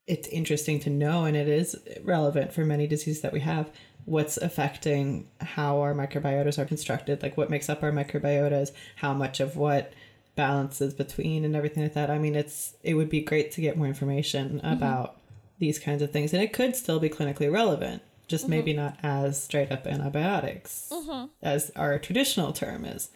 It's 0.06 0.26
interesting 0.26 0.80
to 0.80 0.90
know 0.90 1.24
and 1.24 1.36
it 1.36 1.46
is 1.46 1.76
relevant 2.02 2.52
for 2.52 2.64
many 2.64 2.88
diseases 2.88 3.22
that 3.22 3.32
we 3.32 3.40
have 3.40 3.70
what's 4.10 4.36
affecting 4.36 5.28
how 5.40 5.80
our 5.80 5.94
microbiotas 5.94 6.58
are 6.58 6.64
constructed, 6.64 7.22
like 7.22 7.36
what 7.36 7.48
makes 7.48 7.70
up 7.70 7.80
our 7.84 7.92
microbiotas, 7.92 8.72
how 8.96 9.14
much 9.14 9.38
of 9.38 9.56
what 9.56 9.92
balances 10.34 10.92
between 10.92 11.44
and 11.44 11.54
everything 11.54 11.84
like 11.84 11.94
that. 11.94 12.10
I 12.10 12.18
mean, 12.18 12.34
it's 12.34 12.74
it 12.82 12.94
would 12.94 13.08
be 13.08 13.20
great 13.20 13.52
to 13.52 13.60
get 13.60 13.76
more 13.76 13.86
information 13.86 14.56
mm-hmm. 14.58 14.72
about 14.72 15.16
these 15.60 15.78
kinds 15.78 16.02
of 16.02 16.10
things, 16.10 16.32
and 16.34 16.42
it 16.42 16.52
could 16.52 16.74
still 16.74 16.98
be 16.98 17.08
clinically 17.08 17.52
relevant, 17.52 18.02
just 18.26 18.44
mm-hmm. 18.44 18.50
maybe 18.50 18.72
not 18.72 18.98
as 19.04 19.40
straight 19.40 19.70
up 19.70 19.86
antibiotics 19.86 20.88
mm-hmm. 20.92 21.26
as 21.40 21.70
our 21.76 21.96
traditional 22.00 22.52
term 22.52 22.84
is. 22.84 23.10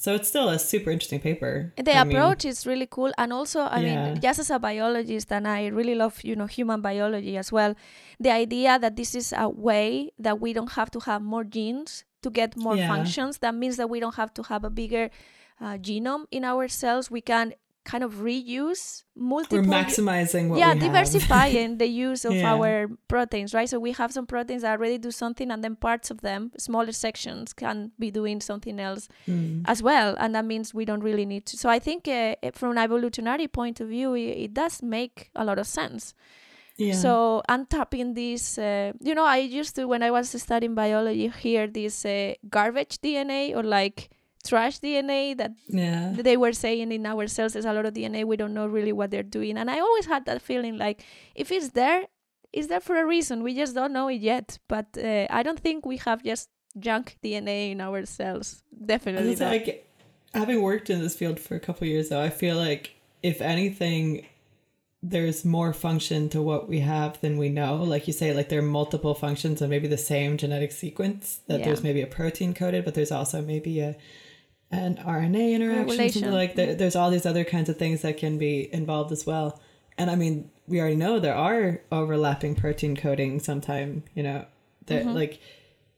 So 0.00 0.14
it's 0.14 0.28
still 0.28 0.48
a 0.48 0.60
super 0.60 0.92
interesting 0.92 1.18
paper. 1.18 1.72
The 1.76 1.96
I 1.96 2.02
approach 2.02 2.44
mean, 2.44 2.52
is 2.52 2.64
really 2.64 2.86
cool, 2.88 3.10
and 3.18 3.32
also, 3.32 3.62
I 3.62 3.80
yeah. 3.80 4.12
mean, 4.12 4.20
just 4.20 4.38
as 4.38 4.48
a 4.48 4.60
biologist, 4.60 5.32
and 5.32 5.48
I 5.48 5.66
really 5.66 5.96
love, 5.96 6.22
you 6.22 6.36
know, 6.36 6.46
human 6.46 6.80
biology 6.80 7.36
as 7.36 7.50
well. 7.50 7.74
The 8.20 8.30
idea 8.30 8.78
that 8.78 8.94
this 8.94 9.16
is 9.16 9.34
a 9.36 9.48
way 9.48 10.12
that 10.20 10.38
we 10.38 10.52
don't 10.52 10.70
have 10.78 10.92
to 10.92 11.00
have 11.00 11.20
more 11.20 11.42
genes 11.42 12.04
to 12.22 12.30
get 12.30 12.56
more 12.56 12.76
yeah. 12.76 12.86
functions. 12.86 13.38
That 13.38 13.56
means 13.56 13.76
that 13.76 13.90
we 13.90 13.98
don't 13.98 14.14
have 14.14 14.32
to 14.34 14.44
have 14.44 14.62
a 14.62 14.70
bigger 14.70 15.10
uh, 15.60 15.78
genome 15.78 16.26
in 16.30 16.44
our 16.44 16.68
cells. 16.68 17.10
We 17.10 17.20
can 17.20 17.54
kind 17.88 18.04
of 18.04 18.12
reuse 18.16 19.02
multiple. 19.16 19.58
We're 19.58 19.64
maximizing 19.64 20.50
what 20.50 20.58
yeah, 20.58 20.74
diversifying 20.74 21.78
the 21.78 21.86
use 22.08 22.26
of 22.26 22.34
yeah. 22.34 22.52
our 22.52 22.88
proteins, 23.08 23.54
right? 23.54 23.68
So 23.68 23.78
we 23.78 23.92
have 23.92 24.12
some 24.12 24.26
proteins 24.26 24.60
that 24.62 24.72
already 24.78 24.98
do 24.98 25.10
something, 25.10 25.50
and 25.50 25.64
then 25.64 25.74
parts 25.74 26.10
of 26.10 26.20
them, 26.20 26.52
smaller 26.58 26.92
sections, 26.92 27.54
can 27.54 27.92
be 27.98 28.10
doing 28.10 28.42
something 28.42 28.78
else 28.78 29.08
mm. 29.26 29.62
as 29.64 29.82
well, 29.82 30.14
and 30.20 30.34
that 30.34 30.44
means 30.44 30.74
we 30.74 30.84
don't 30.84 31.02
really 31.02 31.24
need 31.24 31.46
to. 31.46 31.56
So 31.56 31.70
I 31.70 31.78
think 31.78 32.06
uh, 32.06 32.36
from 32.52 32.72
an 32.72 32.78
evolutionary 32.78 33.48
point 33.48 33.80
of 33.80 33.88
view, 33.88 34.14
it, 34.14 34.44
it 34.44 34.54
does 34.54 34.82
make 34.82 35.30
a 35.34 35.44
lot 35.44 35.58
of 35.58 35.66
sense. 35.66 36.14
Yeah. 36.76 36.94
So 36.94 37.42
untapping 37.48 38.14
this, 38.14 38.58
uh, 38.58 38.92
you 39.00 39.14
know, 39.14 39.24
I 39.24 39.38
used 39.38 39.74
to 39.76 39.88
when 39.88 40.02
I 40.02 40.10
was 40.10 40.30
studying 40.40 40.74
biology 40.74 41.26
hear 41.28 41.66
this 41.66 42.04
uh, 42.04 42.34
garbage 42.48 43.00
DNA 43.00 43.56
or 43.56 43.64
like 43.64 44.10
trash 44.48 44.80
DNA 44.80 45.36
that 45.36 45.52
yeah. 45.68 46.12
they 46.14 46.36
were 46.36 46.52
saying 46.52 46.92
in 46.92 47.06
our 47.06 47.26
cells. 47.26 47.52
There's 47.52 47.64
a 47.64 47.72
lot 47.72 47.86
of 47.86 47.94
DNA. 47.94 48.24
We 48.24 48.36
don't 48.36 48.54
know 48.54 48.66
really 48.66 48.92
what 48.92 49.10
they're 49.10 49.22
doing. 49.22 49.56
And 49.58 49.70
I 49.70 49.78
always 49.80 50.06
had 50.06 50.24
that 50.26 50.42
feeling 50.42 50.78
like 50.78 51.04
if 51.34 51.50
it's 51.52 51.70
there, 51.70 52.06
it's 52.52 52.68
there 52.68 52.80
for 52.80 52.96
a 52.96 53.06
reason. 53.06 53.42
We 53.42 53.54
just 53.54 53.74
don't 53.74 53.92
know 53.92 54.08
it 54.08 54.20
yet. 54.20 54.58
But 54.68 54.86
uh, 54.96 55.26
I 55.30 55.42
don't 55.42 55.60
think 55.60 55.86
we 55.86 55.98
have 55.98 56.22
just 56.22 56.48
junk 56.78 57.18
DNA 57.22 57.72
in 57.72 57.80
our 57.80 58.06
cells. 58.06 58.62
Definitely 58.84 59.36
not. 59.36 59.52
Like, 59.52 59.86
having 60.34 60.62
worked 60.62 60.90
in 60.90 61.00
this 61.00 61.16
field 61.16 61.40
for 61.40 61.54
a 61.54 61.60
couple 61.60 61.86
years 61.86 62.08
though, 62.08 62.22
I 62.22 62.30
feel 62.30 62.56
like 62.56 62.94
if 63.22 63.40
anything, 63.40 64.26
there's 65.02 65.44
more 65.44 65.72
function 65.72 66.28
to 66.30 66.42
what 66.42 66.68
we 66.68 66.80
have 66.80 67.20
than 67.20 67.38
we 67.38 67.48
know. 67.48 67.76
Like 67.76 68.06
you 68.06 68.12
say, 68.12 68.32
like 68.34 68.48
there 68.48 68.58
are 68.58 68.62
multiple 68.62 69.14
functions 69.14 69.62
and 69.62 69.70
maybe 69.70 69.88
the 69.88 69.98
same 69.98 70.36
genetic 70.36 70.72
sequence. 70.72 71.40
That 71.46 71.60
yeah. 71.60 71.66
there's 71.66 71.82
maybe 71.82 72.02
a 72.02 72.06
protein 72.06 72.54
coded, 72.54 72.84
but 72.84 72.94
there's 72.94 73.12
also 73.12 73.40
maybe 73.40 73.80
a 73.80 73.96
an 74.70 74.96
RNA 74.96 75.52
interaction. 75.52 76.32
Like 76.32 76.54
there, 76.54 76.74
there's 76.74 76.96
all 76.96 77.10
these 77.10 77.26
other 77.26 77.44
kinds 77.44 77.68
of 77.68 77.78
things 77.78 78.02
that 78.02 78.16
can 78.16 78.38
be 78.38 78.72
involved 78.72 79.12
as 79.12 79.26
well. 79.26 79.60
And 79.96 80.10
I 80.10 80.14
mean, 80.14 80.50
we 80.66 80.80
already 80.80 80.96
know 80.96 81.18
there 81.18 81.34
are 81.34 81.80
overlapping 81.90 82.54
protein 82.54 82.96
coding 82.96 83.40
sometime, 83.40 84.04
you 84.14 84.22
know, 84.22 84.44
that 84.86 85.04
mm-hmm. 85.04 85.14
like 85.14 85.40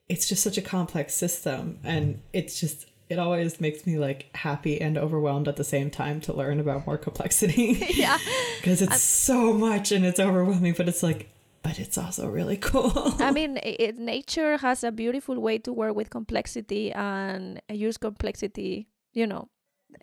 it's 0.09 0.29
just 0.29 0.43
such 0.43 0.59
a 0.59 0.63
complex 0.63 1.15
system 1.15 1.79
and 1.85 2.21
it's 2.33 2.59
just 2.59 2.87
it 3.09 3.19
always 3.19 3.61
makes 3.61 3.87
me 3.87 3.99
like 3.99 4.35
happy 4.37 4.81
and 4.81 4.97
overwhelmed 4.97 5.49
at 5.49 5.57
the 5.57 5.65
same 5.65 5.91
time 5.91 6.21
to 6.21 6.33
learn 6.33 6.61
about 6.61 6.87
more 6.87 6.97
complexity. 6.97 7.85
yeah. 7.95 8.19
Because 8.61 8.83
it's 8.83 8.93
I'm... 8.93 8.99
so 8.99 9.53
much 9.55 9.91
and 9.91 10.05
it's 10.05 10.21
overwhelming, 10.21 10.75
but 10.77 10.87
it's 10.87 11.03
like 11.03 11.31
but 11.63 11.79
it's 11.79 11.99
also 11.99 12.29
really 12.29 12.57
cool. 12.71 13.15
I 13.19 13.31
mean, 13.31 13.59
it, 13.63 13.99
nature 13.99 14.57
has 14.59 14.85
a 14.85 14.93
beautiful 14.93 15.39
way 15.39 15.59
to 15.59 15.73
work 15.73 15.95
with 15.95 16.11
complexity 16.11 16.93
and 16.93 17.61
use 17.69 17.97
complexity. 17.97 18.89
You 19.13 19.27
know, 19.27 19.49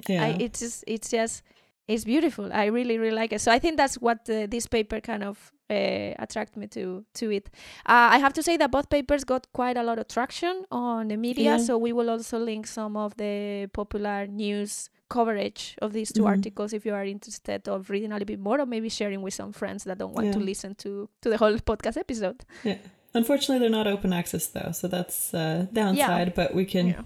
yeah. 0.07 0.25
I, 0.25 0.27
it's 0.39 0.59
just 0.59 0.83
it's 0.87 1.09
just 1.09 1.43
it's 1.87 2.03
beautiful. 2.03 2.51
I 2.53 2.65
really 2.65 2.97
really 2.97 3.15
like 3.15 3.33
it. 3.33 3.41
So 3.41 3.51
I 3.51 3.59
think 3.59 3.77
that's 3.77 3.95
what 3.95 4.29
uh, 4.29 4.47
this 4.47 4.67
paper 4.67 4.99
kind 4.99 5.23
of 5.23 5.51
uh, 5.69 6.13
attract 6.19 6.57
me 6.57 6.67
to 6.67 7.05
to 7.15 7.31
it. 7.31 7.49
Uh, 7.85 8.09
I 8.15 8.17
have 8.17 8.33
to 8.33 8.43
say 8.43 8.57
that 8.57 8.71
both 8.71 8.89
papers 8.89 9.23
got 9.23 9.47
quite 9.53 9.77
a 9.77 9.83
lot 9.83 9.99
of 9.99 10.07
traction 10.07 10.65
on 10.71 11.07
the 11.07 11.17
media. 11.17 11.51
Yeah. 11.51 11.57
So 11.57 11.77
we 11.77 11.93
will 11.93 12.09
also 12.09 12.39
link 12.39 12.67
some 12.67 12.97
of 12.97 13.15
the 13.17 13.69
popular 13.73 14.27
news 14.27 14.89
coverage 15.09 15.75
of 15.81 15.93
these 15.93 16.11
2 16.11 16.19
mm-hmm. 16.19 16.27
articles 16.27 16.73
if 16.73 16.85
you 16.85 16.93
are 16.93 17.05
interested 17.05 17.65
of 17.69 17.89
reading 17.89 18.11
a 18.11 18.15
little 18.15 18.25
bit 18.25 18.41
more 18.41 18.59
or 18.59 18.65
maybe 18.65 18.89
sharing 18.89 19.21
with 19.21 19.33
some 19.33 19.53
friends 19.53 19.85
that 19.85 19.97
don't 19.97 20.13
want 20.13 20.27
yeah. 20.27 20.33
to 20.33 20.39
listen 20.39 20.75
to 20.75 21.07
to 21.21 21.29
the 21.29 21.37
whole 21.37 21.57
podcast 21.59 21.97
episode. 21.97 22.43
Yeah. 22.63 22.77
Unfortunately, 23.13 23.59
they're 23.59 23.69
not 23.69 23.87
open 23.87 24.13
access 24.13 24.47
though, 24.47 24.71
so 24.73 24.87
that's 24.87 25.33
uh, 25.33 25.65
downside. 25.71 26.27
Yeah. 26.27 26.33
But 26.35 26.53
we 26.53 26.65
can, 26.65 27.05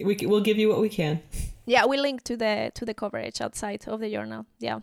we 0.00 0.16
we'll 0.22 0.40
give 0.40 0.58
you 0.58 0.68
what 0.68 0.80
we 0.80 0.88
can. 0.88 1.20
Yeah, 1.66 1.86
we 1.86 1.96
link 1.96 2.22
to 2.24 2.36
the 2.36 2.72
to 2.74 2.84
the 2.84 2.94
coverage 2.94 3.40
outside 3.40 3.86
of 3.86 4.00
the 4.00 4.10
journal. 4.10 4.46
Yeah 4.58 4.80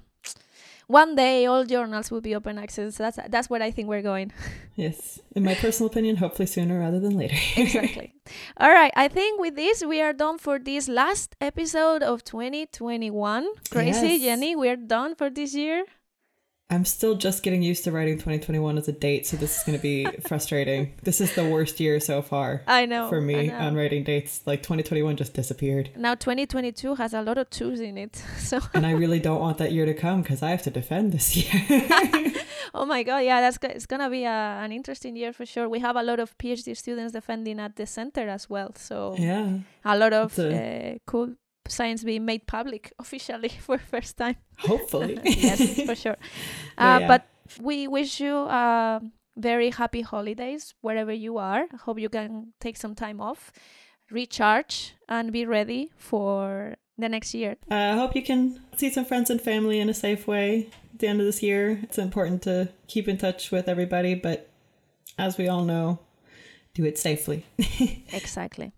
one 0.89 1.15
day 1.15 1.45
all 1.45 1.65
journals 1.65 2.09
will 2.09 2.19
be 2.19 2.34
open 2.34 2.57
access. 2.57 2.97
That's 2.97 3.19
that's 3.30 3.47
where 3.47 3.61
I 3.61 3.69
think 3.71 3.88
we're 3.88 4.01
going. 4.01 4.34
Yes, 4.75 5.19
in 5.36 5.43
my 5.43 5.55
personal 5.55 5.89
opinion, 5.91 6.15
hopefully 6.15 6.45
sooner 6.45 6.80
rather 6.80 7.01
than 7.01 7.17
later. 7.17 7.36
exactly. 7.57 8.13
All 8.55 8.69
right, 8.69 8.93
I 8.95 9.09
think 9.09 9.41
with 9.41 9.57
this 9.57 9.84
we 9.84 9.99
are 10.01 10.13
done 10.13 10.38
for 10.38 10.57
this 10.57 10.88
last 10.88 11.36
episode 11.41 12.01
of 12.01 12.23
2021. 12.23 13.47
Crazy, 13.71 14.07
yes. 14.07 14.21
Jenny, 14.21 14.55
we're 14.55 14.77
done 14.77 15.15
for 15.15 15.30
this 15.30 15.53
year. 15.53 15.84
I'm 16.72 16.86
still 16.86 17.15
just 17.15 17.41
getting 17.41 17.63
used 17.63 17.84
to 17.86 17.91
writing 17.91 18.15
2021 18.15 18.78
as 18.78 18.88
a 18.88 18.91
date, 18.91 19.26
so 19.26 19.38
this 19.38 19.57
is 19.57 19.63
going 19.63 19.76
to 19.76 19.82
be 19.82 20.05
frustrating. 20.28 20.93
This 21.01 21.20
is 21.20 21.34
the 21.34 21.49
worst 21.49 21.80
year 21.80 21.99
so 21.99 22.22
far. 22.22 22.61
I 22.67 22.86
know. 22.86 23.09
For 23.09 23.20
me 23.20 23.49
on 23.49 23.74
writing 23.76 24.03
dates, 24.03 24.41
like 24.45 24.61
2021 24.61 25.17
just 25.17 25.34
disappeared. 25.34 25.89
Now 25.95 26.13
2022 26.13 26.93
has 26.95 27.15
a 27.15 27.24
lot 27.24 27.39
of 27.39 27.49
twos 27.49 27.80
in 27.80 27.97
it. 27.97 28.24
So 28.39 28.59
And 28.74 28.86
I 28.86 28.91
really 28.91 29.20
don't 29.20 29.41
want 29.41 29.57
that 29.59 29.72
year 29.72 29.86
to 29.86 29.93
come 29.93 30.22
because 30.22 30.41
I 30.41 30.51
have 30.51 30.63
to 30.63 30.72
defend 30.72 31.11
this 31.11 31.36
year. 31.36 31.51
oh 32.74 32.86
my 32.86 33.03
god, 33.03 33.20
yeah, 33.20 33.41
that's 33.41 33.57
it's 33.63 33.86
going 33.86 34.01
to 34.01 34.09
be 34.09 34.24
a, 34.24 34.30
an 34.63 34.72
interesting 34.72 35.15
year 35.15 35.34
for 35.34 35.45
sure. 35.45 35.67
We 35.67 35.80
have 35.80 35.95
a 35.95 36.03
lot 36.03 36.20
of 36.20 36.38
PhD 36.38 36.76
students 36.78 37.13
defending 37.13 37.59
at 37.59 37.76
the 37.76 37.86
center 37.86 38.28
as 38.30 38.49
well. 38.49 38.74
So 38.76 39.15
Yeah. 39.17 39.59
A 39.86 39.97
lot 39.97 40.13
of 40.13 40.38
a... 40.38 40.95
uh, 40.95 40.97
cool 41.05 41.36
science 41.70 42.03
being 42.03 42.26
made 42.26 42.47
public 42.47 42.93
officially 42.99 43.49
for 43.59 43.78
the 43.78 43.84
first 43.84 44.17
time. 44.17 44.36
Hopefully. 44.59 45.17
yes, 45.24 45.82
for 45.84 45.95
sure. 45.95 46.17
Uh, 46.78 46.99
yeah. 47.01 47.07
But 47.07 47.28
we 47.61 47.88
wish 47.88 48.20
you 48.20 48.36
uh, 48.36 48.99
very 49.38 49.72
happy 49.72 50.01
holidays 50.01 50.74
wherever 50.82 51.13
you 51.13 51.38
are. 51.38 51.65
I 51.74 51.78
hope 51.78 51.99
you 51.99 52.09
can 52.09 52.53
take 52.59 52.78
some 52.78 52.95
time 52.95 53.22
off, 53.22 53.51
recharge, 54.11 54.93
and 55.07 55.32
be 55.32 55.45
ready 55.45 55.91
for 55.97 56.76
the 56.97 57.09
next 57.09 57.34
year. 57.34 57.55
I 57.72 57.89
uh, 57.89 57.95
hope 57.95 58.15
you 58.15 58.24
can 58.24 58.59
see 58.76 58.89
some 58.89 59.05
friends 59.05 59.30
and 59.30 59.41
family 59.41 59.80
in 59.80 59.89
a 59.89 59.93
safe 59.93 60.28
way 60.28 60.70
at 60.93 60.99
the 60.99 61.07
end 61.07 61.22
of 61.22 61.26
this 61.26 61.41
year. 61.41 61.80
It's 61.84 61.97
important 61.97 62.41
to 62.43 62.70
keep 62.88 63.07
in 63.07 63.17
touch 63.17 63.51
with 63.51 63.67
everybody, 63.67 64.15
but 64.15 64.49
as 65.17 65.38
we 65.38 65.47
all 65.47 65.63
know, 65.63 65.99
do 66.74 66.86
it 66.86 66.97
safely. 66.97 67.45
exactly. 68.13 68.74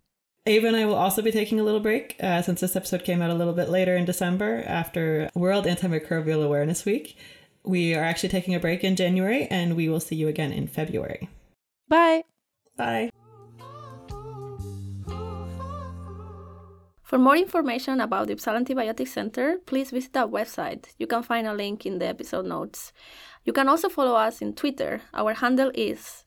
Ava 0.47 0.67
and 0.67 0.75
I 0.75 0.85
will 0.85 0.95
also 0.95 1.21
be 1.21 1.31
taking 1.31 1.59
a 1.59 1.63
little 1.63 1.79
break 1.79 2.15
uh, 2.19 2.41
since 2.41 2.61
this 2.61 2.75
episode 2.75 3.03
came 3.03 3.21
out 3.21 3.29
a 3.29 3.35
little 3.35 3.53
bit 3.53 3.69
later 3.69 3.95
in 3.95 4.05
December 4.05 4.63
after 4.65 5.29
World 5.35 5.65
Antimicrobial 5.65 6.43
Awareness 6.43 6.83
Week. 6.83 7.15
We 7.63 7.93
are 7.93 8.03
actually 8.03 8.29
taking 8.29 8.55
a 8.55 8.59
break 8.59 8.83
in 8.83 8.95
January 8.95 9.45
and 9.45 9.75
we 9.75 9.87
will 9.87 9.99
see 9.99 10.15
you 10.15 10.27
again 10.27 10.51
in 10.51 10.65
February. 10.65 11.29
Bye. 11.87 12.23
Bye. 12.75 13.11
For 17.03 17.19
more 17.19 17.35
information 17.35 18.01
about 18.01 18.25
the 18.25 18.35
Uppsala 18.35 18.65
Antibiotic 18.65 19.09
Center, 19.09 19.59
please 19.67 19.91
visit 19.91 20.17
our 20.17 20.27
website. 20.27 20.85
You 20.97 21.05
can 21.05 21.21
find 21.21 21.45
a 21.45 21.53
link 21.53 21.85
in 21.85 21.99
the 21.99 22.07
episode 22.07 22.47
notes. 22.47 22.93
You 23.45 23.53
can 23.53 23.67
also 23.67 23.89
follow 23.89 24.15
us 24.15 24.41
in 24.41 24.55
Twitter. 24.55 25.01
Our 25.13 25.33
handle 25.35 25.71
is 25.75 26.25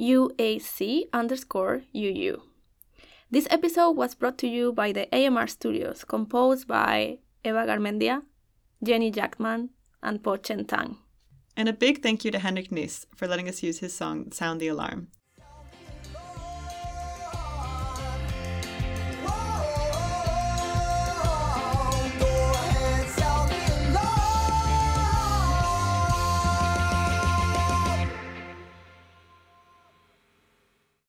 UAC 0.00 1.02
underscore 1.12 1.82
UU. 1.94 2.40
This 3.34 3.48
episode 3.50 3.96
was 3.96 4.14
brought 4.14 4.38
to 4.38 4.46
you 4.46 4.72
by 4.72 4.92
the 4.92 5.12
AMR 5.12 5.48
Studios, 5.48 6.04
composed 6.04 6.68
by 6.68 7.18
Eva 7.44 7.66
Garmendia, 7.66 8.22
Jenny 8.80 9.10
Jackman, 9.10 9.70
and 10.04 10.22
Po 10.22 10.36
Chen 10.36 10.64
Tang. 10.64 10.98
And 11.56 11.68
a 11.68 11.72
big 11.72 12.00
thank 12.00 12.24
you 12.24 12.30
to 12.30 12.38
Henrik 12.38 12.70
Niss 12.70 13.06
for 13.16 13.26
letting 13.26 13.48
us 13.48 13.60
use 13.60 13.80
his 13.80 13.92
song 13.92 14.30
Sound 14.30 14.60
the 14.60 14.68
Alarm. 14.68 15.08